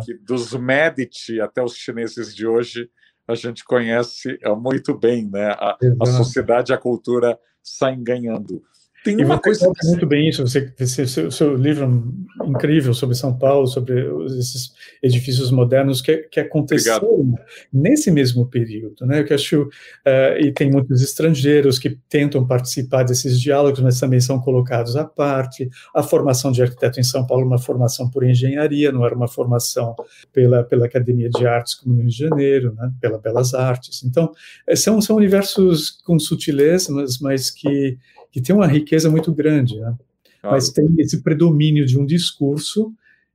Que 0.06 0.14
dos 0.14 0.54
Medici 0.54 1.42
até 1.42 1.62
os 1.62 1.76
chineses 1.76 2.34
de 2.34 2.48
hoje 2.48 2.90
a 3.28 3.36
gente 3.36 3.64
conhece 3.64 4.38
é, 4.42 4.50
muito 4.56 4.98
bem, 4.98 5.30
né? 5.30 5.52
A, 5.52 5.78
a 6.02 6.06
sociedade 6.06 6.72
e 6.72 6.76
a 6.76 6.78
cultura 6.78 7.38
saem 7.62 8.04
ganhando. 8.04 8.64
Tem 9.04 9.24
uma 9.24 9.38
coisa 9.38 9.70
muito 9.84 10.06
bem 10.08 10.30
isso. 10.30 10.48
Você, 10.48 10.72
seu, 11.08 11.30
seu 11.30 11.56
livro 11.56 12.14
incrível 12.46 12.94
sobre 12.94 13.16
São 13.16 13.38
Paulo, 13.38 13.68
sobre 13.68 14.06
esses 14.38 14.72
edifícios 15.02 15.52
modernos 15.52 16.02
que, 16.02 16.18
que 16.32 16.40
aconteceram 16.40 17.10
Obrigado. 17.10 17.46
nesse 17.72 18.10
mesmo 18.10 18.46
período, 18.46 19.06
né? 19.06 19.26
Eu 19.28 19.36
acho 19.36 19.64
uh, 19.64 20.40
e 20.40 20.54
tem 20.54 20.72
muitos 20.72 21.02
estrangeiros 21.02 21.78
que 21.78 21.98
tentam 22.08 22.48
participar 22.48 23.04
desses 23.04 23.40
diálogos, 23.40 23.82
mas 23.82 24.00
também 24.00 24.22
são 24.22 24.40
colocados 24.40 24.96
à 24.96 25.04
parte. 25.04 25.70
A 25.94 26.02
formação 26.02 26.52
de 26.52 26.62
arquiteto 26.62 27.00
em 27.00 27.04
São 27.04 27.28
Paulo, 27.28 27.46
uma 27.46 27.60
formação 27.60 28.10
por 28.10 28.24
engenharia, 28.24 28.92
não 28.92 29.06
era 29.06 29.16
uma 29.16 29.28
formação 29.28 29.96
pela 30.32 30.64
pela 30.64 30.86
Academia 30.86 31.30
de 31.30 31.46
Artes 31.46 31.74
como 31.76 31.94
no 31.94 32.02
Rio 32.02 32.10
de 32.10 32.18
Janeiro, 32.18 32.74
né? 32.76 32.92
Pela 33.02 33.18
Belas 33.18 33.54
Artes. 33.54 34.04
Então 34.04 34.32
eh, 34.66 34.76
são 34.76 35.02
são 35.02 35.18
universos 35.18 35.92
com 35.92 36.18
sutileza, 36.18 36.92
mas, 36.94 37.20
mas 37.20 37.52
que 37.52 37.98
que 38.34 38.42
tem 38.42 38.56
uma 38.56 38.66
riqueza 38.66 39.10
muito 39.12 39.32
grande, 39.32 39.80
né? 39.80 39.96
claro. 40.42 40.56
mas 40.56 40.70
tem 40.70 40.88
esse 40.98 41.22
predomínio 41.22 41.86
de 41.86 42.00
um 42.00 42.06
discurso 42.06 42.92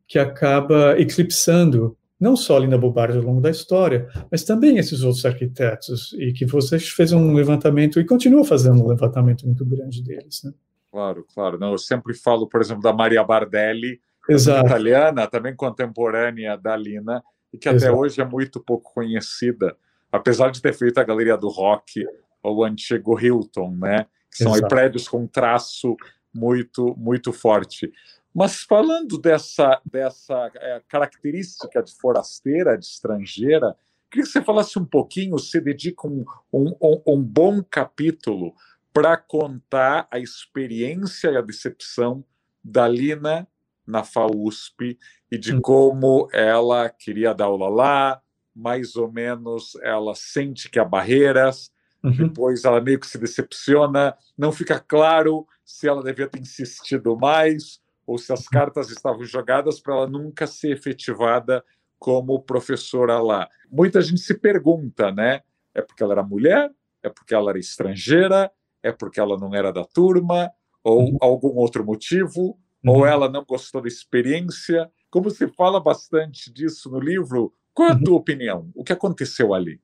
que 0.09 0.18
acaba 0.18 0.99
eclipsando 0.99 1.96
não 2.20 2.34
só 2.34 2.59
Lina 2.59 2.76
Bobardi 2.76 3.16
ao 3.16 3.22
longo 3.22 3.40
da 3.40 3.49
história, 3.49 4.09
mas 4.28 4.42
também 4.42 4.76
esses 4.76 5.03
outros 5.05 5.24
arquitetos, 5.24 6.12
e 6.18 6.32
que 6.32 6.44
você 6.44 6.76
fez 6.76 7.12
um 7.12 7.32
levantamento, 7.32 8.01
e 8.01 8.05
continua 8.05 8.44
fazendo 8.44 8.82
um 8.82 8.88
levantamento 8.88 9.46
muito 9.46 9.64
grande 9.64 10.03
deles. 10.03 10.42
Né? 10.42 10.53
Claro, 10.90 11.24
claro. 11.32 11.61
Não, 11.61 11.70
eu 11.70 11.78
sempre 11.78 12.14
falo, 12.14 12.49
por 12.49 12.61
exemplo, 12.61 12.82
da 12.82 12.92
Maria 12.92 13.22
Bardelli, 13.22 14.01
italiana, 14.28 15.28
também 15.28 15.55
contemporânea 15.55 16.57
da 16.57 16.76
Lina, 16.76 17.22
e 17.53 17.57
que 17.57 17.68
Exato. 17.68 17.92
até 17.92 17.96
hoje 17.96 18.20
é 18.20 18.24
muito 18.24 18.59
pouco 18.59 18.92
conhecida, 18.92 19.76
apesar 20.11 20.51
de 20.51 20.61
ter 20.61 20.74
feito 20.74 20.99
a 20.99 21.05
Galeria 21.05 21.36
do 21.36 21.49
Rock, 21.49 22.05
ou 22.42 22.59
o 22.59 22.64
antigo 22.64 23.16
Hilton, 23.18 23.76
né? 23.76 24.07
São 24.45 24.68
prédios 24.68 25.09
com 25.09 25.26
traço 25.26 25.97
muito, 26.34 26.95
muito 26.97 27.32
forte. 27.32 27.93
Mas 28.34 28.62
falando 28.62 29.18
dessa, 29.18 29.80
dessa 29.84 30.51
é, 30.57 30.82
característica 30.89 31.82
de 31.82 31.95
forasteira, 31.97 32.76
de 32.76 32.84
estrangeira, 32.84 33.74
queria 34.11 34.24
que 34.24 34.32
você 34.32 34.43
falasse 34.43 34.78
um 34.78 34.84
pouquinho, 34.84 35.32
você 35.32 35.61
dedica 35.61 36.07
um, 36.07 36.24
um, 36.53 37.03
um 37.07 37.22
bom 37.22 37.62
capítulo 37.62 38.55
para 38.93 39.16
contar 39.16 40.07
a 40.11 40.18
experiência 40.18 41.30
e 41.30 41.36
a 41.36 41.41
decepção 41.41 42.24
da 42.62 42.86
Lina 42.86 43.47
na 43.86 44.05
FAUSP 44.05 44.99
e 45.30 45.39
de 45.39 45.59
como 45.61 46.28
ela 46.32 46.89
queria 46.91 47.32
dar 47.32 47.47
aula 47.47 47.68
lá, 47.68 48.22
mais 48.55 48.97
ou 48.97 49.11
menos 49.11 49.76
ela 49.82 50.14
sente 50.14 50.68
que 50.68 50.78
há 50.78 50.84
barreiras, 50.84 51.72
Uhum. 52.03 52.28
Depois 52.28 52.64
ela 52.64 52.80
meio 52.80 53.01
que 53.01 53.07
se 53.07 53.18
decepciona, 53.18 54.16
não 54.36 54.53
fica 54.53 54.78
claro 54.78 55.46
se 55.64 55.88
ela 55.88 56.03
devia 56.03 56.28
ter 56.28 56.40
insistido 56.40 57.16
mais 57.16 57.80
ou 58.07 58.16
se 58.16 58.32
as 58.32 58.49
cartas 58.49 58.90
estavam 58.90 59.24
jogadas 59.24 59.80
para 59.80 59.94
ela 59.94 60.07
nunca 60.07 60.46
ser 60.46 60.70
efetivada 60.70 61.62
como 61.99 62.40
professora 62.40 63.20
lá. 63.20 63.49
Muita 63.70 64.01
gente 64.01 64.20
se 64.20 64.34
pergunta, 64.34 65.12
né? 65.12 65.42
É 65.74 65.82
porque 65.82 66.03
ela 66.03 66.14
era 66.14 66.22
mulher? 66.22 66.70
É 67.03 67.11
porque 67.11 67.34
ela 67.34 67.51
era 67.51 67.59
estrangeira? 67.59 68.51
É 68.82 68.92
porque 68.92 69.20
ela 69.20 69.36
não 69.36 69.55
era 69.55 69.72
da 69.72 69.84
turma? 69.84 70.51
Ou 70.82 71.03
uhum. 71.03 71.18
algum 71.20 71.57
outro 71.57 71.84
motivo? 71.84 72.59
Uhum. 72.84 72.92
Ou 72.92 73.07
ela 73.07 73.28
não 73.28 73.44
gostou 73.44 73.82
da 73.82 73.88
experiência? 73.88 74.90
Como 75.11 75.28
se 75.30 75.46
fala 75.49 75.80
bastante 75.80 76.53
disso 76.53 76.88
no 76.90 77.01
livro, 77.01 77.53
qual 77.74 77.88
é 77.88 77.92
a 77.92 77.94
uhum. 77.94 78.05
tua 78.05 78.16
opinião? 78.16 78.70
O 78.74 78.82
que 78.82 78.92
aconteceu 78.92 79.53
ali? 79.53 79.80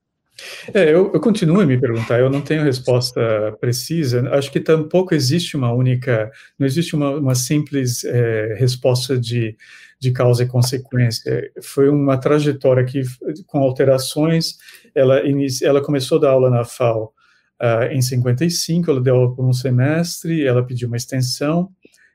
É, 0.72 0.85
eu, 0.91 1.12
eu, 1.12 1.20
continuo 1.20 1.61
a 1.61 1.66
me 1.66 1.80
perguntar, 1.80 2.18
eu 2.18 2.28
não 2.28 2.41
tenho 2.41 2.64
resposta 2.64 3.20
precisa. 3.61 4.28
Acho 4.30 4.51
que 4.51 4.61
tampouco 4.61 5.14
existe 5.14 5.57
uma 5.57 5.72
única, 5.72 6.30
não 6.59 6.66
existe 6.66 6.97
uma, 6.97 7.11
uma 7.11 7.35
simples 7.35 8.05
é, 8.05 8.55
resposta 8.59 9.18
de, 9.18 9.57
de 10.01 10.11
causa 10.11 10.43
e 10.43 10.49
consequência. 10.49 11.51
Foi 11.62 11.89
uma 11.89 12.18
trajetória 12.18 12.85
que, 12.85 13.03
com 13.47 13.59
alterações, 13.59 14.57
ela, 14.95 15.22
ela 15.62 15.80
começou 15.80 16.18
a 16.18 16.20
dar 16.22 16.30
aula 16.30 16.51
na 16.51 16.64
FAO 16.64 17.12
uh, 17.61 17.93
em 17.93 18.03
55, 18.03 18.91
ela 18.91 19.01
deu 19.01 19.16
aula 19.16 19.35
por 19.35 19.45
um 19.45 19.53
semestre, 19.53 20.45
ela 20.47 20.64
pediu 20.64 20.89
uma 20.89 20.97
extensão. 20.97 21.70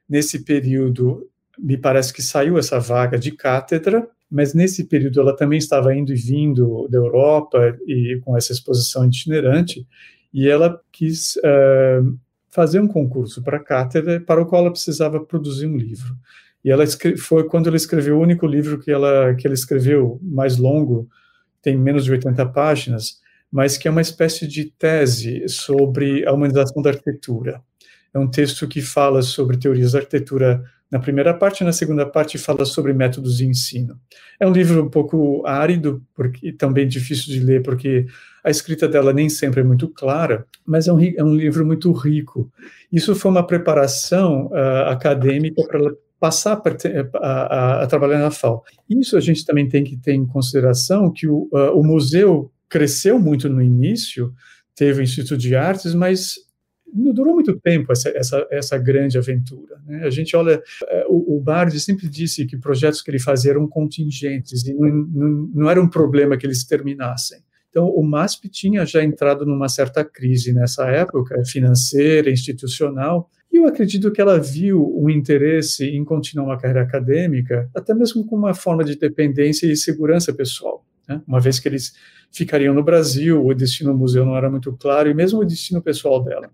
Nesse 0.07 0.43
período, 0.43 1.27
me 1.61 1.77
parece 1.77 2.13
que 2.13 2.21
saiu 2.21 2.57
essa 2.57 2.79
vaga 2.79 3.17
de 3.17 3.31
cátedra, 3.31 4.07
mas 4.29 4.53
nesse 4.53 4.85
período 4.85 5.19
ela 5.19 5.35
também 5.35 5.57
estava 5.57 5.93
indo 5.93 6.13
e 6.13 6.15
vindo 6.15 6.87
da 6.87 6.97
Europa 6.97 7.77
e 7.87 8.19
com 8.23 8.37
essa 8.37 8.51
exposição 8.51 9.05
itinerante, 9.05 9.85
e 10.33 10.47
ela 10.47 10.79
quis 10.91 11.35
uh, 11.37 12.17
fazer 12.49 12.79
um 12.79 12.87
concurso 12.87 13.43
para 13.43 13.59
cátedra, 13.59 14.19
para 14.21 14.41
o 14.41 14.45
qual 14.45 14.61
ela 14.61 14.71
precisava 14.71 15.19
produzir 15.19 15.65
um 15.67 15.75
livro. 15.75 16.15
E 16.63 16.69
ela 16.69 16.83
foi 17.17 17.45
quando 17.45 17.67
ela 17.67 17.77
escreveu 17.77 18.17
o 18.17 18.21
único 18.21 18.45
livro 18.45 18.79
que 18.79 18.91
ela 18.91 19.33
que 19.33 19.47
ela 19.47 19.53
escreveu 19.53 20.19
mais 20.21 20.57
longo, 20.57 21.09
tem 21.61 21.77
menos 21.77 22.05
de 22.05 22.11
80 22.11 22.45
páginas, 22.47 23.19
mas 23.51 23.77
que 23.77 23.87
é 23.87 23.91
uma 23.91 24.01
espécie 24.01 24.47
de 24.47 24.65
tese 24.65 25.47
sobre 25.47 26.25
a 26.27 26.33
humanização 26.33 26.81
da 26.81 26.91
arquitetura. 26.91 27.61
É 28.13 28.19
um 28.19 28.29
texto 28.29 28.67
que 28.67 28.81
fala 28.81 29.21
sobre 29.21 29.57
teorias 29.57 29.93
da 29.93 29.99
arquitetura 29.99 30.63
na 30.91 30.99
primeira 30.99 31.33
parte, 31.33 31.63
na 31.63 31.71
segunda 31.71 32.05
parte 32.05 32.37
fala 32.37 32.65
sobre 32.65 32.93
métodos 32.93 33.37
de 33.37 33.45
ensino. 33.45 33.99
É 34.39 34.47
um 34.47 34.51
livro 34.51 34.83
um 34.83 34.89
pouco 34.89 35.45
árido 35.45 36.03
porque, 36.15 36.51
também 36.51 36.87
difícil 36.87 37.31
de 37.31 37.39
ler, 37.39 37.61
porque 37.61 38.07
a 38.43 38.49
escrita 38.49 38.87
dela 38.87 39.13
nem 39.13 39.29
sempre 39.29 39.61
é 39.61 39.63
muito 39.63 39.87
clara, 39.87 40.45
mas 40.65 40.87
é 40.87 40.93
um, 40.93 40.99
é 40.99 41.23
um 41.23 41.35
livro 41.35 41.65
muito 41.65 41.91
rico. 41.91 42.51
Isso 42.91 43.13
foi 43.15 43.29
uma 43.29 43.45
preparação 43.45 44.47
uh, 44.47 44.89
acadêmica 44.89 45.61
para 45.67 45.79
ela 45.79 45.95
passar 46.19 46.61
a, 46.61 47.17
a, 47.17 47.83
a, 47.83 47.87
trabalhar 47.87 48.19
na 48.19 48.31
FAO. 48.31 48.63
Isso 48.89 49.15
a 49.15 49.21
gente 49.21 49.45
também 49.45 49.69
tem 49.69 49.83
que 49.83 49.95
ter 49.95 50.13
em 50.13 50.25
consideração 50.25 51.11
que 51.11 51.27
o, 51.27 51.47
uh, 51.53 51.77
o 51.79 51.83
museu 51.83 52.51
cresceu 52.67 53.19
muito 53.19 53.47
no 53.47 53.61
início, 53.61 54.33
teve 54.75 55.01
o 55.01 55.03
Instituto 55.03 55.37
de 55.37 55.55
Artes, 55.55 55.93
mas 55.93 56.35
não 56.93 57.13
durou 57.13 57.33
muito 57.33 57.59
tempo 57.59 57.91
essa, 57.91 58.09
essa, 58.09 58.47
essa 58.51 58.77
grande 58.77 59.17
aventura. 59.17 59.77
Né? 59.85 60.03
A 60.03 60.09
gente 60.09 60.35
olha, 60.35 60.61
é, 60.87 61.05
o, 61.07 61.37
o 61.37 61.41
Bardi 61.41 61.79
sempre 61.79 62.07
disse 62.07 62.45
que 62.45 62.57
projetos 62.57 63.01
que 63.01 63.11
ele 63.11 63.19
fazia 63.19 63.51
eram 63.51 63.67
contingentes 63.67 64.65
e 64.65 64.73
não, 64.73 64.89
não, 64.89 65.49
não 65.53 65.69
era 65.69 65.81
um 65.81 65.89
problema 65.89 66.37
que 66.37 66.45
eles 66.45 66.63
terminassem. 66.63 67.39
Então, 67.69 67.87
o 67.87 68.03
MASP 68.03 68.49
tinha 68.49 68.83
já 68.85 69.03
entrado 69.03 69.45
numa 69.45 69.69
certa 69.69 70.03
crise 70.03 70.51
nessa 70.51 70.87
época, 70.89 71.43
financeira, 71.45 72.31
institucional, 72.31 73.29
e 73.51 73.57
eu 73.57 73.67
acredito 73.67 74.11
que 74.11 74.21
ela 74.21 74.39
viu 74.39 74.95
um 74.97 75.09
interesse 75.09 75.85
em 75.85 76.03
continuar 76.03 76.45
uma 76.45 76.57
carreira 76.57 76.81
acadêmica, 76.81 77.69
até 77.75 77.93
mesmo 77.93 78.25
com 78.25 78.35
uma 78.35 78.53
forma 78.53 78.83
de 78.83 78.95
dependência 78.95 79.67
e 79.67 79.75
segurança 79.75 80.33
pessoal. 80.33 80.85
Né? 81.07 81.21
Uma 81.27 81.39
vez 81.39 81.59
que 81.59 81.67
eles 81.67 81.93
ficariam 82.31 82.73
no 82.73 82.83
Brasil, 82.83 83.43
o 83.43 83.53
destino 83.53 83.91
do 83.91 83.97
museu 83.97 84.25
não 84.25 84.35
era 84.35 84.49
muito 84.49 84.71
claro, 84.73 85.09
e 85.09 85.13
mesmo 85.13 85.39
o 85.39 85.45
destino 85.45 85.81
pessoal 85.81 86.23
dela. 86.23 86.49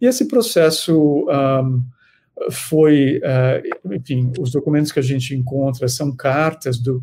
E 0.00 0.06
esse 0.06 0.26
processo 0.26 1.26
um, 1.28 1.82
foi, 2.50 3.18
uh, 3.18 3.94
enfim, 3.94 4.32
os 4.38 4.50
documentos 4.50 4.92
que 4.92 4.98
a 4.98 5.02
gente 5.02 5.34
encontra 5.34 5.88
são 5.88 6.14
cartas 6.14 6.78
do, 6.78 7.02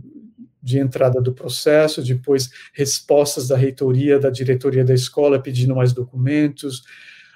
de 0.62 0.80
entrada 0.80 1.22
do 1.22 1.34
processo, 1.34 2.04
depois 2.04 2.50
respostas 2.74 3.48
da 3.48 3.58
reitoria, 3.58 4.20
da 4.20 4.30
diretoria 4.30 4.86
da 4.86 4.94
escola 4.94 5.42
pedindo 5.42 5.76
mais 5.76 5.92
documentos. 5.92 6.84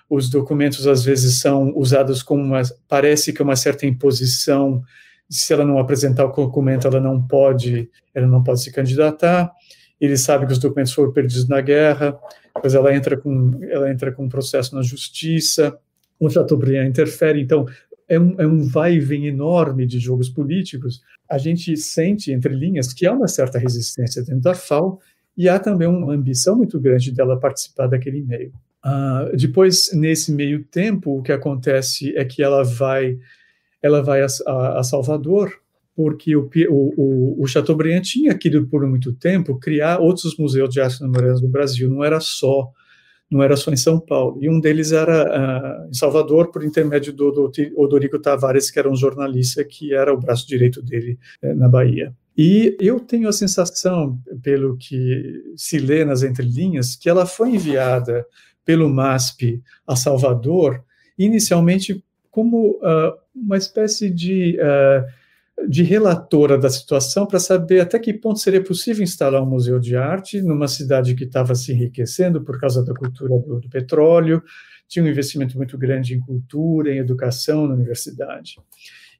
Os 0.10 0.30
documentos 0.30 0.88
às 0.88 1.04
vezes 1.04 1.40
são 1.40 1.74
usados 1.76 2.24
como 2.24 2.42
uma, 2.42 2.62
parece 2.88 3.34
que 3.34 3.42
é 3.42 3.46
uma 3.46 3.58
certa 3.58 3.86
imposição. 3.86 4.82
Se 5.30 5.52
ela 5.52 5.66
não 5.66 5.78
apresentar 5.78 6.26
o 6.26 6.32
documento, 6.32 6.88
ela 6.88 7.02
não 7.02 7.22
pode, 7.22 7.90
ela 8.16 8.28
não 8.28 8.42
pode 8.42 8.62
se 8.62 8.72
candidatar. 8.72 9.52
Ele 10.00 10.16
sabe 10.16 10.46
que 10.46 10.54
os 10.54 10.60
documentos 10.60 10.94
foram 10.94 11.12
perdidos 11.12 11.50
na 11.50 11.60
guerra. 11.60 12.18
Depois 12.58 12.76
ela 12.76 12.96
entra 12.96 13.18
com, 13.18 13.60
ela 13.64 13.90
entra 13.90 14.12
com 14.12 14.26
um 14.26 14.30
processo 14.30 14.76
na 14.76 14.82
justiça. 14.82 15.78
O 16.20 16.30
Chateaubriand 16.30 16.88
interfere. 16.88 17.42
Então 17.42 17.66
é 18.08 18.20
um, 18.20 18.36
é 18.40 18.48
um 18.48 18.64
vai 18.64 18.96
e 18.96 19.00
vem 19.00 19.28
enorme 19.28 19.86
de 19.86 20.00
jogos 20.00 20.30
políticos, 20.30 21.02
a 21.30 21.38
gente 21.38 21.76
sente, 21.76 22.32
entre 22.32 22.54
linhas, 22.54 22.94
que 22.94 23.06
há 23.06 23.12
uma 23.12 23.28
certa 23.28 23.60
resistência 23.60 24.24
dentro 24.24 24.42
da 24.42 24.56
FAO 24.56 25.00
e 25.38 25.50
há 25.50 25.60
também 25.60 25.88
uma 25.88 26.14
ambição 26.14 26.56
muito 26.56 26.80
grande 26.80 27.12
dela 27.12 27.40
participar 27.40 27.88
daquele 27.88 28.22
meio. 28.22 28.54
Uh, 28.86 29.36
depois, 29.36 29.92
nesse 29.94 30.32
meio 30.32 30.64
tempo, 30.64 31.18
o 31.18 31.22
que 31.22 31.32
acontece 31.32 32.16
é 32.18 32.24
que 32.24 32.42
ela 32.42 32.64
vai, 32.64 33.18
ela 33.82 34.02
vai 34.02 34.22
a, 34.22 34.28
a, 34.48 34.80
a 34.80 34.84
Salvador, 34.84 35.52
porque 35.98 36.38
o, 36.38 36.48
o, 36.70 37.42
o, 37.42 37.48
Chateaubriand 37.48 38.04
tinha 38.04 38.38
querido 38.38 38.68
por 38.68 38.86
muito 38.88 39.12
tempo 39.12 39.58
criar 39.58 39.98
outros 39.98 40.38
museus 40.38 40.70
de 40.70 40.80
arte 40.80 41.00
contemporânea 41.00 41.42
do 41.42 41.50
Brasil, 41.50 41.90
não 41.90 42.04
era 42.04 42.20
só 42.20 42.72
não 43.30 43.44
era 43.44 43.58
só 43.58 43.72
em 43.72 43.76
São 43.76 44.00
Paulo. 44.00 44.38
E 44.42 44.48
um 44.48 44.58
deles 44.58 44.94
era 44.94 45.26
uh, 45.26 45.90
em 45.90 45.94
Salvador, 45.94 46.50
por 46.50 46.64
intermédio 46.64 47.12
do, 47.12 47.30
do 47.30 47.52
Odorico 47.76 48.20
Tavares, 48.20 48.72
que 48.72 48.80
era 48.80 48.90
um 48.90 48.96
jornalista 48.96 49.66
que 49.66 49.94
era 49.94 50.14
o 50.14 50.18
braço 50.18 50.48
direito 50.48 50.82
dele 50.82 51.18
uh, 51.44 51.54
na 51.56 51.68
Bahia. 51.68 52.16
E 52.38 52.78
eu 52.80 53.02
tenho 53.02 53.28
a 53.28 53.34
sensação, 53.34 54.18
pelo 54.42 54.78
que 54.78 55.44
se 55.58 55.78
lê 55.78 56.06
nas 56.06 56.24
entrelinhas, 56.24 56.96
que 56.96 57.10
ela 57.10 57.26
foi 57.26 57.50
enviada 57.50 58.26
pelo 58.64 58.88
MASP 58.88 59.62
a 59.86 59.96
Salvador, 59.96 60.82
inicialmente 61.18 62.02
como 62.32 62.78
uh, 62.78 63.14
uma 63.36 63.58
espécie 63.58 64.10
de 64.10 64.58
uh, 64.62 65.06
de 65.68 65.84
relatora 65.84 66.58
da 66.58 66.70
situação 66.70 67.26
para 67.26 67.40
saber 67.40 67.80
até 67.80 67.98
que 67.98 68.14
ponto 68.14 68.40
seria 68.40 68.64
possível 68.64 69.04
instalar 69.04 69.42
um 69.42 69.50
museu 69.50 69.80
de 69.80 69.96
arte 69.96 70.42
numa 70.42 70.68
cidade 70.68 71.16
que 71.16 71.24
estava 71.24 71.56
se 71.56 71.72
enriquecendo 71.72 72.44
por 72.44 72.60
causa 72.60 72.84
da 72.84 72.94
cultura 72.94 73.40
do, 73.40 73.60
do 73.60 73.70
petróleo, 73.70 74.44
tinha 74.88 75.04
um 75.04 75.08
investimento 75.08 75.58
muito 75.58 75.78
grande 75.78 76.14
em 76.14 76.20
cultura, 76.20 76.94
em 76.94 77.00
educação 77.00 77.68
na 77.68 77.74
universidade. 77.74 78.58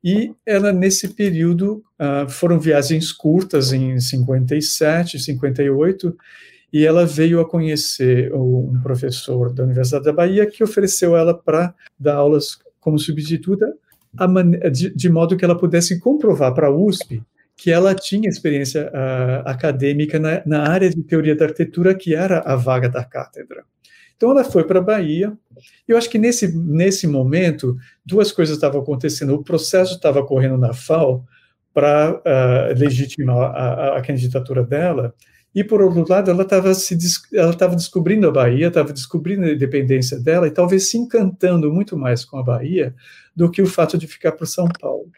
E 0.04 0.32
ela, 0.46 0.72
nesse 0.72 1.10
período, 1.10 1.84
uh, 2.00 2.30
foram 2.30 2.60
viagens 2.60 3.12
curtas 3.12 3.74
em 3.74 4.00
57, 4.00 5.20
58, 5.20 6.16
e 6.72 6.86
ela 6.86 7.06
veio 7.06 7.40
a 7.40 7.50
conhecer 7.50 8.32
um 8.34 8.80
professor 8.82 9.52
da 9.52 9.64
Universidade 9.64 10.06
da 10.06 10.14
Bahia 10.14 10.46
que 10.46 10.64
ofereceu 10.64 11.16
ela 11.16 11.34
para 11.34 11.74
dar 12.00 12.16
aulas 12.16 12.60
como 12.80 13.00
substituta 13.00 13.74
de, 14.72 14.94
de, 14.96 15.10
modo 15.10 15.38
que 15.38 15.46
ela 15.46 15.58
pudesse 15.58 16.00
comprovar 16.00 16.54
para 16.54 16.68
a 16.68 16.72
USP 16.72 17.22
que 17.58 17.72
ela 17.72 17.96
tinha 17.96 18.30
experiência 18.30 18.92
uh, 18.94 19.50
acadêmica 19.50 20.20
na, 20.20 20.44
na, 20.46 20.70
área 20.70 20.90
de 20.92 21.02
teoria 21.02 21.36
da 21.36 21.46
arquitetura, 21.46 21.96
que 21.96 22.14
era 22.14 22.40
a 22.42 22.56
vaga 22.56 22.88
da 22.88 23.04
cátedra. 23.04 23.64
Então 24.16 24.30
ela 24.30 24.44
foi 24.44 24.64
para 24.64 24.78
a 24.78 24.82
Bahia. 24.82 25.34
Eu 25.88 25.98
acho 25.98 26.10
que 26.10 26.20
nesse, 26.20 26.56
nesse 26.56 27.08
momento, 27.08 27.76
duas 28.06 28.32
coisas 28.32 28.56
estavam 28.56 28.82
acontecendo. 28.82 29.34
O 29.34 29.44
processo 29.44 29.96
estava 29.96 30.24
correndo 30.24 30.58
na 30.58 30.72
FAO 30.72 31.26
para 31.74 32.14
uh, 32.14 32.80
legitimar 32.80 33.38
a, 33.38 33.98
a, 33.98 34.02
candidatura 34.02 34.64
dela, 34.64 35.14
e 35.56 35.64
por 35.64 35.82
outro 35.82 36.06
lado, 36.08 36.30
ela 36.30 36.44
estava 36.44 36.72
ela 37.34 37.76
descobrindo 37.76 38.28
a 38.28 38.32
Bahia, 38.32 38.68
estava 38.68 38.94
descobrindo 38.94 39.46
a 39.46 39.52
independência 39.52 40.20
dela 40.20 40.48
e 40.48 40.52
talvez 40.52 40.90
se 40.90 40.98
encantando 40.98 41.72
muito 41.74 41.98
mais 41.98 42.24
com 42.24 42.38
a 42.38 42.44
Bahia 42.44 42.94
do 43.36 43.50
que 43.50 43.62
o 43.62 43.66
fato 43.66 43.98
de 43.98 44.08
ficar 44.08 44.34
por 44.34 44.46
São 44.46 44.68
Paulo. 44.80 45.10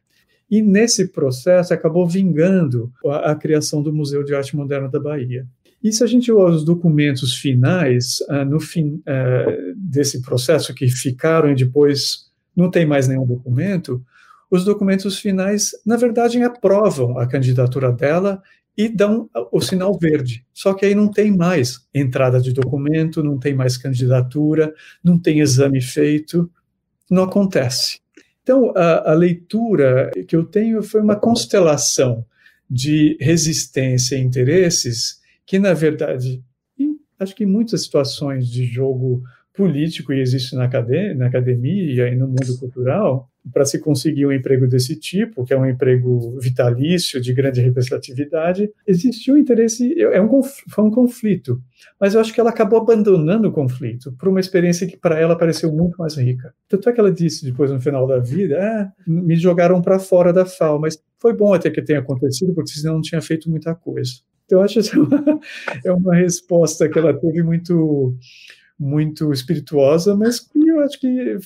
E 0.50 0.62
nesse 0.62 1.10
processo 1.10 1.74
acabou 1.74 2.08
vingando 2.08 2.92
a, 3.06 3.32
a 3.32 3.36
criação 3.36 3.84
do 3.84 3.94
Museu 3.94 4.24
de 4.24 4.34
Arte 4.34 4.56
Moderna 4.56 4.88
da 4.88 5.00
Bahia. 5.00 5.46
E 5.84 5.92
se 5.92 6.04
a 6.04 6.08
gente 6.08 6.32
olha 6.32 6.56
os 6.56 6.66
documentos 6.66 7.36
finais, 7.36 8.20
uh, 8.30 8.44
no 8.44 8.60
fim 8.60 8.96
uh, 8.96 9.74
desse 9.76 10.22
processo, 10.22 10.74
que 10.74 10.88
ficaram 10.88 11.52
e 11.52 11.56
depois 11.56 12.30
não 12.56 12.70
tem 12.70 12.86
mais 12.86 13.08
nenhum 13.08 13.26
documento, 13.26 14.04
os 14.52 14.66
documentos 14.66 15.20
finais, 15.20 15.72
na 15.86 15.96
verdade, 15.96 16.42
aprovam 16.42 17.18
a 17.20 17.28
candidatura 17.28 17.92
dela 17.92 18.42
e 18.80 18.88
dão 18.88 19.30
o 19.52 19.60
sinal 19.60 20.00
verde. 20.00 20.46
Só 20.54 20.74
que 20.74 20.86
aí 20.86 20.96
não 20.96 21.12
tem 21.12 21.36
mais 21.36 21.86
entrada 21.94 22.40
de 22.40 22.54
documento, 22.54 23.22
não 23.22 23.38
tem 23.38 23.54
mais 23.54 23.76
candidatura, 23.76 24.74
não 25.04 25.20
tem 25.20 25.42
exame 25.42 25.82
feito, 25.82 26.50
não 27.12 27.24
acontece. 27.24 28.00
Então, 28.42 28.72
a, 28.74 29.12
a 29.12 29.14
leitura 29.14 30.10
que 30.26 30.34
eu 30.34 30.46
tenho 30.46 30.82
foi 30.82 31.02
uma 31.02 31.18
constelação 31.18 32.26
de 32.70 33.18
resistência 33.20 34.16
e 34.16 34.22
interesses 34.22 35.20
que, 35.46 35.60
na 35.60 35.74
verdade, 35.74 36.42
acho 37.20 37.36
que 37.36 37.44
em 37.44 37.48
muitas 37.48 37.84
situações 37.84 38.48
de 38.48 38.66
jogo 38.66 39.22
político 39.60 40.14
e 40.14 40.22
existe 40.22 40.56
na 40.56 40.64
academia, 40.64 41.14
na 41.14 41.28
academia 41.28 42.08
e 42.08 42.16
no 42.16 42.30
mundo 42.30 42.58
cultural, 42.58 43.30
para 43.52 43.66
se 43.66 43.78
conseguir 43.78 44.26
um 44.26 44.32
emprego 44.32 44.66
desse 44.66 44.96
tipo, 44.98 45.44
que 45.44 45.54
é 45.54 45.58
um 45.58 45.66
emprego 45.66 46.40
vitalício, 46.40 47.20
de 47.20 47.34
grande 47.34 47.60
representatividade, 47.60 48.72
existiu 48.88 49.36
um 49.36 49.38
interesse, 49.38 50.02
é 50.02 50.22
um, 50.22 50.42
foi 50.42 50.86
um 50.86 50.90
conflito. 50.90 51.62
Mas 52.00 52.14
eu 52.14 52.22
acho 52.22 52.34
que 52.34 52.40
ela 52.40 52.52
acabou 52.52 52.80
abandonando 52.80 53.50
o 53.50 53.52
conflito 53.52 54.14
por 54.18 54.30
uma 54.30 54.40
experiência 54.40 54.88
que 54.88 54.96
para 54.96 55.20
ela 55.20 55.38
pareceu 55.38 55.70
muito 55.74 55.98
mais 55.98 56.16
rica. 56.16 56.54
Tanto 56.70 56.88
é 56.88 56.94
que 56.94 57.00
ela 57.02 57.12
disse 57.12 57.44
depois, 57.44 57.70
no 57.70 57.82
final 57.82 58.08
da 58.08 58.18
vida, 58.18 58.58
ah, 58.62 58.92
me 59.06 59.36
jogaram 59.36 59.82
para 59.82 60.00
fora 60.00 60.32
da 60.32 60.46
FAO, 60.46 60.80
mas 60.80 60.98
foi 61.20 61.36
bom 61.36 61.54
até 61.54 61.70
que 61.70 61.82
tenha 61.82 62.00
acontecido, 62.00 62.54
porque 62.54 62.72
senão 62.72 62.94
não 62.94 63.02
tinha 63.02 63.22
feito 63.22 63.50
muita 63.50 63.76
coisa. 63.76 64.12
Então, 64.46 64.60
eu 64.60 64.64
acho 64.64 64.82
que 64.82 64.96
é 64.96 65.00
uma, 65.00 65.40
é 65.86 65.92
uma 65.92 66.16
resposta 66.16 66.88
que 66.88 66.98
ela 66.98 67.14
teve 67.14 67.44
muito, 67.44 68.16
muito 68.80 69.34
espirituosa, 69.34 70.16
mas 70.16 70.40
que 70.40 70.68
eu 70.68 70.80
acho 70.82 71.00
que 71.00 71.38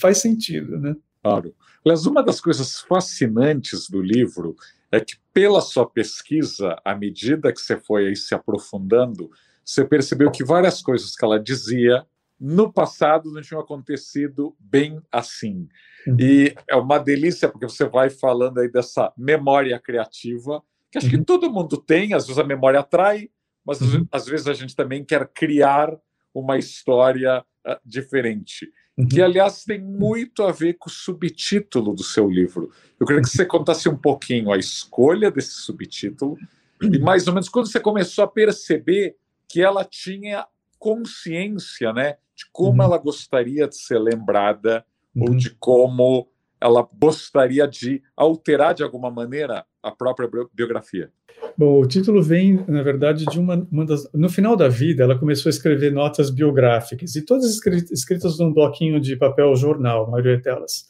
faz 0.00 0.18
sentido, 0.18 0.78
né? 0.78 0.96
Claro. 1.22 1.54
Aliás, 1.84 2.06
uma 2.06 2.22
das 2.22 2.40
coisas 2.40 2.80
fascinantes 2.80 3.88
do 3.88 4.02
livro 4.02 4.56
é 4.90 5.00
que, 5.00 5.16
pela 5.32 5.60
sua 5.60 5.88
pesquisa, 5.88 6.76
à 6.84 6.94
medida 6.94 7.52
que 7.52 7.60
você 7.60 7.78
foi 7.78 8.14
se 8.16 8.34
aprofundando, 8.34 9.30
você 9.64 9.84
percebeu 9.84 10.30
que 10.30 10.44
várias 10.44 10.80
coisas 10.82 11.14
que 11.14 11.24
ela 11.24 11.38
dizia 11.38 12.06
no 12.38 12.72
passado 12.72 13.32
não 13.32 13.40
tinham 13.40 13.60
acontecido 13.60 14.54
bem 14.60 15.00
assim. 15.10 15.68
Uhum. 16.06 16.16
E 16.20 16.54
é 16.68 16.76
uma 16.76 16.98
delícia, 16.98 17.48
porque 17.48 17.68
você 17.68 17.86
vai 17.86 18.10
falando 18.10 18.58
aí 18.58 18.70
dessa 18.70 19.12
memória 19.16 19.78
criativa, 19.80 20.62
que 20.90 20.98
acho 20.98 21.06
uhum. 21.06 21.18
que 21.18 21.24
todo 21.24 21.50
mundo 21.50 21.76
tem, 21.76 22.14
às 22.14 22.26
vezes 22.26 22.38
a 22.38 22.44
memória 22.44 22.80
atrai, 22.80 23.30
mas 23.64 23.80
uhum. 23.80 24.06
às 24.12 24.26
vezes 24.26 24.46
a 24.46 24.54
gente 24.54 24.76
também 24.76 25.04
quer 25.04 25.26
criar 25.28 25.96
uma 26.40 26.58
história 26.58 27.44
uh, 27.66 27.76
diferente 27.84 28.70
uhum. 28.96 29.08
que, 29.08 29.20
aliás, 29.22 29.64
tem 29.64 29.80
muito 29.80 30.42
a 30.42 30.52
ver 30.52 30.74
com 30.74 30.88
o 30.88 30.92
subtítulo 30.92 31.94
do 31.94 32.02
seu 32.02 32.28
livro. 32.28 32.70
Eu 32.98 33.06
queria 33.06 33.22
que 33.22 33.28
você 33.28 33.44
contasse 33.44 33.88
um 33.88 33.96
pouquinho 33.96 34.52
a 34.52 34.56
escolha 34.56 35.30
desse 35.30 35.52
subtítulo 35.52 36.36
e, 36.82 36.98
mais 36.98 37.26
ou 37.26 37.34
menos, 37.34 37.48
quando 37.48 37.70
você 37.70 37.80
começou 37.80 38.24
a 38.24 38.28
perceber 38.28 39.16
que 39.48 39.62
ela 39.62 39.84
tinha 39.84 40.46
consciência 40.78 41.92
né, 41.92 42.16
de 42.34 42.44
como 42.52 42.82
uhum. 42.82 42.84
ela 42.84 42.98
gostaria 42.98 43.66
de 43.66 43.76
ser 43.76 43.98
lembrada 43.98 44.84
uhum. 45.14 45.26
ou 45.28 45.34
de 45.34 45.50
como 45.50 46.28
ela 46.60 46.86
gostaria 46.98 47.66
de 47.66 48.02
alterar 48.16 48.74
de 48.74 48.82
alguma 48.82 49.10
maneira 49.10 49.64
a 49.86 49.92
própria 49.92 50.28
biografia. 50.52 51.10
Bom, 51.56 51.80
o 51.80 51.86
título 51.86 52.20
vem, 52.20 52.64
na 52.66 52.82
verdade, 52.82 53.24
de 53.24 53.38
uma, 53.38 53.66
uma 53.70 53.86
das. 53.86 54.10
No 54.12 54.28
final 54.28 54.56
da 54.56 54.68
vida, 54.68 55.04
ela 55.04 55.18
começou 55.18 55.48
a 55.48 55.50
escrever 55.50 55.92
notas 55.92 56.28
biográficas, 56.28 57.14
e 57.14 57.24
todas 57.24 57.58
escritas 57.92 58.38
num 58.38 58.52
bloquinho 58.52 59.00
de 59.00 59.14
papel 59.16 59.54
jornal, 59.54 60.06
a 60.06 60.10
maioria 60.10 60.38
delas. 60.38 60.88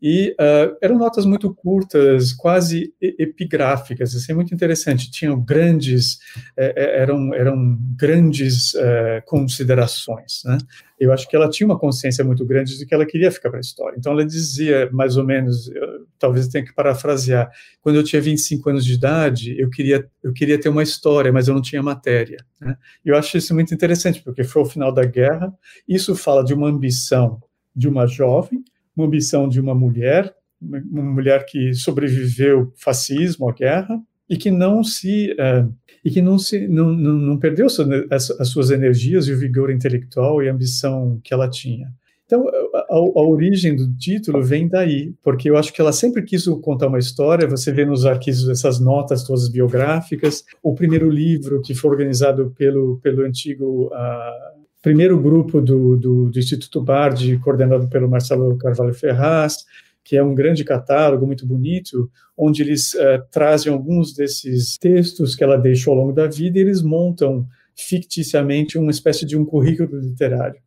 E 0.00 0.30
uh, 0.40 0.76
eram 0.80 0.96
notas 0.96 1.26
muito 1.26 1.52
curtas, 1.52 2.32
quase 2.32 2.94
epigráficas, 3.00 4.14
assim, 4.14 4.32
muito 4.32 4.54
interessante. 4.54 5.10
Tinham 5.10 5.40
grandes, 5.40 6.18
eh, 6.56 6.72
eh, 6.76 7.02
eram, 7.02 7.34
eram 7.34 7.76
grandes 7.96 8.74
uh, 8.74 9.20
considerações. 9.26 10.42
Né? 10.44 10.56
Eu 11.00 11.12
acho 11.12 11.28
que 11.28 11.34
ela 11.34 11.50
tinha 11.50 11.66
uma 11.66 11.78
consciência 11.78 12.24
muito 12.24 12.46
grande 12.46 12.78
de 12.78 12.86
que 12.86 12.94
ela 12.94 13.04
queria 13.04 13.32
ficar 13.32 13.50
para 13.50 13.58
a 13.58 13.60
história. 13.60 13.96
Então 13.98 14.12
ela 14.12 14.24
dizia, 14.24 14.88
mais 14.92 15.16
ou 15.16 15.24
menos, 15.24 15.68
eu, 15.68 16.06
talvez 16.16 16.46
eu 16.46 16.52
tenha 16.52 16.64
que 16.64 16.74
parafrasear, 16.74 17.50
quando 17.80 17.96
eu 17.96 18.04
tinha 18.04 18.22
25 18.22 18.70
anos 18.70 18.84
de 18.84 18.94
idade, 18.94 19.60
eu 19.60 19.68
queria, 19.68 20.08
eu 20.22 20.32
queria 20.32 20.60
ter 20.60 20.68
uma 20.68 20.82
história, 20.84 21.32
mas 21.32 21.48
eu 21.48 21.54
não 21.54 21.62
tinha 21.62 21.82
matéria. 21.82 22.38
Né? 22.60 22.76
Eu 23.04 23.16
acho 23.16 23.36
isso 23.36 23.52
muito 23.52 23.74
interessante, 23.74 24.22
porque 24.22 24.44
foi 24.44 24.62
o 24.62 24.66
final 24.66 24.92
da 24.92 25.04
guerra, 25.04 25.52
isso 25.88 26.14
fala 26.14 26.44
de 26.44 26.54
uma 26.54 26.68
ambição 26.68 27.42
de 27.74 27.88
uma 27.88 28.06
jovem, 28.06 28.62
uma 28.98 29.06
ambição 29.06 29.48
de 29.48 29.60
uma 29.60 29.74
mulher, 29.74 30.34
uma 30.60 31.02
mulher 31.02 31.46
que 31.46 31.72
sobreviveu 31.72 32.72
fascismo, 32.76 33.48
à 33.48 33.52
guerra, 33.52 34.00
e 34.28 34.36
que 34.36 34.50
não 34.50 34.82
se 34.84 35.32
uh, 35.32 35.72
e 36.04 36.10
que 36.10 36.20
não 36.20 36.38
se 36.38 36.68
não, 36.68 36.92
não 36.92 37.38
perdeu 37.38 37.66
as, 38.10 38.30
as, 38.30 38.48
suas 38.48 38.70
energias 38.70 39.26
e 39.26 39.32
o 39.32 39.38
vigor 39.38 39.70
intelectual 39.70 40.42
e 40.42 40.48
a 40.48 40.52
ambição 40.52 41.18
que 41.24 41.32
ela 41.32 41.48
tinha. 41.48 41.88
Então, 42.26 42.46
a, 42.74 42.86
a, 42.90 43.22
origem 43.22 43.74
do 43.74 43.90
título 43.96 44.42
vem 44.42 44.68
daí, 44.68 45.14
porque 45.22 45.48
eu 45.48 45.56
acho 45.56 45.72
que 45.72 45.80
ela 45.80 45.92
sempre 45.92 46.20
quis 46.22 46.44
contar 46.60 46.88
uma 46.88 46.98
história. 46.98 47.48
Você 47.48 47.72
vê 47.72 47.86
nos 47.86 48.04
arquivos 48.04 48.46
essas 48.50 48.78
notas 48.78 49.24
todas 49.24 49.48
biográficas. 49.48 50.44
O 50.62 50.74
primeiro 50.74 51.08
livro 51.08 51.62
que 51.62 51.74
foi 51.74 51.90
organizado 51.90 52.52
pelo 52.56 52.98
pelo 53.02 53.24
antigo 53.24 53.86
uh, 53.86 54.57
primeiro 54.82 55.20
grupo 55.20 55.60
do, 55.60 55.96
do, 55.96 56.30
do 56.30 56.38
Instituto 56.38 56.82
Bardi, 56.82 57.38
coordenado 57.38 57.88
pelo 57.88 58.08
Marcelo 58.08 58.56
Carvalho 58.56 58.94
Ferraz, 58.94 59.64
que 60.04 60.16
é 60.16 60.22
um 60.22 60.34
grande 60.34 60.64
catálogo 60.64 61.26
muito 61.26 61.46
bonito, 61.46 62.10
onde 62.36 62.62
eles 62.62 62.94
uh, 62.94 63.22
trazem 63.30 63.70
alguns 63.70 64.14
desses 64.14 64.78
textos 64.78 65.34
que 65.34 65.44
ela 65.44 65.58
deixou 65.58 65.92
ao 65.92 66.00
longo 66.00 66.12
da 66.12 66.26
vida 66.26 66.58
e 66.58 66.62
eles 66.62 66.80
montam 66.80 67.46
ficticiamente 67.76 68.78
uma 68.78 68.90
espécie 68.90 69.26
de 69.26 69.36
um 69.36 69.44
currículo 69.44 70.00
literário. 70.00 70.58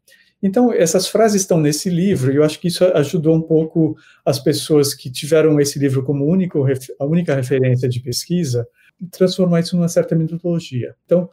Então, 0.43 0.73
essas 0.73 1.07
frases 1.07 1.41
estão 1.41 1.59
nesse 1.59 1.89
livro, 1.89 2.31
e 2.31 2.37
eu 2.37 2.43
acho 2.43 2.59
que 2.59 2.67
isso 2.67 2.83
ajudou 2.85 3.35
um 3.35 3.41
pouco 3.41 3.95
as 4.25 4.39
pessoas 4.39 4.93
que 4.93 5.11
tiveram 5.11 5.59
esse 5.59 5.77
livro 5.77 6.03
como 6.03 6.25
único, 6.25 6.65
a 6.99 7.05
única 7.05 7.35
referência 7.35 7.87
de 7.87 7.99
pesquisa, 7.99 8.67
transformar 9.11 9.59
isso 9.59 9.75
numa 9.75 9.87
certa 9.87 10.15
metodologia. 10.15 10.95
Então, 11.05 11.29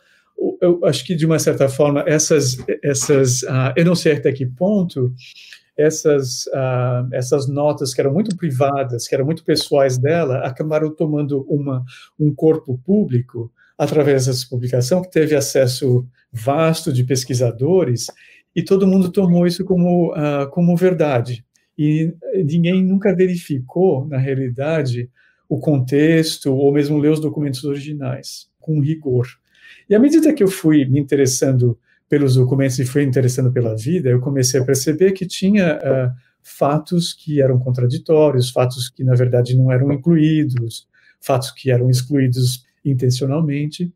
eu 0.60 0.84
acho 0.84 1.04
que, 1.04 1.14
de 1.14 1.26
uma 1.26 1.38
certa 1.38 1.68
forma, 1.68 2.04
essas, 2.06 2.56
essas 2.82 3.42
uh, 3.42 3.72
eu 3.76 3.84
não 3.84 3.94
sei 3.94 4.14
até 4.14 4.32
que 4.32 4.46
ponto, 4.46 5.12
essas, 5.76 6.46
uh, 6.46 7.08
essas 7.12 7.48
notas 7.48 7.94
que 7.94 8.00
eram 8.00 8.12
muito 8.12 8.36
privadas, 8.36 9.06
que 9.06 9.14
eram 9.14 9.24
muito 9.24 9.44
pessoais 9.44 9.96
dela, 9.96 10.38
acabaram 10.38 10.94
tomando 10.94 11.46
uma, 11.48 11.84
um 12.18 12.34
corpo 12.34 12.78
público 12.84 13.50
através 13.76 14.26
dessa 14.26 14.46
publicação, 14.48 15.02
que 15.02 15.10
teve 15.10 15.36
acesso 15.36 16.04
vasto 16.32 16.92
de 16.92 17.04
pesquisadores, 17.04 18.06
e 18.54 18.62
todo 18.62 18.88
mundo 18.88 19.12
tomou 19.12 19.46
isso 19.46 19.64
como, 19.64 20.12
uh, 20.12 20.48
como 20.50 20.76
verdade. 20.76 21.44
E 21.78 22.12
ninguém 22.44 22.84
nunca 22.84 23.14
verificou, 23.14 24.04
na 24.08 24.18
realidade, 24.18 25.08
o 25.48 25.60
contexto, 25.60 26.52
ou 26.52 26.72
mesmo 26.72 26.98
ler 26.98 27.12
os 27.12 27.20
documentos 27.20 27.62
originais, 27.62 28.48
com 28.58 28.80
rigor. 28.80 29.28
E 29.88 29.94
à 29.94 29.98
medida 29.98 30.32
que 30.32 30.42
eu 30.42 30.48
fui 30.48 30.84
me 30.84 30.98
interessando 30.98 31.78
pelos 32.08 32.34
documentos 32.34 32.78
e 32.78 32.86
fui 32.86 33.02
interessando 33.02 33.52
pela 33.52 33.76
vida, 33.76 34.08
eu 34.08 34.20
comecei 34.20 34.60
a 34.60 34.64
perceber 34.64 35.12
que 35.12 35.26
tinha 35.26 35.76
uh, 35.76 36.12
fatos 36.42 37.12
que 37.12 37.42
eram 37.42 37.58
contraditórios, 37.58 38.50
fatos 38.50 38.88
que 38.88 39.04
na 39.04 39.14
verdade 39.14 39.56
não 39.56 39.70
eram 39.70 39.92
incluídos, 39.92 40.86
fatos 41.20 41.50
que 41.50 41.70
eram 41.70 41.90
excluídos 41.90 42.64
intencionalmente. 42.84 43.92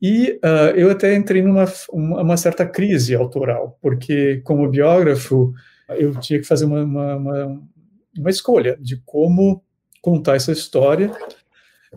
E 0.00 0.38
uh, 0.44 0.76
eu 0.76 0.90
até 0.90 1.14
entrei 1.14 1.42
numa 1.42 1.64
uma, 1.90 2.36
certa 2.36 2.66
crise 2.66 3.14
autoral, 3.14 3.78
porque 3.80 4.40
como 4.44 4.68
biógrafo 4.68 5.52
eu 5.90 6.18
tinha 6.20 6.38
que 6.40 6.46
fazer 6.46 6.64
uma, 6.64 6.82
uma, 6.82 7.16
uma, 7.16 7.62
uma 8.18 8.30
escolha 8.30 8.76
de 8.80 8.96
como 9.04 9.62
contar 10.00 10.36
essa 10.36 10.52
história 10.52 11.10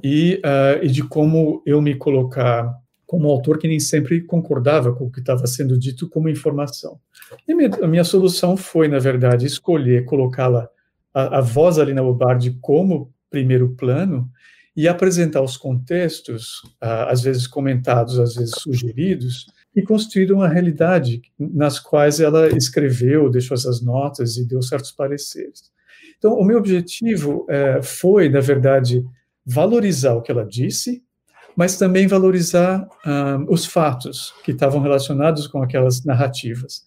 e, 0.03 0.41
uh, 0.45 0.83
e 0.83 0.87
de 0.87 1.03
como 1.03 1.61
eu 1.65 1.81
me 1.81 1.95
colocar 1.95 2.73
como 3.07 3.29
autor 3.29 3.57
que 3.57 3.69
nem 3.69 3.79
sempre 3.79 4.21
concordava 4.21 4.93
com 4.93 5.05
o 5.05 5.11
que 5.11 5.21
estava 5.21 5.47
sendo 5.47 5.79
dito 5.79 6.09
como 6.09 6.27
informação. 6.27 6.99
E 7.47 7.53
a 7.53 7.87
minha, 7.87 8.03
solução 8.03 8.57
foi, 8.57 8.89
na 8.89 8.99
verdade, 8.99 9.45
escolher 9.45 10.03
colocá-la, 10.03 10.69
a, 11.13 11.37
a 11.37 11.41
voz 11.41 11.79
ali 11.79 11.93
na 11.93 12.03
Bobardi 12.03 12.57
como 12.61 13.11
primeiro 13.29 13.69
plano 13.69 14.29
e 14.75 14.87
apresentar 14.87 15.41
os 15.41 15.57
contextos, 15.57 16.61
às 16.79 17.21
vezes 17.21 17.47
comentados, 17.47 18.19
às 18.19 18.35
vezes 18.35 18.53
sugeridos, 18.59 19.47
e 19.75 19.81
construir 19.81 20.31
uma 20.31 20.47
realidade 20.47 21.21
nas 21.39 21.79
quais 21.79 22.19
ela 22.19 22.49
escreveu, 22.55 23.29
deixou 23.29 23.55
essas 23.55 23.81
notas 23.81 24.37
e 24.37 24.47
deu 24.47 24.61
certos 24.61 24.91
pareceres. 24.91 25.71
Então, 26.17 26.33
o 26.33 26.43
meu 26.43 26.57
objetivo 26.57 27.45
uh, 27.45 27.81
foi, 27.81 28.27
na 28.27 28.39
verdade, 28.39 29.03
valorizar 29.45 30.13
o 30.13 30.21
que 30.21 30.31
ela 30.31 30.45
disse, 30.45 31.03
mas 31.57 31.75
também 31.75 32.05
valorizar 32.05 32.87
ah, 33.03 33.39
os 33.49 33.65
fatos 33.65 34.31
que 34.43 34.51
estavam 34.51 34.79
relacionados 34.79 35.47
com 35.47 35.63
aquelas 35.63 36.05
narrativas. 36.05 36.85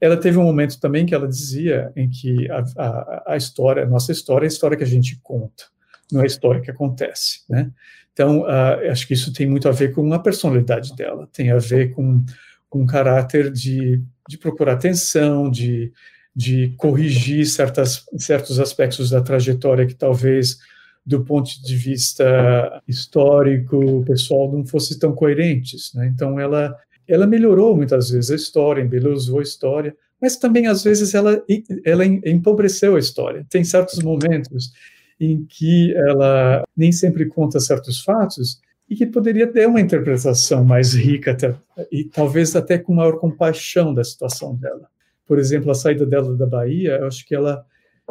Ela 0.00 0.16
teve 0.16 0.38
um 0.38 0.44
momento 0.44 0.78
também 0.78 1.04
que 1.04 1.12
ela 1.12 1.26
dizia 1.26 1.92
em 1.96 2.08
que 2.08 2.48
a, 2.48 2.64
a, 2.78 3.22
a 3.32 3.36
história, 3.36 3.82
a 3.82 3.86
nossa 3.86 4.12
história 4.12 4.46
é 4.46 4.48
a 4.48 4.52
história 4.52 4.76
que 4.76 4.84
a 4.84 4.86
gente 4.86 5.18
conta, 5.20 5.64
não 6.12 6.20
é 6.20 6.24
a 6.24 6.28
história 6.28 6.60
que 6.60 6.70
acontece, 6.70 7.40
né? 7.50 7.72
Então, 8.12 8.42
uh, 8.42 8.88
acho 8.92 9.08
que 9.08 9.14
isso 9.14 9.32
tem 9.32 9.48
muito 9.48 9.68
a 9.68 9.72
ver 9.72 9.92
com 9.92 10.12
a 10.14 10.18
personalidade 10.20 10.94
dela, 10.94 11.28
tem 11.32 11.50
a 11.50 11.58
ver 11.58 11.90
com, 11.90 12.24
com 12.70 12.82
um 12.82 12.86
caráter 12.86 13.50
de, 13.50 14.00
de 14.28 14.38
procurar 14.38 14.74
atenção, 14.74 15.50
de, 15.50 15.92
de 16.36 16.72
corrigir 16.76 17.44
certas, 17.46 18.04
certos 18.16 18.60
aspectos 18.60 19.10
da 19.10 19.20
trajetória 19.20 19.84
que 19.84 19.94
talvez 19.94 20.58
do 21.06 21.22
ponto 21.22 21.50
de 21.62 21.76
vista 21.76 22.82
histórico, 22.88 24.04
pessoal 24.06 24.50
não 24.50 24.64
fosse 24.64 24.98
tão 24.98 25.12
coerentes. 25.12 25.92
Né? 25.94 26.10
Então, 26.14 26.40
ela, 26.40 26.74
ela 27.06 27.26
melhorou 27.26 27.76
muitas 27.76 28.10
vezes 28.10 28.30
a 28.30 28.36
história, 28.36 28.82
embelezou 28.82 29.40
a 29.40 29.42
história, 29.42 29.94
mas 30.20 30.36
também, 30.36 30.66
às 30.66 30.82
vezes, 30.82 31.14
ela, 31.14 31.42
ela 31.84 32.06
empobreceu 32.06 32.96
a 32.96 32.98
história. 32.98 33.44
Tem 33.50 33.62
certos 33.62 33.98
momentos 33.98 34.72
em 35.20 35.44
que 35.44 35.94
ela 35.94 36.64
nem 36.76 36.90
sempre 36.90 37.26
conta 37.26 37.60
certos 37.60 38.00
fatos 38.00 38.60
e 38.88 38.94
que 38.94 39.06
poderia 39.06 39.46
ter 39.46 39.66
uma 39.66 39.80
interpretação 39.80 40.64
mais 40.64 40.94
rica 40.94 41.32
até, 41.32 41.54
e 41.90 42.04
talvez 42.04 42.54
até 42.56 42.78
com 42.78 42.94
maior 42.94 43.18
compaixão 43.18 43.92
da 43.92 44.04
situação 44.04 44.54
dela. 44.56 44.88
Por 45.26 45.38
exemplo, 45.38 45.70
a 45.70 45.74
saída 45.74 46.04
dela 46.04 46.36
da 46.36 46.46
Bahia, 46.46 46.98
eu 47.00 47.06
acho 47.06 47.26
que 47.26 47.34
ela, 47.34 47.64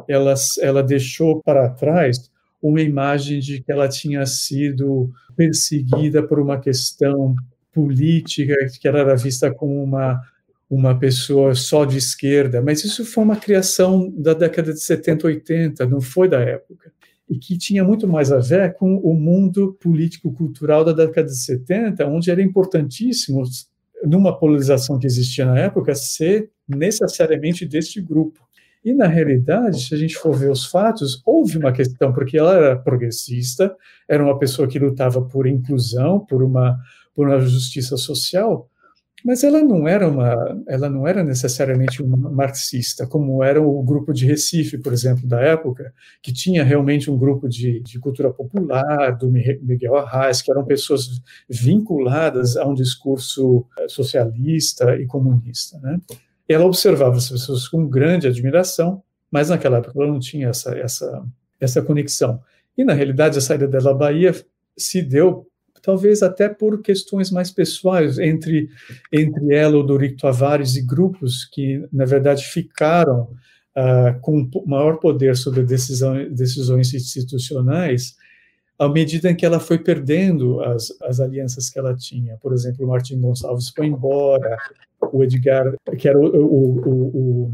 ela, 0.07 0.33
ela 0.61 0.83
deixou 0.83 1.41
para 1.41 1.69
trás 1.69 2.31
uma 2.63 2.81
imagem 2.81 3.41
de 3.41 3.61
que 3.61 3.69
ela 3.69 3.89
tinha 3.89 4.25
sido 4.25 5.11
perseguida 5.35 6.23
por 6.25 6.39
uma 6.39 6.57
questão 6.57 7.35
política, 7.73 8.55
que 8.79 8.87
ela 8.87 8.99
era 8.99 9.17
vista 9.17 9.53
como 9.53 9.83
uma, 9.83 10.21
uma 10.69 10.97
pessoa 10.97 11.53
só 11.53 11.83
de 11.83 11.97
esquerda, 11.97 12.61
mas 12.61 12.85
isso 12.85 13.03
foi 13.03 13.23
uma 13.25 13.35
criação 13.35 14.09
da 14.15 14.33
década 14.33 14.71
de 14.71 14.79
70, 14.79 15.27
80, 15.27 15.85
não 15.87 15.99
foi 15.99 16.29
da 16.29 16.39
época. 16.39 16.93
E 17.29 17.37
que 17.37 17.57
tinha 17.57 17.83
muito 17.83 18.07
mais 18.07 18.31
a 18.31 18.39
ver 18.39 18.73
com 18.75 18.95
o 18.97 19.13
mundo 19.13 19.77
político-cultural 19.81 20.85
da 20.85 20.93
década 20.93 21.27
de 21.27 21.37
70, 21.37 22.05
onde 22.07 22.31
era 22.31 22.41
importantíssimo, 22.41 23.43
numa 24.05 24.37
polarização 24.37 24.97
que 24.97 25.07
existia 25.07 25.45
na 25.45 25.59
época, 25.59 25.95
ser 25.95 26.49
necessariamente 26.67 27.65
deste 27.65 27.99
grupo. 27.99 28.39
E, 28.83 28.93
na 28.93 29.07
realidade, 29.07 29.81
se 29.81 29.95
a 29.95 29.97
gente 29.97 30.17
for 30.17 30.35
ver 30.35 30.51
os 30.51 30.65
fatos, 30.65 31.21
houve 31.25 31.57
uma 31.57 31.71
questão, 31.71 32.11
porque 32.11 32.37
ela 32.37 32.55
era 32.55 32.75
progressista, 32.75 33.75
era 34.07 34.23
uma 34.23 34.37
pessoa 34.37 34.67
que 34.67 34.77
lutava 34.77 35.21
por 35.21 35.47
inclusão, 35.47 36.19
por 36.19 36.43
uma, 36.43 36.77
por 37.15 37.27
uma 37.27 37.39
justiça 37.39 37.95
social, 37.95 38.69
mas 39.23 39.41
ela 39.41 39.63
não 39.63 39.87
era 39.87 40.05
uma, 40.07 40.63
ela 40.67 40.89
não 40.89 41.07
era 41.07 41.23
necessariamente 41.23 42.03
uma 42.03 42.29
marxista, 42.29 43.07
como 43.07 43.41
era 43.41 43.61
o 43.61 43.81
grupo 43.81 44.11
de 44.11 44.25
Recife, 44.25 44.77
por 44.77 44.91
exemplo, 44.91 45.25
da 45.25 45.39
época, 45.39 45.93
que 46.21 46.33
tinha 46.33 46.61
realmente 46.61 47.09
um 47.09 47.17
grupo 47.17 47.47
de, 47.47 47.79
de 47.79 47.99
cultura 47.99 48.33
popular, 48.33 49.17
do 49.17 49.31
Miguel 49.31 49.95
Arraes, 49.95 50.41
que 50.41 50.51
eram 50.51 50.65
pessoas 50.65 51.21
vinculadas 51.49 52.57
a 52.57 52.67
um 52.67 52.73
discurso 52.73 53.65
eh, 53.79 53.87
socialista 53.87 54.93
e 54.97 55.05
comunista, 55.05 55.79
né? 55.79 56.01
Ela 56.53 56.65
observava 56.65 57.17
as 57.17 57.29
pessoas 57.29 57.67
com 57.67 57.87
grande 57.87 58.27
admiração, 58.27 59.01
mas 59.31 59.49
naquela 59.49 59.77
época 59.77 59.93
ela 59.95 60.11
não 60.11 60.19
tinha 60.19 60.49
essa, 60.49 60.77
essa, 60.77 61.23
essa 61.59 61.81
conexão. 61.81 62.41
E, 62.77 62.83
na 62.83 62.93
realidade, 62.93 63.37
a 63.37 63.41
saída 63.41 63.67
dela 63.67 63.91
à 63.91 63.93
Bahia 63.93 64.33
se 64.77 65.01
deu, 65.01 65.47
talvez 65.81 66.23
até 66.23 66.49
por 66.49 66.81
questões 66.81 67.29
mais 67.29 67.51
pessoais, 67.51 68.17
entre, 68.17 68.69
entre 69.11 69.53
ela, 69.53 69.77
o 69.77 69.83
Dorito 69.83 70.21
Tavares 70.21 70.75
e 70.75 70.81
grupos 70.81 71.45
que, 71.45 71.87
na 71.91 72.05
verdade, 72.05 72.45
ficaram 72.45 73.29
uh, 73.75 74.19
com 74.21 74.49
maior 74.65 74.97
poder 74.97 75.35
sobre 75.35 75.63
decisão, 75.63 76.29
decisões 76.29 76.93
institucionais, 76.93 78.15
à 78.77 78.89
medida 78.89 79.29
em 79.29 79.35
que 79.35 79.45
ela 79.45 79.59
foi 79.59 79.77
perdendo 79.77 80.61
as, 80.61 80.91
as 81.03 81.19
alianças 81.19 81.69
que 81.69 81.77
ela 81.77 81.95
tinha. 81.95 82.37
Por 82.37 82.53
exemplo, 82.53 82.85
o 82.85 82.89
Martim 82.89 83.19
Gonçalves 83.19 83.69
foi 83.69 83.85
embora, 83.85 84.57
o 85.11 85.23
Edgar, 85.23 85.75
que 85.97 86.07
era 86.07 86.17
o, 86.17 86.25
o, 86.25 87.47
o, 87.47 87.51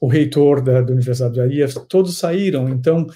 o 0.00 0.06
reitor 0.06 0.60
da, 0.60 0.80
da 0.80 0.92
Universidade 0.92 1.34
de 1.34 1.40
Bahia, 1.40 1.66
todos 1.88 2.18
saíram. 2.18 2.68
Então, 2.68 3.06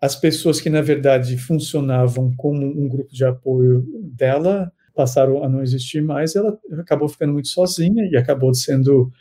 as 0.00 0.16
pessoas 0.16 0.60
que, 0.60 0.70
na 0.70 0.80
verdade, 0.80 1.36
funcionavam 1.36 2.32
como 2.36 2.64
um 2.64 2.88
grupo 2.88 3.12
de 3.12 3.24
apoio 3.24 3.84
dela 4.02 4.72
passaram 4.94 5.44
a 5.44 5.48
não 5.48 5.62
existir 5.62 6.02
mais. 6.02 6.34
Ela 6.34 6.58
acabou 6.78 7.08
ficando 7.08 7.32
muito 7.32 7.48
sozinha 7.48 8.08
e 8.10 8.16
acabou 8.16 8.52
sendo 8.54 9.12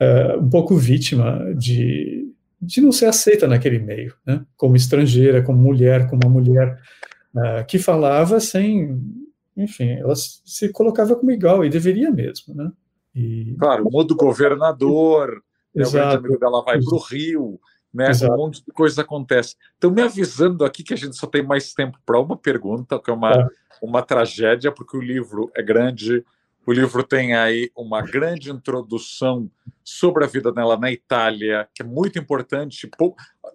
uh, 0.00 0.40
um 0.40 0.48
pouco 0.48 0.76
vítima 0.76 1.52
de, 1.56 2.32
de 2.60 2.80
não 2.80 2.92
ser 2.92 3.06
aceita 3.06 3.48
naquele 3.48 3.78
meio, 3.78 4.14
né? 4.24 4.44
como 4.56 4.76
estrangeira, 4.76 5.42
como 5.42 5.58
mulher, 5.58 6.08
como 6.08 6.22
uma 6.24 6.40
mulher 6.40 6.78
uh, 7.34 7.66
que 7.66 7.78
falava 7.78 8.38
sem, 8.38 9.00
enfim, 9.56 9.90
ela 9.90 10.14
se 10.16 10.68
colocava 10.70 11.16
como 11.16 11.32
igual, 11.32 11.64
e 11.64 11.70
deveria 11.70 12.10
mesmo, 12.10 12.54
né? 12.54 12.70
E... 13.14 13.54
Claro, 13.58 13.88
muda 13.90 14.14
o 14.14 14.16
governador, 14.16 15.42
né, 15.74 15.86
o 15.86 15.90
grande 15.90 16.16
amigo 16.16 16.38
dela 16.38 16.62
vai 16.62 16.80
para 16.80 16.94
o 16.94 16.98
Rio, 16.98 17.60
né? 17.92 18.10
Um 18.24 18.36
monte 18.36 18.64
de 18.64 18.72
coisa 18.72 19.02
acontece. 19.02 19.54
Então, 19.76 19.90
me 19.90 20.00
avisando 20.00 20.64
aqui 20.64 20.82
que 20.82 20.94
a 20.94 20.96
gente 20.96 21.16
só 21.16 21.26
tem 21.26 21.42
mais 21.42 21.74
tempo 21.74 21.98
para 22.06 22.18
uma 22.18 22.36
pergunta, 22.36 22.98
que 22.98 23.10
é 23.10 23.12
uma, 23.14 23.32
é. 23.32 23.46
uma 23.82 24.02
tragédia, 24.02 24.72
porque 24.72 24.96
o 24.96 25.00
livro 25.00 25.50
é 25.54 25.62
grande, 25.62 26.24
o 26.66 26.72
livro 26.72 27.02
tem 27.02 27.34
aí 27.34 27.70
uma 27.76 28.00
grande 28.00 28.50
introdução 28.50 29.50
sobre 29.84 30.24
a 30.24 30.26
vida 30.26 30.50
dela 30.50 30.78
na 30.78 30.90
Itália, 30.90 31.68
que 31.74 31.82
é 31.82 31.84
muito 31.84 32.18
importante, 32.18 32.90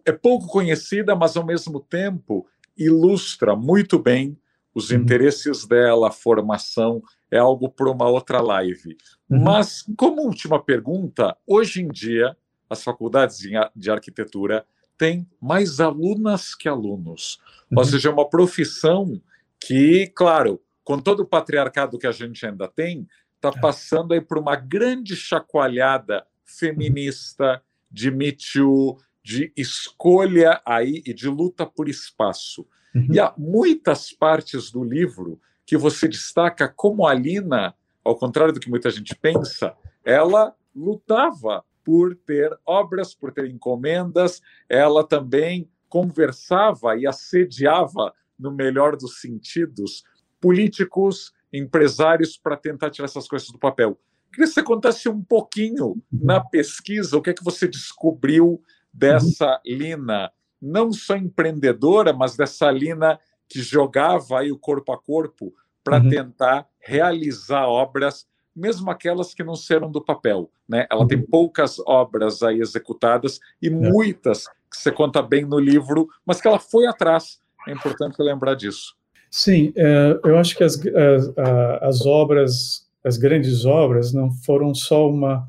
é 0.05 0.11
pouco 0.11 0.47
conhecida, 0.47 1.15
mas 1.15 1.35
ao 1.35 1.45
mesmo 1.45 1.79
tempo 1.79 2.45
ilustra 2.77 3.55
muito 3.55 3.97
bem 3.97 4.37
os 4.73 4.91
uhum. 4.91 4.97
interesses 4.97 5.65
dela, 5.65 6.09
a 6.09 6.11
formação, 6.11 7.01
é 7.31 7.39
algo 7.39 7.67
para 7.69 7.89
uma 7.89 8.07
outra 8.07 8.39
live. 8.39 8.95
Uhum. 9.29 9.43
Mas, 9.43 9.85
como 9.97 10.21
última 10.21 10.61
pergunta, 10.61 11.35
hoje 11.45 11.81
em 11.81 11.87
dia, 11.87 12.35
as 12.69 12.83
faculdades 12.83 13.39
de 13.75 13.91
arquitetura 13.91 14.65
têm 14.97 15.27
mais 15.41 15.79
alunas 15.79 16.55
que 16.55 16.67
alunos. 16.67 17.39
Uhum. 17.71 17.79
Ou 17.79 17.85
seja, 17.85 18.09
é 18.09 18.11
uma 18.11 18.29
profissão 18.29 19.21
que, 19.59 20.07
claro, 20.15 20.61
com 20.83 20.99
todo 20.99 21.21
o 21.21 21.25
patriarcado 21.25 21.99
que 21.99 22.07
a 22.07 22.11
gente 22.11 22.45
ainda 22.45 22.67
tem, 22.67 23.07
está 23.35 23.49
é. 23.49 23.59
passando 23.59 24.13
aí 24.13 24.21
por 24.21 24.37
uma 24.37 24.55
grande 24.55 25.15
chacoalhada 25.15 26.25
feminista, 26.45 27.61
de 27.91 28.11
Me 28.11 28.31
Too, 28.31 28.97
de 29.23 29.51
escolha 29.55 30.61
aí 30.65 31.03
e 31.05 31.13
de 31.13 31.27
luta 31.27 31.65
por 31.65 31.89
espaço. 31.89 32.65
Uhum. 32.95 33.07
E 33.11 33.19
há 33.19 33.33
muitas 33.37 34.11
partes 34.11 34.71
do 34.71 34.83
livro 34.83 35.39
que 35.65 35.75
você 35.75 36.07
destaca 36.07 36.67
como 36.67 37.05
a 37.05 37.13
Lina, 37.13 37.75
ao 38.07 38.15
contrário 38.15 38.53
do 38.53 38.59
que 38.59 38.69
muita 38.69 38.89
gente 38.89 39.13
pensa, 39.15 39.75
ela 40.03 40.55
lutava 40.75 41.63
por 41.83 42.15
ter 42.15 42.57
obras, 42.65 43.13
por 43.13 43.31
ter 43.31 43.45
encomendas, 43.49 44.41
ela 44.69 45.03
também 45.03 45.69
conversava 45.89 46.97
e 46.97 47.07
assediava, 47.07 48.13
no 48.37 48.51
melhor 48.51 48.95
dos 48.95 49.19
sentidos, 49.19 50.03
políticos, 50.39 51.33
empresários 51.51 52.37
para 52.37 52.55
tentar 52.55 52.91
tirar 52.91 53.05
essas 53.05 53.27
coisas 53.27 53.49
do 53.49 53.57
papel. 53.57 53.99
Queria 54.31 54.47
que 54.47 54.53
você 54.53 54.61
contasse 54.61 55.09
um 55.09 55.23
pouquinho 55.23 55.95
na 56.11 56.39
pesquisa 56.39 57.17
o 57.17 57.21
que 57.21 57.31
é 57.31 57.33
que 57.33 57.43
você 57.43 57.67
descobriu 57.67 58.61
dessa 58.93 59.59
Lina 59.65 60.31
não 60.61 60.91
só 60.91 61.15
empreendedora, 61.15 62.13
mas 62.13 62.35
dessa 62.35 62.69
Lina 62.69 63.19
que 63.49 63.61
jogava 63.61 64.39
aí 64.39 64.51
o 64.51 64.59
corpo 64.59 64.91
a 64.91 64.97
corpo 64.97 65.53
para 65.87 66.03
uhum. 66.03 66.09
tentar 66.09 66.67
realizar 66.81 67.65
obras, 67.65 68.27
mesmo 68.53 68.91
aquelas 68.91 69.33
que 69.33 69.41
não 69.41 69.55
serão 69.55 69.89
do 69.89 70.03
papel. 70.03 70.51
Né? 70.67 70.85
Ela 70.91 71.03
uhum. 71.03 71.07
tem 71.07 71.21
poucas 71.21 71.79
obras 71.87 72.43
aí 72.43 72.59
executadas 72.59 73.39
e 73.61 73.67
é. 73.67 73.69
muitas 73.69 74.47
que 74.69 74.75
você 74.75 74.91
conta 74.91 75.21
bem 75.21 75.45
no 75.45 75.57
livro, 75.57 76.09
mas 76.25 76.41
que 76.41 76.47
ela 76.47 76.59
foi 76.59 76.87
atrás. 76.87 77.39
É 77.65 77.71
importante 77.71 78.21
lembrar 78.21 78.55
disso. 78.55 78.95
Sim, 79.31 79.71
é, 79.77 80.19
eu 80.25 80.37
acho 80.37 80.57
que 80.57 80.63
as, 80.63 80.77
as, 80.77 81.37
as 81.81 82.05
obras, 82.05 82.85
as 83.01 83.17
grandes 83.17 83.63
obras, 83.63 84.11
não 84.11 84.29
foram 84.29 84.75
só 84.75 85.09
uma 85.09 85.47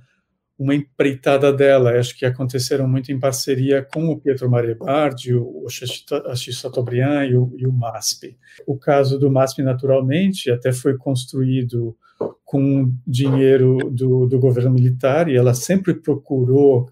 uma 0.58 0.74
empreitada 0.74 1.52
dela, 1.52 1.92
acho 1.92 2.18
que 2.18 2.26
aconteceram 2.26 2.88
muito 2.88 3.12
em 3.12 3.18
parceria 3.18 3.86
com 3.94 4.08
o 4.08 4.18
Pietro 4.18 4.50
Marebardi, 4.50 5.32
o 5.34 5.64
Assis 6.26 6.56
Chateaubriand 6.56 7.26
e 7.26 7.36
o, 7.36 7.54
e 7.56 7.66
o 7.66 7.72
MASP. 7.72 8.36
O 8.66 8.76
caso 8.76 9.18
do 9.18 9.30
MASP, 9.30 9.62
naturalmente, 9.62 10.50
até 10.50 10.72
foi 10.72 10.96
construído 10.96 11.96
com 12.44 12.92
dinheiro 13.06 13.78
do, 13.92 14.26
do 14.26 14.40
governo 14.40 14.72
militar, 14.72 15.28
e 15.28 15.36
ela 15.36 15.54
sempre 15.54 15.94
procurou 15.94 16.90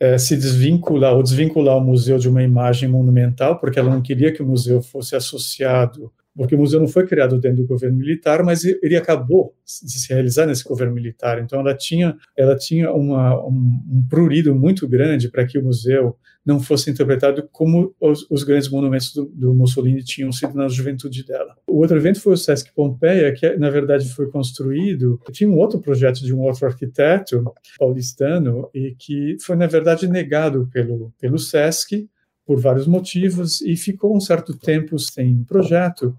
é, 0.00 0.16
se 0.16 0.34
desvincular 0.34 1.14
ou 1.14 1.22
desvincular 1.22 1.76
o 1.76 1.80
museu 1.80 2.18
de 2.18 2.28
uma 2.28 2.42
imagem 2.42 2.88
monumental, 2.88 3.58
porque 3.58 3.78
ela 3.78 3.90
não 3.90 4.00
queria 4.00 4.32
que 4.32 4.42
o 4.42 4.46
museu 4.46 4.80
fosse 4.80 5.14
associado 5.14 6.10
porque 6.36 6.54
o 6.54 6.58
museu 6.58 6.80
não 6.80 6.88
foi 6.88 7.06
criado 7.06 7.38
dentro 7.38 7.58
do 7.58 7.66
governo 7.66 7.96
militar, 7.96 8.42
mas 8.42 8.64
ele 8.64 8.96
acabou 8.96 9.54
de 9.64 9.92
se 9.92 10.12
realizar 10.12 10.46
nesse 10.46 10.64
governo 10.64 10.94
militar. 10.94 11.40
Então, 11.40 11.60
ela 11.60 11.74
tinha, 11.74 12.16
ela 12.36 12.56
tinha 12.56 12.92
uma, 12.92 13.38
um, 13.46 13.80
um 13.90 14.06
prurido 14.08 14.54
muito 14.54 14.88
grande 14.88 15.28
para 15.28 15.46
que 15.46 15.58
o 15.58 15.64
museu 15.64 16.16
não 16.44 16.58
fosse 16.60 16.90
interpretado 16.90 17.48
como 17.52 17.94
os, 18.00 18.26
os 18.28 18.42
grandes 18.42 18.68
monumentos 18.68 19.14
do, 19.14 19.26
do, 19.26 19.54
Mussolini 19.54 20.02
tinham 20.02 20.32
sido 20.32 20.54
na 20.54 20.68
juventude 20.68 21.24
dela. 21.24 21.54
O 21.66 21.78
outro 21.78 21.96
evento 21.96 22.20
foi 22.20 22.32
o 22.32 22.36
Sesc 22.36 22.72
Pompeia, 22.74 23.32
que 23.32 23.56
na 23.56 23.70
verdade 23.70 24.08
foi 24.12 24.28
construído. 24.28 25.20
Tinha 25.30 25.48
um 25.48 25.58
outro 25.58 25.80
projeto 25.80 26.24
de 26.24 26.34
um 26.34 26.40
outro 26.40 26.66
arquiteto 26.66 27.44
paulistano 27.78 28.68
e 28.74 28.94
que 28.98 29.36
foi 29.40 29.56
na 29.56 29.66
verdade 29.66 30.08
negado 30.08 30.68
pelo 30.72 31.12
pelo 31.20 31.38
Sesc 31.38 32.08
por 32.46 32.60
vários 32.60 32.86
motivos 32.86 33.60
e 33.60 33.76
ficou 33.76 34.16
um 34.16 34.20
certo 34.20 34.56
tempo 34.56 34.98
sem 34.98 35.44
projeto. 35.44 36.16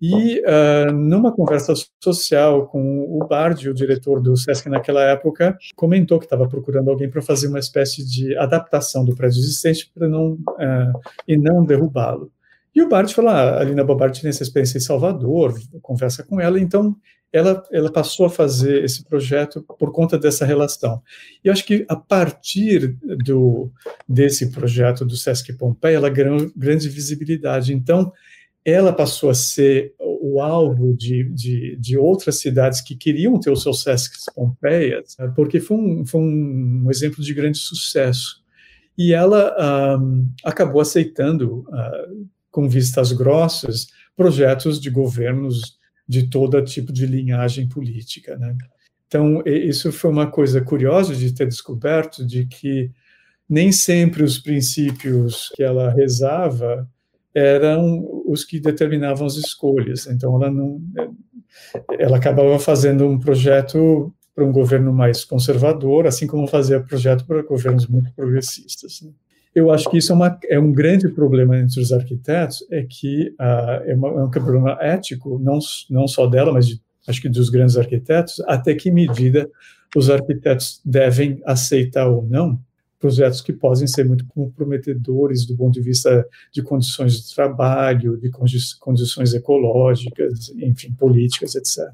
E 0.00 0.40
uh, 0.40 0.92
numa 0.92 1.32
conversa 1.32 1.72
social 2.02 2.66
com 2.66 3.06
o 3.08 3.26
Bardi, 3.26 3.70
o 3.70 3.74
diretor 3.74 4.20
do 4.20 4.36
SESC 4.36 4.68
naquela 4.68 5.02
época, 5.02 5.56
comentou 5.74 6.18
que 6.18 6.26
estava 6.26 6.46
procurando 6.46 6.90
alguém 6.90 7.08
para 7.08 7.22
fazer 7.22 7.48
uma 7.48 7.58
espécie 7.58 8.04
de 8.06 8.36
adaptação 8.36 9.04
do 9.04 9.16
prédio 9.16 9.40
existente 9.40 9.90
para 9.94 10.06
não 10.06 10.32
uh, 10.32 11.00
e 11.26 11.36
não 11.36 11.64
derrubá-lo. 11.64 12.30
E 12.74 12.82
o 12.82 12.88
Bardi 12.90 13.14
falou: 13.14 13.30
ah, 13.30 13.58
a 13.58 13.64
Lina 13.64 13.82
Bobardi 13.82 14.20
tem 14.20 14.28
essa 14.28 14.42
experiência 14.42 14.76
em 14.76 14.82
Salvador, 14.82 15.54
conversa 15.80 16.22
com 16.22 16.38
ela. 16.38 16.60
Então 16.60 16.94
ela, 17.36 17.62
ela 17.70 17.92
passou 17.92 18.26
a 18.26 18.30
fazer 18.30 18.82
esse 18.82 19.04
projeto 19.04 19.62
por 19.78 19.92
conta 19.92 20.18
dessa 20.18 20.46
relação. 20.46 21.02
E 21.44 21.50
acho 21.50 21.66
que 21.66 21.84
a 21.88 21.94
partir 21.94 22.96
do, 23.24 23.70
desse 24.08 24.50
projeto 24.50 25.04
do 25.04 25.16
Sesc 25.16 25.52
Pompeia, 25.52 25.96
ela 25.96 26.08
ganhou 26.08 26.50
grande 26.56 26.88
visibilidade. 26.88 27.74
Então, 27.74 28.10
ela 28.64 28.90
passou 28.92 29.28
a 29.28 29.34
ser 29.34 29.94
o 29.98 30.40
alvo 30.40 30.96
de, 30.96 31.24
de, 31.24 31.76
de 31.76 31.98
outras 31.98 32.40
cidades 32.40 32.80
que 32.80 32.96
queriam 32.96 33.38
ter 33.38 33.50
o 33.50 33.56
seu 33.56 33.74
Sesc 33.74 34.16
Pompeia, 34.34 35.02
porque 35.34 35.60
foi 35.60 35.76
um, 35.76 36.06
foi 36.06 36.20
um 36.22 36.86
exemplo 36.90 37.22
de 37.22 37.34
grande 37.34 37.58
sucesso. 37.58 38.42
E 38.96 39.12
ela 39.12 39.98
um, 40.00 40.26
acabou 40.42 40.80
aceitando, 40.80 41.66
uh, 41.68 42.26
com 42.50 42.66
vistas 42.66 43.12
grossas, 43.12 43.88
projetos 44.16 44.80
de 44.80 44.88
governos 44.88 45.75
de 46.08 46.28
todo 46.28 46.62
tipo 46.62 46.92
de 46.92 47.06
linhagem 47.06 47.68
política. 47.68 48.36
Né? 48.36 48.56
Então, 49.06 49.42
isso 49.46 49.92
foi 49.92 50.10
uma 50.10 50.30
coisa 50.30 50.60
curiosa 50.60 51.14
de 51.14 51.32
ter 51.32 51.46
descoberto, 51.46 52.26
de 52.26 52.46
que 52.46 52.90
nem 53.48 53.70
sempre 53.70 54.22
os 54.22 54.38
princípios 54.38 55.50
que 55.54 55.62
ela 55.62 55.90
rezava 55.90 56.88
eram 57.34 58.22
os 58.26 58.44
que 58.44 58.58
determinavam 58.58 59.26
as 59.26 59.36
escolhas. 59.36 60.06
Então, 60.06 60.34
ela 60.36 60.50
não, 60.50 60.80
ela 61.98 62.16
acabava 62.16 62.58
fazendo 62.58 63.06
um 63.06 63.18
projeto 63.18 64.12
para 64.34 64.44
um 64.44 64.52
governo 64.52 64.92
mais 64.92 65.24
conservador, 65.24 66.06
assim 66.06 66.26
como 66.26 66.46
fazia 66.46 66.80
projeto 66.80 67.24
para 67.26 67.42
governos 67.42 67.86
muito 67.86 68.12
progressistas. 68.12 69.00
Né? 69.02 69.10
Eu 69.56 69.70
acho 69.70 69.88
que 69.88 69.96
isso 69.96 70.12
é, 70.12 70.14
uma, 70.14 70.38
é, 70.50 70.58
um 70.58 70.70
grande 70.70 71.08
problema 71.08 71.56
entre 71.56 71.80
os 71.80 71.90
arquitetos, 71.90 72.62
é 72.70 72.82
que 72.82 73.30
uh, 73.40 73.82
é, 73.86 73.94
uma, 73.94 74.08
é, 74.08 74.24
um 74.24 74.30
problema 74.30 74.76
ético, 74.82 75.38
não, 75.38 75.58
não 75.88 76.06
só 76.06 76.26
dela, 76.26 76.52
mas 76.52 76.68
de, 76.68 76.78
acho 77.08 77.22
que 77.22 77.28
dos 77.30 77.48
grandes 77.48 77.78
arquitetos, 77.78 78.38
até 78.40 78.74
que 78.74 78.90
medida 78.90 79.48
os 79.96 80.10
arquitetos 80.10 80.82
devem 80.84 81.40
aceitar 81.46 82.06
ou 82.06 82.22
não 82.22 82.60
projetos 82.98 83.40
que 83.40 83.52
podem 83.52 83.86
ser 83.86 84.04
muito 84.04 84.26
comprometedores 84.26 85.46
do 85.46 85.56
ponto 85.56 85.72
de 85.72 85.80
vista 85.80 86.26
de 86.52 86.62
condições 86.62 87.14
de 87.14 87.34
trabalho, 87.34 88.18
de 88.18 88.30
condições 88.78 89.32
ecológicas, 89.32 90.50
enfim, 90.58 90.92
políticas, 90.92 91.54
etc. 91.54 91.88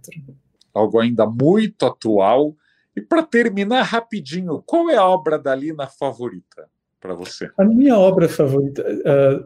Algo 0.75 0.99
ainda 0.99 1.27
muito 1.27 1.87
atual. 1.87 2.57
E 2.97 3.01
para 3.01 3.23
terminar 3.23 3.83
rapidinho, 3.83 4.63
qual 4.67 4.91
é 4.91 4.97
a 4.97 5.07
obra 5.07 5.39
da 5.39 5.55
Lina 5.55 5.87
favorita? 5.87 6.72
Para 7.03 7.15
você? 7.15 7.51
A 7.59 7.65
minha 7.65 7.99
obra 7.99 8.29
favorita 8.29 8.85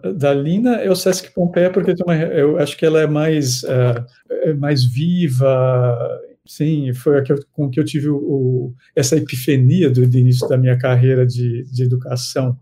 uh, 0.04 0.12
da 0.12 0.32
Lina 0.34 0.76
é 0.76 0.90
o 0.90 0.94
Sesc 0.94 1.32
Pompeia, 1.32 1.70
porque 1.72 1.94
eu 2.34 2.58
acho 2.58 2.76
que 2.76 2.84
ela 2.84 3.00
é 3.00 3.06
mais, 3.06 3.62
uh, 3.62 4.04
é 4.30 4.52
mais 4.52 4.84
viva. 4.84 5.96
Sim, 6.44 6.92
foi 6.92 7.22
que 7.22 7.32
eu, 7.32 7.38
com 7.50 7.70
que 7.70 7.80
eu 7.80 7.84
tive 7.84 8.08
o, 8.10 8.16
o, 8.16 8.74
essa 8.94 9.16
epifania 9.16 9.90
do, 9.90 10.06
do, 10.06 10.18
início 10.18 10.46
da 10.46 10.58
minha 10.58 10.78
carreira 10.78 11.26
de, 11.26 11.64
de 11.64 11.82
educação. 11.82 12.56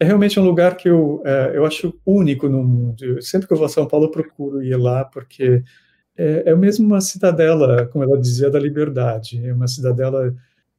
É 0.00 0.04
realmente 0.04 0.40
um 0.40 0.44
lugar 0.44 0.76
que 0.76 0.88
eu, 0.88 1.22
uh, 1.24 1.52
eu 1.52 1.66
acho 1.66 1.94
único 2.04 2.48
no 2.48 2.64
mundo. 2.64 3.04
Eu, 3.04 3.22
sempre 3.22 3.46
que 3.46 3.52
eu 3.52 3.58
vou 3.58 3.66
a 3.66 3.68
São 3.68 3.86
Paulo, 3.86 4.06
eu 4.06 4.10
procuro 4.10 4.62
ir 4.62 4.76
lá, 4.76 5.04
porque 5.04 5.62
é, 6.16 6.50
é 6.50 6.56
mesmo 6.56 6.86
uma 6.86 7.00
cidadela, 7.00 7.86
como 7.86 8.02
ela 8.02 8.18
dizia, 8.18 8.50
da 8.50 8.58
liberdade. 8.58 9.46
É 9.46 9.52
uma 9.52 9.68
cidadela 9.68 10.34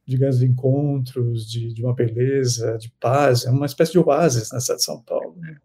de 0.06 0.16
grandes 0.16 0.42
encontros, 0.42 1.50
de, 1.50 1.72
de 1.72 1.82
uma 1.82 1.94
beleza, 1.94 2.76
de 2.78 2.92
paz, 3.00 3.46
é 3.46 3.50
uma 3.50 3.66
espécie 3.66 3.92
de 3.92 3.98
oásis 3.98 4.50
na 4.52 4.60
cidade 4.60 4.80
de 4.80 4.84
São 4.84 5.00
Paulo. 5.02 5.34
Né? 5.38 5.56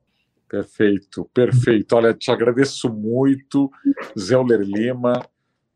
Perfeito, 0.47 1.29
perfeito. 1.33 1.95
Olha, 1.95 2.13
te 2.13 2.31
agradeço 2.31 2.89
muito, 2.89 3.69
Zé 4.17 4.35
Euler 4.35 4.61
Lima, 4.61 5.25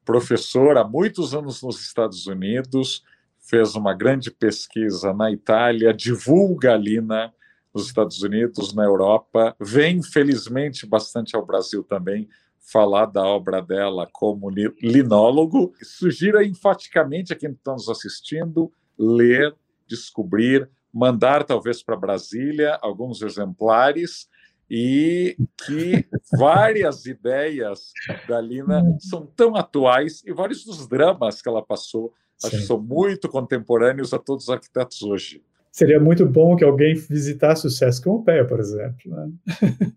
professor 0.05 0.77
há 0.77 0.83
muitos 0.83 1.33
anos 1.35 1.61
nos 1.61 1.81
Estados 1.81 2.25
Unidos, 2.25 3.03
fez 3.39 3.75
uma 3.75 3.93
grande 3.93 4.31
pesquisa 4.31 5.13
na 5.13 5.31
Itália, 5.31 5.93
divulga 5.93 6.73
ali 6.73 7.01
na, 7.01 7.31
nos 7.73 7.87
Estados 7.87 8.21
Unidos, 8.21 8.73
na 8.73 8.83
Europa, 8.83 9.55
vem, 9.59 10.01
felizmente, 10.01 10.85
bastante 10.85 11.35
ao 11.35 11.45
Brasil 11.45 11.83
também, 11.83 12.27
falar 12.71 13.05
da 13.07 13.23
obra 13.23 13.61
dela 13.61 14.07
como 14.11 14.49
linólogo. 14.49 15.73
Sugiro 15.81 16.41
enfaticamente 16.41 17.33
a 17.33 17.35
quem 17.35 17.51
está 17.51 17.73
nos 17.73 17.89
assistindo 17.89 18.71
ler, 18.97 19.53
descobrir, 19.87 20.69
mandar 20.91 21.43
talvez 21.43 21.83
para 21.83 21.95
Brasília 21.95 22.77
alguns 22.81 23.21
exemplares 23.21 24.29
e 24.69 25.35
que 25.65 26.07
várias 26.37 27.05
ideias 27.05 27.91
da 28.27 28.39
Lina 28.39 28.81
são 28.99 29.25
tão 29.25 29.55
atuais 29.55 30.23
e 30.25 30.31
vários 30.31 30.63
dos 30.63 30.87
dramas 30.87 31.41
que 31.41 31.49
ela 31.49 31.61
passou 31.61 32.13
acho 32.43 32.57
que 32.57 32.63
são 32.63 32.79
muito 32.79 33.29
contemporâneos 33.29 34.13
a 34.13 34.19
todos 34.19 34.45
os 34.45 34.49
arquitetos 34.49 35.01
hoje. 35.01 35.41
Seria 35.73 35.99
muito 35.99 36.23
bom 36.27 36.55
que 36.55 36.63
alguém 36.63 36.93
visitasse 36.93 37.65
o 37.65 37.69
Sesc 37.69 38.03
Pompeia, 38.03 38.45
por 38.45 38.59
exemplo. 38.59 38.95
Né? 39.07 39.31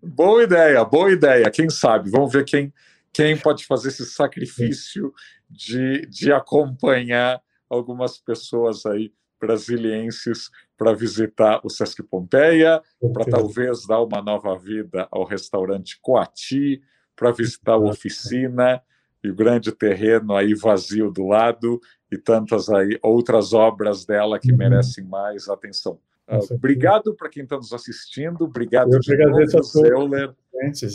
Boa 0.01 0.41
ideia, 0.41 0.83
boa 0.83 1.11
ideia. 1.11 1.51
Quem 1.51 1.69
sabe? 1.69 2.09
Vamos 2.09 2.33
ver 2.33 2.45
quem, 2.45 2.73
quem 3.13 3.37
pode 3.37 3.63
fazer 3.63 3.89
esse 3.89 4.03
sacrifício 4.07 5.13
de, 5.47 6.07
de 6.07 6.33
acompanhar 6.33 7.39
algumas 7.69 8.17
pessoas 8.17 8.87
aí 8.87 9.13
brasilienses 9.39 10.49
para 10.75 10.95
visitar 10.95 11.61
o 11.63 11.69
Sesc 11.69 12.01
Pompeia, 12.01 12.81
para 13.13 13.25
talvez 13.25 13.85
dar 13.85 14.01
uma 14.01 14.19
nova 14.19 14.57
vida 14.57 15.07
ao 15.11 15.25
restaurante 15.25 15.99
Coati, 16.01 16.81
para 17.15 17.29
visitar 17.29 17.73
a 17.73 17.77
oficina 17.77 18.81
e 19.23 19.29
o 19.29 19.35
grande 19.35 19.71
terreno 19.71 20.35
aí 20.35 20.55
vazio 20.55 21.11
do 21.11 21.27
lado 21.27 21.79
e 22.11 22.17
tantas 22.17 22.69
aí 22.69 22.97
outras 23.01 23.53
obras 23.53 24.05
dela 24.05 24.39
que 24.39 24.51
uhum. 24.51 24.57
merecem 24.57 25.03
mais 25.03 25.49
atenção. 25.49 25.99
Uh, 26.27 26.53
obrigado 26.53 27.13
para 27.15 27.29
quem 27.29 27.43
está 27.43 27.55
nos 27.55 27.71
assistindo, 27.71 28.43
obrigado 28.43 28.93
Eu 28.93 28.99
de 28.99 29.17
novo, 29.17 29.63
Zeuler. 29.63 30.33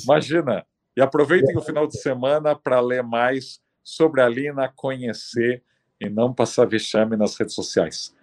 Imagina, 0.04 0.66
e 0.96 1.00
aproveitem 1.00 1.56
o 1.56 1.62
final 1.62 1.86
de 1.86 1.98
semana 1.98 2.54
para 2.54 2.80
ler 2.80 3.02
mais 3.02 3.60
sobre 3.82 4.20
a 4.20 4.28
Lina, 4.28 4.70
conhecer 4.74 5.62
e 6.00 6.08
não 6.08 6.32
passar 6.32 6.66
vexame 6.66 7.16
nas 7.16 7.36
redes 7.36 7.54
sociais. 7.54 8.14